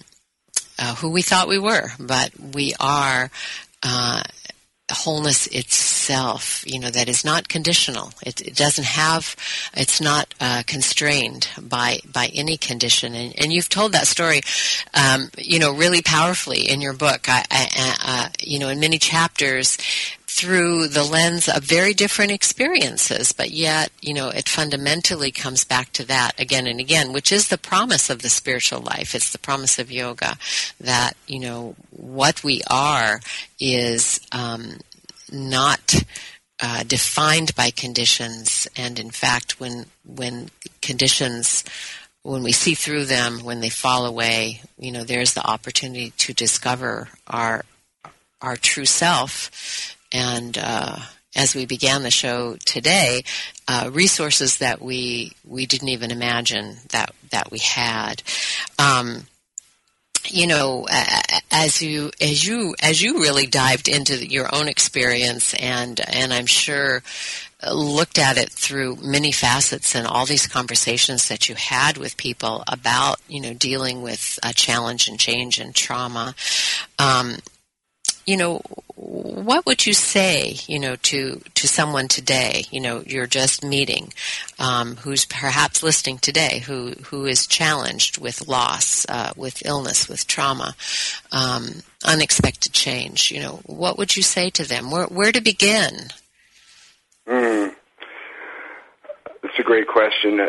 uh, 0.78 0.96
who 0.96 1.10
we 1.12 1.22
thought 1.22 1.48
we 1.48 1.60
were, 1.60 1.90
but 2.00 2.32
we 2.40 2.74
are 2.80 3.30
uh, 3.84 4.24
wholeness 4.92 5.48
itself, 5.48 6.64
you 6.66 6.80
know, 6.80 6.90
that 6.90 7.10
is 7.10 7.24
not 7.24 7.48
conditional. 7.48 8.12
It, 8.24 8.42
it 8.42 8.56
doesn't 8.56 8.86
have, 8.86 9.36
it's 9.74 10.02
not 10.02 10.34
uh, 10.40 10.64
constrained 10.68 11.48
by 11.62 12.00
by 12.12 12.30
any 12.34 12.58
condition. 12.58 13.14
And, 13.14 13.38
and 13.40 13.54
you've 13.54 13.70
told 13.70 13.94
that 13.94 14.08
story, 14.08 14.42
um, 14.94 15.30
you 15.38 15.60
know, 15.60 15.74
really 15.74 16.02
powerfully 16.02 16.70
in 16.70 16.82
your 16.82 16.94
book. 16.94 17.28
I, 17.28 17.46
I 17.50 17.96
uh, 18.04 18.30
you 18.40 18.60
know, 18.60 18.70
in 18.70 18.80
many 18.80 18.98
chapters, 18.98 19.78
through 20.42 20.88
the 20.88 21.04
lens 21.04 21.48
of 21.48 21.64
very 21.64 21.94
different 21.94 22.32
experiences, 22.32 23.32
but 23.32 23.52
yet, 23.52 23.92
you 24.02 24.12
know, 24.12 24.30
it 24.30 24.50
fundamentally 24.50 25.32
comes 25.32 25.64
back 25.64 25.92
to 25.94 26.04
that 26.04 26.32
again 26.40 26.66
and 26.66 26.80
again, 26.80 27.14
which 27.14 27.32
is 27.32 27.50
the 27.50 27.60
promise 27.60 28.10
of 28.10 28.24
the 28.24 28.30
spiritual 28.30 28.82
life. 28.82 29.14
It's 29.14 29.32
the 29.32 29.38
promise 29.38 29.78
of 29.78 29.92
yoga 29.92 30.38
that, 30.80 31.14
you 31.28 31.40
know, 31.40 31.76
what 31.92 32.44
we 32.44 32.64
are 32.72 33.20
is 33.60 34.20
um, 34.32 34.80
not 35.32 36.04
uh, 36.60 36.84
defined 36.86 37.54
by 37.56 37.70
conditions, 37.70 38.68
and 38.76 38.98
in 38.98 39.12
fact, 39.12 39.60
when 39.60 39.86
when 40.06 40.50
conditions 40.82 41.64
when 42.24 42.42
we 42.42 42.52
see 42.52 42.74
through 42.76 43.06
them, 43.06 43.44
when 43.44 43.62
they 43.62 43.70
fall 43.70 44.06
away, 44.06 44.62
you 44.78 44.92
know, 44.92 45.04
there's 45.04 45.34
the 45.34 45.48
opportunity 45.48 46.12
to 46.18 46.34
discover 46.34 47.10
our 47.28 47.64
our 48.42 48.56
true 48.56 48.86
self 48.86 49.98
and 50.12 50.58
uh, 50.58 50.98
as 51.36 51.56
we 51.56 51.66
began 51.66 52.04
the 52.04 52.12
show 52.12 52.58
today, 52.66 53.24
uh, 53.68 53.90
resources 53.92 54.58
that 54.58 54.82
we 54.82 55.34
we 55.48 55.66
didn't 55.66 55.90
even 55.90 56.12
imagine 56.12 56.78
that 56.90 57.14
that 57.32 57.52
we 57.52 57.60
had. 57.60 58.22
Um, 58.78 59.28
you 60.26 60.46
know, 60.48 60.88
as 61.52 61.82
you 61.82 62.12
as 62.22 62.46
you 62.46 62.76
as 62.82 63.02
you 63.02 63.22
really 63.22 63.48
dived 63.48 63.88
into 63.88 64.26
your 64.26 64.54
own 64.54 64.68
experience, 64.68 65.54
and 65.56 66.00
and 66.08 66.34
I'm 66.34 66.46
sure 66.46 67.02
looked 67.72 68.18
at 68.18 68.38
it 68.38 68.50
through 68.50 68.98
many 68.98 69.32
facets 69.32 69.96
and 69.96 70.08
all 70.08 70.26
these 70.26 70.48
conversations 70.48 71.28
that 71.30 71.48
you 71.48 71.54
had 71.56 71.98
with 71.98 72.18
people 72.18 72.64
about 72.68 73.20
you 73.28 73.40
know 73.40 73.54
dealing 73.54 74.02
with 74.02 74.40
a 74.44 74.54
challenge 74.54 75.08
and 75.08 75.20
change 75.20 75.60
and 75.60 75.76
trauma. 75.76 76.36
Um, 77.00 77.38
you 78.26 78.38
know, 78.38 78.62
what 78.96 79.66
would 79.66 79.86
you 79.86 79.94
say, 79.94 80.56
you 80.68 80.80
know, 80.80 80.96
to 80.98 81.42
to 81.56 81.68
someone 81.68 82.08
today, 82.08 82.66
you 82.72 82.80
know, 82.80 83.04
you're 83.06 83.28
just 83.28 83.64
meeting, 83.64 84.14
um, 84.60 84.96
who's 84.98 85.26
perhaps 85.26 85.82
listening 85.82 86.20
today, 86.20 86.60
who 86.60 86.92
who 87.06 87.26
is 87.26 87.48
challenged 87.48 88.20
with 88.20 88.48
loss, 88.48 89.06
uh, 89.10 89.34
with 89.36 89.66
illness, 89.66 90.08
with 90.08 90.28
trauma, 90.28 90.76
um, 91.32 91.82
unexpected 92.06 92.74
change. 92.74 93.32
You 93.32 93.40
know, 93.42 93.60
what 93.66 93.98
would 93.98 94.16
you 94.16 94.24
say 94.24 94.50
to 94.52 94.64
them? 94.64 94.92
Where 94.92 95.06
where 95.06 95.32
to 95.32 95.42
begin? 95.42 96.10
Mm. 97.28 97.74
That's 99.42 99.60
a 99.60 99.64
great 99.64 99.88
question. 99.88 100.40
Uh, 100.40 100.48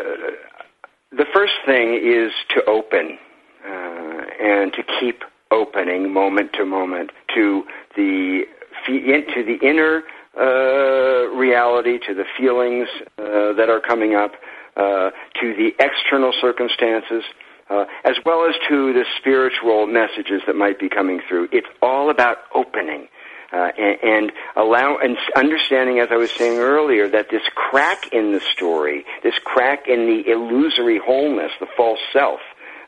the 1.11 1.25
first 1.33 1.53
thing 1.65 1.95
is 1.95 2.31
to 2.55 2.63
open 2.65 3.17
uh, 3.65 4.21
and 4.41 4.73
to 4.73 4.83
keep 4.99 5.23
opening 5.53 6.11
moment 6.11 6.51
to 6.53 6.65
moment 6.65 7.11
to 7.35 7.63
the 7.95 8.43
to 8.87 9.43
the 9.43 9.57
inner 9.61 10.03
uh, 10.37 11.29
reality, 11.35 11.99
to 12.07 12.13
the 12.13 12.25
feelings 12.37 12.87
uh, 13.17 13.53
that 13.53 13.69
are 13.69 13.79
coming 13.79 14.15
up, 14.15 14.31
uh, 14.75 15.11
to 15.39 15.53
the 15.55 15.71
external 15.79 16.33
circumstances, 16.41 17.23
uh, 17.69 17.85
as 18.03 18.15
well 18.25 18.45
as 18.49 18.55
to 18.67 18.93
the 18.93 19.05
spiritual 19.19 19.85
messages 19.85 20.41
that 20.47 20.55
might 20.55 20.79
be 20.79 20.89
coming 20.89 21.21
through. 21.29 21.47
It's 21.51 21.67
all 21.81 22.09
about 22.09 22.37
opening. 22.53 23.07
Uh, 23.51 23.69
and, 23.77 23.97
and 24.01 24.31
allow 24.55 24.97
and 24.97 25.15
understanding, 25.35 25.99
as 25.99 26.07
I 26.09 26.15
was 26.15 26.31
saying 26.31 26.57
earlier, 26.57 27.07
that 27.07 27.29
this 27.29 27.43
crack 27.53 28.11
in 28.11 28.31
the 28.31 28.39
story, 28.39 29.05
this 29.21 29.35
crack 29.43 29.87
in 29.87 30.07
the 30.07 30.27
illusory 30.31 30.97
wholeness, 30.97 31.51
the 31.59 31.67
false 31.77 31.99
self, 32.11 32.39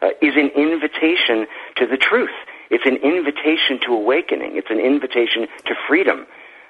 uh, 0.01 0.07
is 0.23 0.35
an 0.35 0.49
invitation 0.55 1.45
to 1.75 1.85
the 1.85 1.97
truth. 1.97 2.33
It's 2.75 2.85
an 2.85 2.97
invitation 2.97 3.79
to 3.87 3.93
awakening. 3.93 4.57
It's 4.57 4.69
an 4.69 4.81
invitation 4.81 5.47
to 5.65 5.75
freedom. 5.87 6.27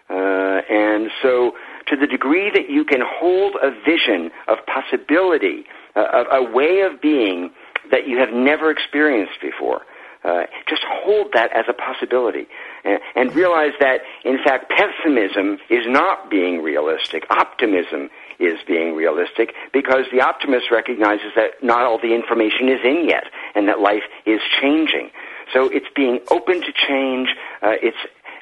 Uh, 0.07 0.61
and 0.69 1.09
so, 1.23 1.53
to 1.87 1.95
the 1.95 2.05
degree 2.05 2.51
that 2.51 2.69
you 2.69 2.85
can 2.85 3.01
hold 3.03 3.55
a 3.55 3.71
vision 3.83 4.29
of 4.47 4.59
possibility, 4.67 5.65
uh, 5.95 6.25
a, 6.31 6.43
a 6.43 6.51
way 6.51 6.81
of 6.81 7.01
being 7.01 7.49
that 7.89 8.07
you 8.07 8.19
have 8.19 8.29
never 8.31 8.69
experienced 8.69 9.41
before, 9.41 9.81
uh, 10.23 10.43
just 10.69 10.83
hold 10.87 11.31
that 11.33 11.51
as 11.53 11.65
a 11.67 11.73
possibility 11.73 12.45
and, 12.83 12.99
and 13.15 13.35
realize 13.35 13.73
that, 13.79 14.01
in 14.23 14.37
fact, 14.43 14.69
pessimism 14.69 15.57
is 15.71 15.87
not 15.87 16.29
being 16.29 16.61
realistic. 16.61 17.25
Optimism 17.31 18.11
is 18.37 18.59
being 18.67 18.95
realistic 18.95 19.55
because 19.73 20.05
the 20.11 20.21
optimist 20.21 20.69
recognizes 20.69 21.31
that 21.35 21.63
not 21.63 21.81
all 21.81 21.97
the 21.97 22.13
information 22.13 22.69
is 22.69 22.79
in 22.83 23.09
yet 23.09 23.23
and 23.55 23.67
that 23.67 23.79
life 23.79 24.03
is 24.27 24.39
changing. 24.61 25.09
So 25.53 25.69
it's 25.69 25.87
being 25.95 26.19
open 26.29 26.61
to 26.61 26.71
change. 26.87 27.29
Uh, 27.61 27.75
it's 27.81 27.97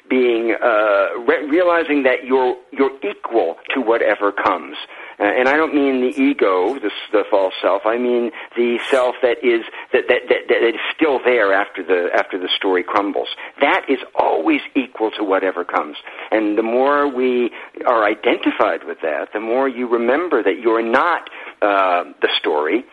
being 0.08 0.54
uh, 0.62 1.08
re- 1.26 1.46
realizing 1.48 2.02
that 2.02 2.24
you're 2.24 2.56
you're 2.72 2.92
equal 3.02 3.56
to 3.74 3.80
whatever 3.80 4.32
comes. 4.32 4.76
Uh, 5.18 5.24
and 5.24 5.48
I 5.48 5.56
don't 5.56 5.74
mean 5.74 6.00
the 6.00 6.20
ego, 6.20 6.74
the, 6.74 6.90
the 7.12 7.22
false 7.30 7.54
self. 7.62 7.82
I 7.86 7.96
mean 7.98 8.32
the 8.56 8.78
self 8.90 9.14
that 9.22 9.38
is 9.42 9.64
that, 9.92 10.08
that 10.08 10.22
that 10.28 10.48
that 10.48 10.68
is 10.68 10.80
still 10.94 11.20
there 11.24 11.52
after 11.52 11.82
the 11.82 12.10
after 12.14 12.38
the 12.38 12.48
story 12.54 12.82
crumbles. 12.82 13.28
That 13.60 13.88
is 13.88 13.98
always 14.14 14.60
equal 14.74 15.10
to 15.12 15.24
whatever 15.24 15.64
comes. 15.64 15.96
And 16.30 16.58
the 16.58 16.62
more 16.62 17.08
we 17.08 17.50
are 17.86 18.04
identified 18.04 18.84
with 18.84 18.98
that, 19.02 19.32
the 19.32 19.40
more 19.40 19.68
you 19.68 19.88
remember 19.88 20.42
that 20.42 20.58
you're 20.60 20.82
not 20.82 21.30
uh, 21.62 22.04
the 22.20 22.28
story. 22.38 22.84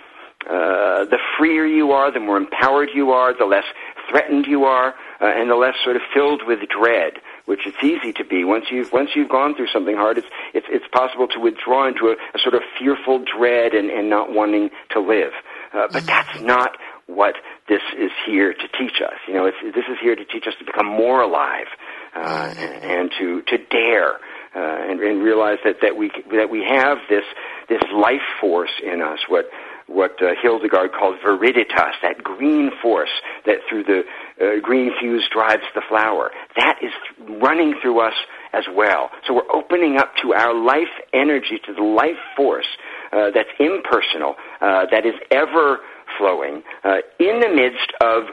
Uh, 0.50 1.06
the 1.06 1.20
freer 1.38 1.68
you 1.68 1.92
are, 1.92 2.12
the 2.12 2.20
more 2.20 2.36
empowered 2.36 2.90
you 2.96 3.12
are, 3.12 3.38
the 3.38 3.46
less 3.46 3.64
threatened 4.12 4.46
you 4.46 4.66
are, 4.66 4.94
uh, 5.20 5.26
and 5.26 5.50
the 5.50 5.56
less 5.56 5.76
sort 5.84 5.96
of 5.96 6.04
filled 6.14 6.44
with 6.46 6.60
dread 6.70 7.14
which 7.52 7.66
it's 7.66 7.84
easy 7.84 8.14
to 8.14 8.24
be 8.24 8.46
once 8.46 8.66
you've 8.72 8.94
once 8.94 9.10
you've 9.14 9.30
gone 9.30 9.56
through 9.56 9.68
something 9.68 9.96
hard. 9.96 10.18
It's 10.18 10.28
it's 10.54 10.68
it's 10.70 10.86
possible 10.92 11.28
to 11.28 11.40
withdraw 11.40 11.88
into 11.88 12.08
a, 12.08 12.14
a 12.14 12.40
sort 12.40 12.56
of 12.56 12.62
fearful 12.80 13.24
dread 13.26 13.74
and, 13.74 13.90
and 13.90 14.10
not 14.10 14.32
wanting 14.32 14.70
to 14.92 15.00
live. 15.02 15.34
Uh, 15.74 15.88
but 15.92 16.06
that's 16.06 16.42
not 16.42 16.78
what 17.08 17.36
this 17.68 17.82
is 17.98 18.12
here 18.26 18.54
to 18.54 18.68
teach 18.80 19.02
us. 19.02 19.20
You 19.28 19.34
know, 19.34 19.46
it's, 19.46 19.58
this 19.76 19.86
is 19.92 19.98
here 20.02 20.16
to 20.16 20.24
teach 20.24 20.48
us 20.48 20.54
to 20.60 20.66
become 20.66 20.86
more 20.86 21.22
alive 21.22 21.68
uh, 22.16 22.54
and, 22.58 22.84
and 22.84 23.12
to 23.20 23.42
to 23.48 23.58
dare 23.58 24.14
uh, 24.56 24.90
and, 24.90 25.02
and 25.02 25.22
realize 25.22 25.58
that 25.66 25.78
that 25.82 25.98
we 25.98 26.12
that 26.32 26.50
we 26.50 26.64
have 26.64 27.00
this 27.10 27.26
this 27.68 27.82
life 27.94 28.24
force 28.40 28.72
in 28.82 29.02
us. 29.02 29.20
What 29.28 29.50
what 29.92 30.22
uh, 30.22 30.34
Hildegard 30.42 30.92
called 30.94 31.20
viriditas, 31.26 31.94
that 32.02 32.24
green 32.24 32.72
force 32.82 33.10
that 33.46 33.58
through 33.70 33.84
the 33.84 34.04
uh, 34.40 34.60
green 34.62 34.92
fuse 35.00 35.28
drives 35.32 35.64
the 35.76 35.82
flower. 35.88 36.32
That 36.56 36.80
is 36.82 36.92
th- 37.18 37.42
running 37.42 37.76
through 37.82 38.00
us 38.02 38.16
as 38.54 38.66
well. 38.74 39.10
So 39.28 39.34
we're 39.34 39.52
opening 39.54 39.98
up 39.98 40.16
to 40.22 40.34
our 40.34 40.54
life 40.54 40.94
energy, 41.14 41.60
to 41.66 41.74
the 41.74 41.84
life 41.84 42.20
force 42.36 42.68
uh, 43.12 43.32
that's 43.34 43.50
impersonal, 43.60 44.36
uh, 44.62 44.86
that 44.92 45.06
is 45.06 45.16
ever 45.32 45.80
flowing 46.18 46.64
uh, 46.84 46.98
in 47.20 47.40
the 47.40 47.50
midst 47.50 47.92
of 48.02 48.24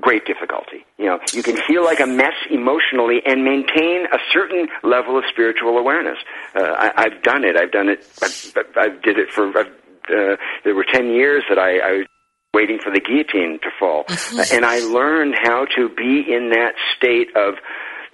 great 0.00 0.24
difficulty. 0.24 0.84
You 0.98 1.06
know, 1.06 1.20
you 1.32 1.42
can 1.42 1.56
feel 1.56 1.84
like 1.84 2.00
a 2.00 2.06
mess 2.06 2.34
emotionally 2.50 3.20
and 3.24 3.44
maintain 3.44 4.06
a 4.12 4.18
certain 4.32 4.68
level 4.82 5.18
of 5.18 5.24
spiritual 5.28 5.78
awareness. 5.78 6.18
Uh, 6.54 6.60
I, 6.60 6.92
I've 6.96 7.22
done 7.22 7.44
it. 7.44 7.56
I've 7.56 7.72
done 7.72 7.88
it. 7.88 8.06
I, 8.22 8.80
I 8.80 8.88
did 8.88 9.18
it 9.18 9.30
for. 9.30 9.56
I've 9.58 9.72
uh, 10.10 10.36
there 10.64 10.74
were 10.74 10.84
10 10.84 11.08
years 11.08 11.44
that 11.48 11.58
I, 11.58 11.78
I 11.78 11.92
was 11.98 12.06
waiting 12.54 12.78
for 12.82 12.92
the 12.92 13.00
guillotine 13.00 13.60
to 13.62 13.70
fall. 13.78 14.04
And 14.52 14.64
I 14.64 14.80
learned 14.80 15.36
how 15.40 15.66
to 15.76 15.88
be 15.88 16.24
in 16.28 16.50
that 16.50 16.74
state 16.96 17.28
of 17.36 17.54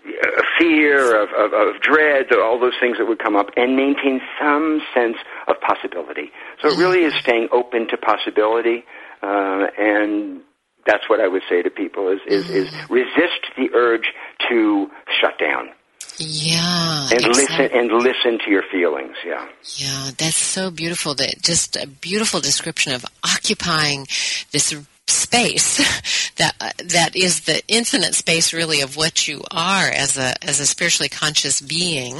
uh, 0.06 0.42
fear, 0.58 1.20
of, 1.20 1.30
of, 1.30 1.52
of 1.52 1.80
dread, 1.80 2.32
all 2.32 2.60
those 2.60 2.74
things 2.80 2.98
that 2.98 3.06
would 3.06 3.18
come 3.18 3.34
up, 3.34 3.48
and 3.56 3.76
maintain 3.76 4.20
some 4.40 4.80
sense 4.94 5.16
of 5.48 5.56
possibility. 5.60 6.30
So 6.62 6.68
it 6.68 6.78
really 6.78 7.02
is 7.02 7.14
staying 7.20 7.48
open 7.50 7.88
to 7.88 7.96
possibility, 7.96 8.84
uh, 9.22 9.66
and 9.78 10.42
that's 10.86 11.08
what 11.08 11.20
I 11.20 11.26
would 11.26 11.42
say 11.48 11.62
to 11.62 11.70
people: 11.70 12.08
is 12.08 12.20
is, 12.26 12.48
is 12.50 12.68
mm-hmm. 12.70 12.94
resist 12.94 13.42
the 13.56 13.70
urge 13.74 14.12
to 14.48 14.86
shut 15.20 15.38
down. 15.38 15.70
Yeah. 16.18 17.08
And 17.10 17.24
exactly. 17.24 17.64
listen 17.64 17.78
and 17.78 17.92
listen 17.92 18.38
to 18.44 18.50
your 18.50 18.62
feelings, 18.70 19.16
yeah. 19.24 19.48
Yeah, 19.76 20.10
that's 20.16 20.36
so 20.36 20.70
beautiful. 20.70 21.14
That 21.14 21.42
just 21.42 21.76
a 21.76 21.86
beautiful 21.86 22.40
description 22.40 22.92
of 22.92 23.04
occupying 23.24 24.06
this 24.52 24.74
space 25.08 26.32
that 26.36 26.54
uh, 26.60 26.70
that 26.84 27.14
is 27.14 27.42
the 27.42 27.62
infinite 27.68 28.14
space 28.14 28.52
really 28.52 28.80
of 28.80 28.96
what 28.96 29.28
you 29.28 29.42
are 29.50 29.86
as 29.86 30.16
a 30.18 30.34
as 30.44 30.58
a 30.60 30.66
spiritually 30.66 31.08
conscious 31.08 31.60
being 31.60 32.18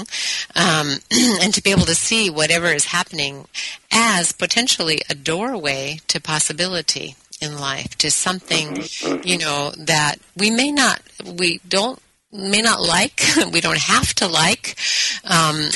um, 0.54 0.98
and 1.42 1.52
to 1.52 1.62
be 1.62 1.70
able 1.70 1.82
to 1.82 1.94
see 1.94 2.30
whatever 2.30 2.66
is 2.66 2.86
happening 2.86 3.46
as 3.90 4.32
potentially 4.32 5.00
a 5.10 5.14
doorway 5.14 5.98
to 6.06 6.20
possibility 6.20 7.16
in 7.40 7.58
life 7.58 7.96
to 7.96 8.10
something 8.10 8.68
mm-hmm. 8.68 9.26
you 9.26 9.36
know 9.36 9.72
that 9.76 10.16
we 10.36 10.50
may 10.50 10.70
not 10.70 11.02
we 11.38 11.60
don't 11.68 12.00
may 12.36 12.62
not 12.62 12.80
like, 12.80 13.22
we 13.52 13.60
don't 13.60 13.78
have 13.78 14.14
to 14.14 14.28
like, 14.28 14.76
um, 15.24 15.68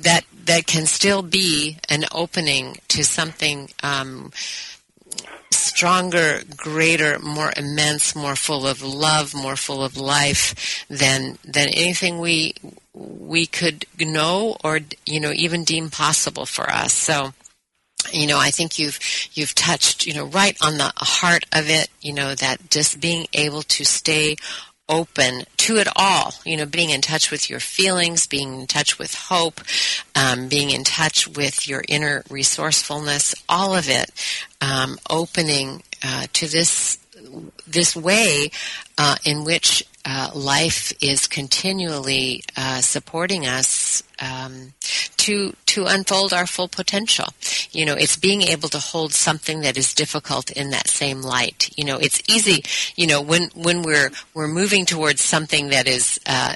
that 0.00 0.24
that 0.46 0.66
can 0.66 0.86
still 0.86 1.22
be 1.22 1.78
an 1.88 2.04
opening 2.12 2.78
to 2.88 3.04
something 3.04 3.68
um, 3.82 4.32
stronger, 5.50 6.40
greater, 6.56 7.18
more 7.18 7.52
immense, 7.56 8.16
more 8.16 8.36
full 8.36 8.66
of 8.66 8.82
love, 8.82 9.34
more 9.34 9.56
full 9.56 9.84
of 9.84 9.96
life 9.96 10.84
than 10.88 11.38
than 11.44 11.68
anything 11.68 12.18
we 12.18 12.54
we 12.94 13.46
could 13.46 13.84
know 13.98 14.56
or 14.64 14.80
you 15.06 15.20
know 15.20 15.32
even 15.32 15.64
deem 15.64 15.90
possible 15.90 16.46
for 16.46 16.70
us. 16.70 16.92
So 16.92 17.32
you 18.12 18.26
know 18.26 18.38
i 18.38 18.50
think 18.50 18.78
you've 18.78 18.98
you've 19.34 19.54
touched 19.54 20.06
you 20.06 20.14
know 20.14 20.24
right 20.24 20.56
on 20.62 20.78
the 20.78 20.90
heart 20.96 21.44
of 21.52 21.68
it 21.68 21.88
you 22.00 22.14
know 22.14 22.34
that 22.34 22.70
just 22.70 22.98
being 22.98 23.26
able 23.34 23.62
to 23.62 23.84
stay 23.84 24.34
open 24.90 25.44
to 25.58 25.76
it 25.76 25.88
all. 25.96 26.34
You 26.44 26.58
know, 26.58 26.66
being 26.66 26.90
in 26.90 27.00
touch 27.00 27.30
with 27.30 27.48
your 27.48 27.60
feelings, 27.60 28.26
being 28.26 28.60
in 28.60 28.66
touch 28.66 28.98
with 28.98 29.14
hope, 29.14 29.60
um, 30.14 30.48
being 30.48 30.70
in 30.70 30.84
touch 30.84 31.28
with 31.28 31.66
your 31.66 31.82
inner 31.88 32.24
resourcefulness, 32.28 33.34
all 33.48 33.74
of 33.74 33.88
it 33.88 34.10
um, 34.60 34.98
opening 35.08 35.82
uh, 36.04 36.26
to 36.34 36.48
this 36.48 36.98
this 37.66 37.94
way 37.94 38.50
uh, 39.02 39.16
in 39.24 39.44
which 39.44 39.82
uh, 40.04 40.30
life 40.34 40.92
is 41.02 41.26
continually 41.26 42.44
uh, 42.54 42.82
supporting 42.82 43.46
us 43.46 44.02
um, 44.20 44.74
to 45.16 45.54
to 45.64 45.86
unfold 45.86 46.34
our 46.34 46.46
full 46.46 46.68
potential. 46.68 47.28
You 47.70 47.86
know, 47.86 47.94
it's 47.94 48.18
being 48.18 48.42
able 48.42 48.68
to 48.68 48.78
hold 48.78 49.14
something 49.14 49.62
that 49.62 49.78
is 49.78 49.94
difficult 49.94 50.50
in 50.50 50.68
that 50.70 50.86
same 50.86 51.22
light. 51.22 51.70
You 51.78 51.84
know, 51.86 51.96
it's 51.96 52.20
easy. 52.28 52.62
You 52.94 53.06
know, 53.06 53.22
when 53.22 53.48
when 53.54 53.80
we're 53.80 54.10
we're 54.34 54.48
moving 54.48 54.84
towards 54.84 55.22
something 55.22 55.70
that 55.70 55.88
is 55.88 56.20
uh, 56.26 56.54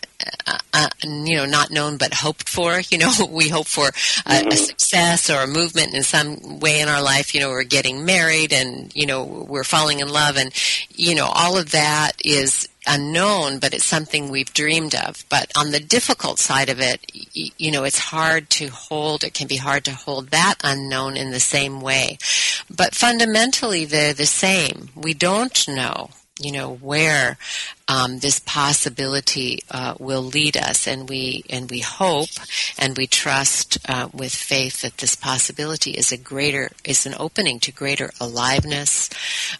uh, 0.74 0.88
you 1.02 1.36
know 1.36 1.46
not 1.46 1.70
known 1.70 1.96
but 1.96 2.12
hoped 2.12 2.48
for. 2.48 2.80
You 2.90 2.98
know, 2.98 3.12
we 3.30 3.48
hope 3.48 3.66
for 3.66 3.86
a, 3.86 3.90
a 3.90 3.92
mm-hmm. 3.92 4.50
success 4.50 5.30
or 5.30 5.40
a 5.42 5.46
movement 5.46 5.94
in 5.94 6.02
some 6.02 6.60
way 6.60 6.80
in 6.80 6.88
our 6.88 7.02
life. 7.02 7.34
You 7.34 7.40
know, 7.40 7.50
we're 7.50 7.64
getting 7.64 8.04
married 8.04 8.52
and 8.52 8.94
you 8.94 9.06
know 9.06 9.24
we're 9.24 9.64
falling 9.64 10.00
in 10.00 10.08
love 10.08 10.36
and 10.36 10.52
you 10.90 11.14
know 11.14 11.26
all 11.32 11.56
of 11.56 11.70
that 11.70 12.12
is 12.24 12.68
unknown, 12.86 13.60
but 13.60 13.72
it's 13.72 13.84
something 13.84 14.28
we've 14.28 14.52
dreamed 14.52 14.94
of. 14.94 15.24
But 15.30 15.50
on 15.56 15.70
the 15.70 15.80
difficult 15.80 16.38
side 16.38 16.68
of 16.68 16.80
it, 16.80 17.00
you 17.32 17.70
know, 17.70 17.84
it's 17.84 17.98
hard 17.98 18.50
to 18.50 18.66
hold, 18.68 19.24
it 19.24 19.32
can 19.32 19.46
be 19.46 19.56
hard 19.56 19.84
to 19.84 19.94
hold 19.94 20.28
that 20.28 20.56
unknown 20.62 21.16
in 21.16 21.30
the 21.30 21.40
same 21.40 21.80
way. 21.80 22.18
But 22.68 22.94
fundamentally, 22.94 23.86
they're 23.86 24.12
the 24.12 24.26
same. 24.26 24.90
We 24.94 25.14
don't 25.14 25.66
know 25.66 26.10
you 26.40 26.52
know 26.52 26.74
where 26.74 27.38
um, 27.88 28.18
this 28.18 28.40
possibility 28.40 29.60
uh, 29.70 29.94
will 29.98 30.22
lead 30.22 30.56
us, 30.56 30.86
and 30.86 31.08
we 31.08 31.44
and 31.50 31.70
we 31.70 31.80
hope 31.80 32.30
and 32.78 32.96
we 32.96 33.06
trust 33.06 33.78
uh, 33.88 34.08
with 34.12 34.34
faith 34.34 34.80
that 34.82 34.98
this 34.98 35.16
possibility 35.16 35.92
is 35.92 36.10
a 36.10 36.16
greater 36.16 36.70
is 36.84 37.06
an 37.06 37.14
opening 37.18 37.60
to 37.60 37.72
greater 37.72 38.10
aliveness, 38.20 39.10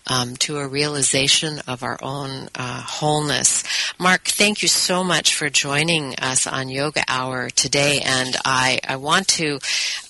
um, 0.07 0.37
to 0.37 0.59
a 0.59 0.67
realization 0.67 1.61
of 1.67 1.83
our 1.83 1.99
own 2.03 2.49
uh, 2.55 2.81
wholeness. 2.83 3.65
Mark, 3.99 4.25
thank 4.25 4.63
you 4.63 4.69
so 4.69 5.05
much 5.05 5.35
for 5.35 5.51
joining 5.51 6.15
us 6.17 6.47
on 6.47 6.69
Yoga 6.69 7.05
Hour 7.09 7.51
today. 7.51 8.01
And 8.05 8.37
I, 8.45 8.81
I 8.87 8.97
want 8.97 9.29
to 9.29 9.59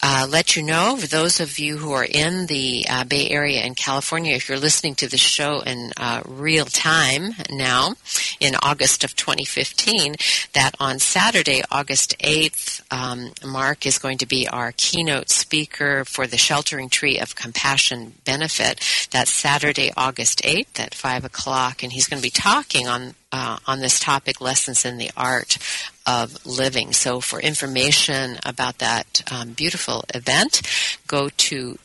uh, 0.03 0.27
let 0.29 0.57
you 0.57 0.63
know, 0.63 0.97
for 0.97 1.07
those 1.07 1.41
of 1.41 1.59
you 1.59 1.79
who 1.79 1.93
are 1.93 2.05
in 2.05 2.47
the 2.47 2.87
uh, 2.89 3.05
Bay 3.05 3.29
Area 3.29 3.63
in 3.63 3.75
California, 3.75 4.35
if 4.35 4.49
you're 4.49 4.59
listening 4.59 4.95
to 4.97 5.09
the 5.09 5.19
show 5.19 5.61
in 5.61 5.93
uh, 5.97 6.23
real 6.27 6.65
time 6.65 7.35
now, 7.51 7.95
in 8.41 8.55
August 8.63 9.05
of 9.05 9.17
2015, 9.17 10.15
that 10.53 10.75
on 10.81 10.99
Saturday, 10.99 11.63
August 11.71 12.19
8th, 12.19 12.83
um, 12.91 13.33
Mark 13.45 13.87
is 13.87 13.99
going 13.99 14.19
to 14.19 14.27
be 14.27 14.49
our 14.49 14.73
keynote 14.77 15.31
speaker 15.31 16.05
for 16.05 16.27
the 16.27 16.39
Sheltering 16.39 16.89
Tree 16.89 17.19
of 17.19 17.35
Compassion 17.35 18.15
benefit. 18.25 18.81
That's 19.11 19.31
Saturday, 19.31 19.91
August 19.97 20.43
8th 20.43 20.79
at 20.79 20.95
5 20.95 21.25
o'clock, 21.25 21.83
and 21.83 21.93
he's 21.93 22.07
going 22.07 22.21
to 22.21 22.27
be 22.27 22.31
talking 22.31 22.89
on 22.89 23.15
uh, 23.33 23.59
on 23.67 23.81
this 23.81 23.99
topic, 23.99 24.41
lessons 24.41 24.85
in 24.85 24.97
the 24.97 25.11
art 25.17 25.59
of 26.07 26.47
living. 26.47 26.93
So, 26.93 27.21
for 27.21 27.41
information 27.41 28.39
about 28.47 28.79
that 28.79 29.23
um, 29.33 29.55
beautiful 29.55 30.05
event, 30.15 30.63
go 31.09 31.31
to 31.31 31.77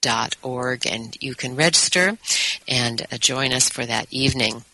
csecenter.org 0.00 0.86
and 0.86 1.16
you 1.20 1.34
can 1.34 1.56
register 1.56 2.16
and 2.68 3.06
uh, 3.12 3.18
join 3.18 3.52
us 3.52 3.68
for 3.68 3.86
that 3.86 4.06
evening. 4.10 4.64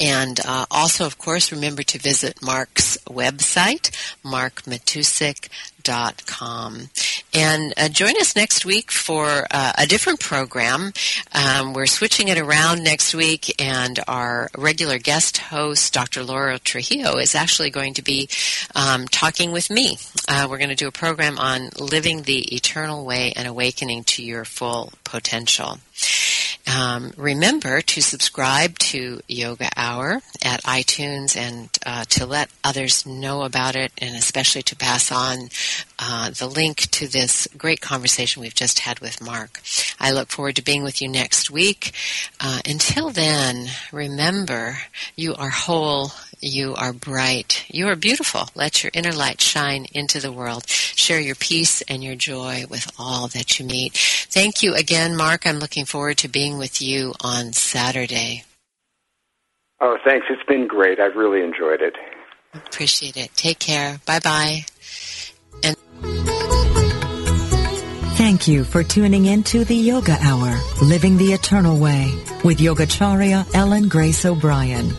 And 0.00 0.40
uh, 0.44 0.66
also, 0.70 1.06
of 1.06 1.18
course, 1.18 1.52
remember 1.52 1.82
to 1.84 1.98
visit 1.98 2.42
Mark's 2.42 2.98
website, 3.06 3.90
markmatousek.com. 4.24 5.50
And 7.34 7.74
uh, 7.76 7.88
join 7.88 8.16
us 8.18 8.34
next 8.34 8.64
week 8.64 8.90
for 8.90 9.46
uh, 9.50 9.72
a 9.78 9.86
different 9.86 10.20
program. 10.20 10.92
Um, 11.32 11.74
we're 11.74 11.86
switching 11.86 12.28
it 12.28 12.38
around 12.38 12.82
next 12.82 13.14
week, 13.14 13.60
and 13.60 13.98
our 14.08 14.48
regular 14.56 14.98
guest 14.98 15.38
host, 15.38 15.92
Dr. 15.92 16.24
Laura 16.24 16.58
Trujillo, 16.58 17.18
is 17.18 17.34
actually 17.34 17.70
going 17.70 17.94
to 17.94 18.02
be 18.02 18.28
um, 18.74 19.06
talking 19.06 19.52
with 19.52 19.70
me. 19.70 19.98
Uh, 20.28 20.46
we're 20.48 20.58
going 20.58 20.70
to 20.70 20.76
do 20.76 20.88
a 20.88 20.92
program 20.92 21.38
on 21.38 21.70
living 21.78 22.22
the 22.22 22.54
eternal 22.54 23.04
way 23.04 23.32
and 23.36 23.46
awakening 23.46 24.04
to 24.04 24.22
your 24.22 24.44
full 24.44 24.92
potential. 25.04 25.78
Um, 26.66 27.12
remember 27.16 27.80
to 27.80 28.02
subscribe 28.02 28.78
to 28.78 29.20
Yoga 29.28 29.68
Hour 29.76 30.20
at 30.42 30.62
iTunes 30.64 31.36
and 31.36 31.68
uh, 31.86 32.04
to 32.10 32.26
let 32.26 32.50
others 32.64 33.06
know 33.06 33.42
about 33.42 33.76
it, 33.76 33.92
and 33.98 34.16
especially 34.16 34.62
to 34.62 34.76
pass 34.76 35.12
on 35.12 35.48
uh, 35.98 36.30
the 36.30 36.46
link 36.46 36.90
to 36.90 37.08
this 37.08 37.48
great 37.56 37.80
conversation 37.80 38.42
we've 38.42 38.54
just 38.54 38.80
had 38.80 39.00
with 39.00 39.22
Mark. 39.22 39.60
I 39.98 40.10
look 40.12 40.28
forward 40.28 40.56
to 40.56 40.64
being 40.64 40.82
with 40.82 41.00
you 41.00 41.08
next 41.08 41.50
week. 41.50 41.92
Uh, 42.40 42.60
until 42.66 43.10
then, 43.10 43.68
remember 43.92 44.78
you 45.14 45.34
are 45.34 45.48
whole, 45.48 46.12
you 46.40 46.74
are 46.74 46.92
bright, 46.92 47.64
you 47.68 47.88
are 47.88 47.96
beautiful. 47.96 48.48
Let 48.54 48.82
your 48.82 48.90
inner 48.94 49.12
light 49.12 49.40
shine 49.40 49.86
into 49.92 50.20
the 50.20 50.32
world. 50.32 50.68
Share 50.68 51.20
your 51.20 51.34
peace 51.34 51.82
and 51.82 52.04
your 52.04 52.14
joy 52.14 52.64
with 52.68 52.90
all 52.98 53.28
that 53.28 53.58
you 53.58 53.66
meet. 53.66 53.94
Thank 53.94 54.62
you 54.62 54.74
again, 54.74 55.16
Mark. 55.16 55.46
I'm 55.46 55.58
looking 55.58 55.86
forward 55.86 56.18
to 56.18 56.28
being 56.28 56.58
with 56.58 56.82
you 56.82 57.14
on 57.22 57.52
Saturday. 57.52 58.44
Oh, 59.80 59.98
thanks. 60.04 60.26
It's 60.30 60.42
been 60.44 60.66
great. 60.66 61.00
I've 61.00 61.16
really 61.16 61.42
enjoyed 61.42 61.82
it. 61.82 61.94
Appreciate 62.54 63.16
it. 63.16 63.30
Take 63.36 63.58
care. 63.58 64.00
Bye 64.06 64.20
bye. 64.20 64.64
Thank 68.16 68.48
you 68.48 68.64
for 68.64 68.82
tuning 68.82 69.26
in 69.26 69.42
to 69.44 69.64
the 69.64 69.76
Yoga 69.76 70.16
Hour, 70.20 70.58
Living 70.82 71.16
the 71.16 71.32
Eternal 71.32 71.78
Way, 71.78 72.12
with 72.44 72.58
Yogacharya 72.58 73.46
Ellen 73.54 73.88
Grace 73.88 74.24
O'Brian. 74.24 74.90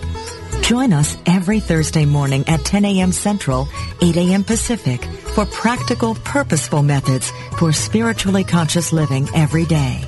Join 0.62 0.92
us 0.94 1.18
every 1.26 1.60
Thursday 1.60 2.06
morning 2.06 2.44
at 2.48 2.64
10 2.66 2.86
a.m. 2.86 3.12
Central, 3.12 3.68
8 4.02 4.18
a.m. 4.18 4.44
Pacific 4.44 5.04
for 5.04 5.46
practical, 5.46 6.16
purposeful 6.16 6.84
methods 6.84 7.32
for 7.58 7.72
spiritually 7.72 8.44
conscious 8.44 8.92
living 8.92 9.28
every 9.34 9.66
day. 9.66 10.04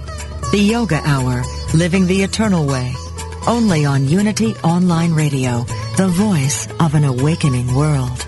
The 0.52 0.60
Yoga 0.60 1.02
Hour, 1.06 1.44
Living 1.74 2.08
the 2.08 2.24
Eternal 2.24 2.66
Way, 2.66 2.94
only 3.48 3.86
on 3.86 4.08
Unity 4.08 4.54
Online 4.64 5.14
Radio, 5.14 5.64
the 5.98 6.10
voice 6.10 6.68
of 6.80 6.94
an 6.94 7.06
awakening 7.06 7.74
world. 7.74 8.28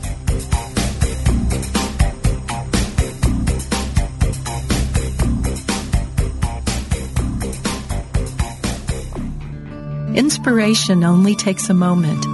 Inspiration 10.15 11.05
only 11.05 11.35
takes 11.35 11.69
a 11.69 11.73
moment. 11.73 12.25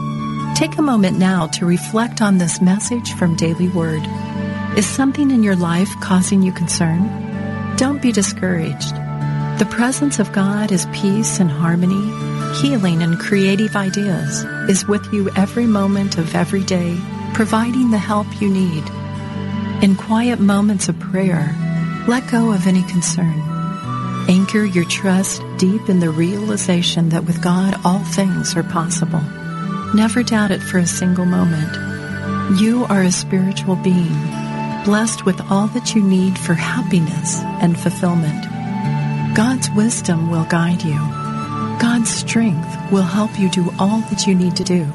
Take 0.58 0.80
a 0.80 0.82
moment 0.82 1.20
now 1.20 1.46
to 1.48 1.66
reflect 1.68 2.24
on 2.24 2.40
this 2.40 2.60
message 2.60 3.14
from 3.14 3.36
Daily 3.36 3.68
Word. 3.70 4.02
Is 4.76 4.88
something 4.88 5.30
in 5.30 5.44
your 5.44 5.56
life 5.56 5.90
causing 6.02 6.42
you 6.42 6.52
concern? 6.52 7.04
Don't 7.78 8.02
be 8.02 8.12
discouraged. 8.12 8.96
The 9.60 9.68
presence 9.70 10.18
of 10.18 10.32
God 10.32 10.72
is 10.72 10.88
peace 10.92 11.40
and 11.40 11.52
harmony, 11.52 12.02
healing 12.60 13.04
and 13.04 13.20
creative 13.20 13.76
ideas, 13.76 14.44
is 14.68 14.88
with 14.88 15.06
you 15.14 15.30
every 15.36 15.68
moment 15.68 16.18
of 16.18 16.34
every 16.34 16.64
day, 16.64 16.98
providing 17.36 17.92
the 17.92 18.00
help 18.00 18.26
you 18.42 18.50
need. 18.50 18.84
In 19.84 19.96
quiet 19.96 20.40
moments 20.40 20.90
of 20.90 21.00
prayer, 21.00 21.56
let 22.08 22.28
go 22.32 22.52
of 22.52 22.66
any 22.66 22.82
concern. 22.84 23.47
Anchor 24.30 24.66
your 24.66 24.84
trust 24.84 25.42
deep 25.58 25.88
in 25.88 26.02
the 26.02 26.10
realization 26.10 27.10
that 27.10 27.24
with 27.24 27.42
God 27.42 27.80
all 27.86 28.00
things 28.00 28.58
are 28.58 28.64
possible. 28.64 29.22
Never 29.94 30.22
doubt 30.22 30.52
it 30.52 30.62
for 30.62 30.80
a 30.80 30.86
single 30.86 31.24
moment. 31.24 32.60
You 32.60 32.86
are 32.90 33.04
a 33.04 33.12
spiritual 33.12 33.78
being, 33.78 34.14
blessed 34.84 35.26
with 35.26 35.40
all 35.50 35.68
that 35.68 35.96
you 35.96 36.04
need 36.04 36.38
for 36.38 36.56
happiness 36.56 37.40
and 37.62 37.80
fulfillment. 37.80 38.44
God's 39.34 39.70
wisdom 39.72 40.30
will 40.30 40.46
guide 40.46 40.84
you. 40.84 41.00
God's 41.80 42.10
strength 42.10 42.92
will 42.92 43.04
help 43.04 43.40
you 43.40 43.50
do 43.50 43.72
all 43.80 44.02
that 44.10 44.28
you 44.28 44.36
need 44.36 44.58
to 44.58 44.66
do. 44.66 44.86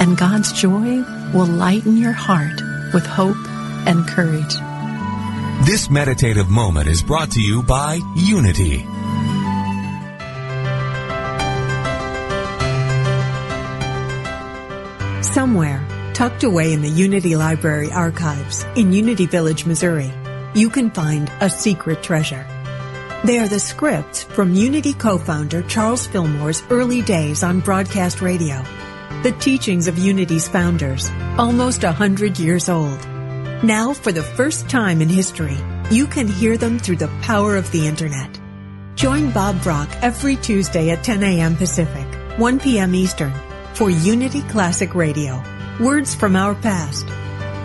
And 0.00 0.18
God's 0.18 0.52
joy 0.52 1.04
will 1.32 1.46
lighten 1.46 1.96
your 1.96 2.12
heart 2.12 2.60
with 2.92 3.06
hope 3.06 3.36
and 3.86 4.04
courage. 4.08 4.54
This 5.64 5.90
meditative 5.90 6.48
moment 6.48 6.88
is 6.88 7.02
brought 7.02 7.30
to 7.32 7.40
you 7.40 7.62
by 7.62 8.00
Unity. 8.16 8.84
Somewhere, 15.22 15.86
Tucked 16.14 16.44
away 16.44 16.74
in 16.74 16.82
the 16.82 16.90
Unity 16.90 17.36
Library 17.36 17.90
archives 17.90 18.64
in 18.76 18.92
Unity 18.92 19.24
Village, 19.24 19.64
Missouri, 19.64 20.12
you 20.54 20.68
can 20.68 20.90
find 20.90 21.32
a 21.40 21.48
secret 21.48 22.02
treasure. 22.02 22.46
They 23.24 23.38
are 23.38 23.48
the 23.48 23.58
scripts 23.58 24.22
from 24.22 24.54
Unity 24.54 24.92
co-founder 24.92 25.62
Charles 25.62 26.06
Fillmore's 26.06 26.62
early 26.68 27.00
days 27.00 27.42
on 27.42 27.60
broadcast 27.60 28.20
radio. 28.20 28.62
The 29.22 29.34
teachings 29.40 29.88
of 29.88 29.98
Unity's 29.98 30.46
founders, 30.46 31.10
almost 31.38 31.82
a 31.82 31.92
hundred 31.92 32.38
years 32.38 32.68
old. 32.68 33.11
Now, 33.62 33.92
for 33.92 34.10
the 34.10 34.24
first 34.24 34.68
time 34.68 35.00
in 35.00 35.08
history, 35.08 35.56
you 35.88 36.08
can 36.08 36.26
hear 36.26 36.56
them 36.56 36.80
through 36.80 36.96
the 36.96 37.12
power 37.22 37.56
of 37.56 37.70
the 37.70 37.86
internet. 37.86 38.40
Join 38.96 39.30
Bob 39.30 39.62
Brock 39.62 39.88
every 40.02 40.34
Tuesday 40.34 40.90
at 40.90 41.04
10 41.04 41.22
a.m. 41.22 41.54
Pacific, 41.54 42.06
1 42.38 42.58
p.m. 42.58 42.92
Eastern 42.92 43.32
for 43.74 43.88
Unity 43.88 44.42
Classic 44.42 44.94
Radio. 44.96 45.40
Words 45.80 46.12
from 46.12 46.34
our 46.34 46.56
past. 46.56 47.06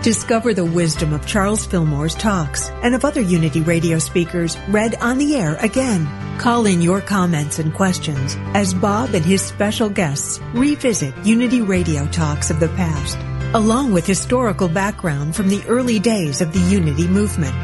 Discover 0.04 0.54
the 0.54 0.64
wisdom 0.64 1.12
of 1.12 1.26
Charles 1.26 1.66
Fillmore's 1.66 2.14
talks 2.14 2.70
and 2.84 2.94
of 2.94 3.04
other 3.04 3.20
Unity 3.20 3.62
radio 3.62 3.98
speakers 3.98 4.56
read 4.68 4.94
on 5.00 5.18
the 5.18 5.34
air 5.34 5.56
again. 5.56 6.06
Call 6.38 6.66
in 6.66 6.80
your 6.80 7.00
comments 7.00 7.58
and 7.58 7.74
questions 7.74 8.36
as 8.54 8.72
Bob 8.72 9.14
and 9.14 9.24
his 9.24 9.42
special 9.42 9.88
guests 9.88 10.38
revisit 10.54 11.16
Unity 11.26 11.60
radio 11.60 12.06
talks 12.06 12.50
of 12.50 12.60
the 12.60 12.68
past, 12.68 13.18
along 13.54 13.92
with 13.92 14.06
historical 14.06 14.68
background 14.68 15.34
from 15.34 15.48
the 15.48 15.62
early 15.66 15.98
days 15.98 16.40
of 16.40 16.52
the 16.52 16.60
Unity 16.60 17.08
movement. 17.08 17.54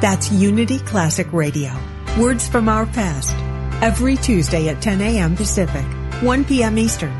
That's 0.00 0.32
Unity 0.32 0.80
Classic 0.80 1.32
Radio. 1.32 1.72
Words 2.18 2.48
from 2.48 2.68
our 2.68 2.86
past. 2.86 3.36
Every 3.80 4.16
Tuesday 4.16 4.68
at 4.68 4.82
10 4.82 5.00
a.m. 5.00 5.36
Pacific, 5.36 5.84
1 6.22 6.44
p.m. 6.44 6.76
Eastern. 6.76 7.16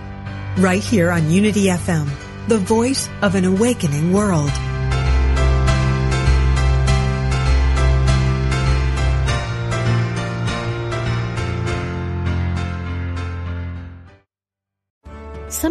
Right 0.57 0.83
here 0.83 1.13
on 1.13 1.31
Unity 1.31 1.67
FM, 1.67 2.09
the 2.49 2.59
voice 2.59 3.09
of 3.23 3.37
an 3.37 3.45
awakening 3.45 4.13
world. 4.13 4.51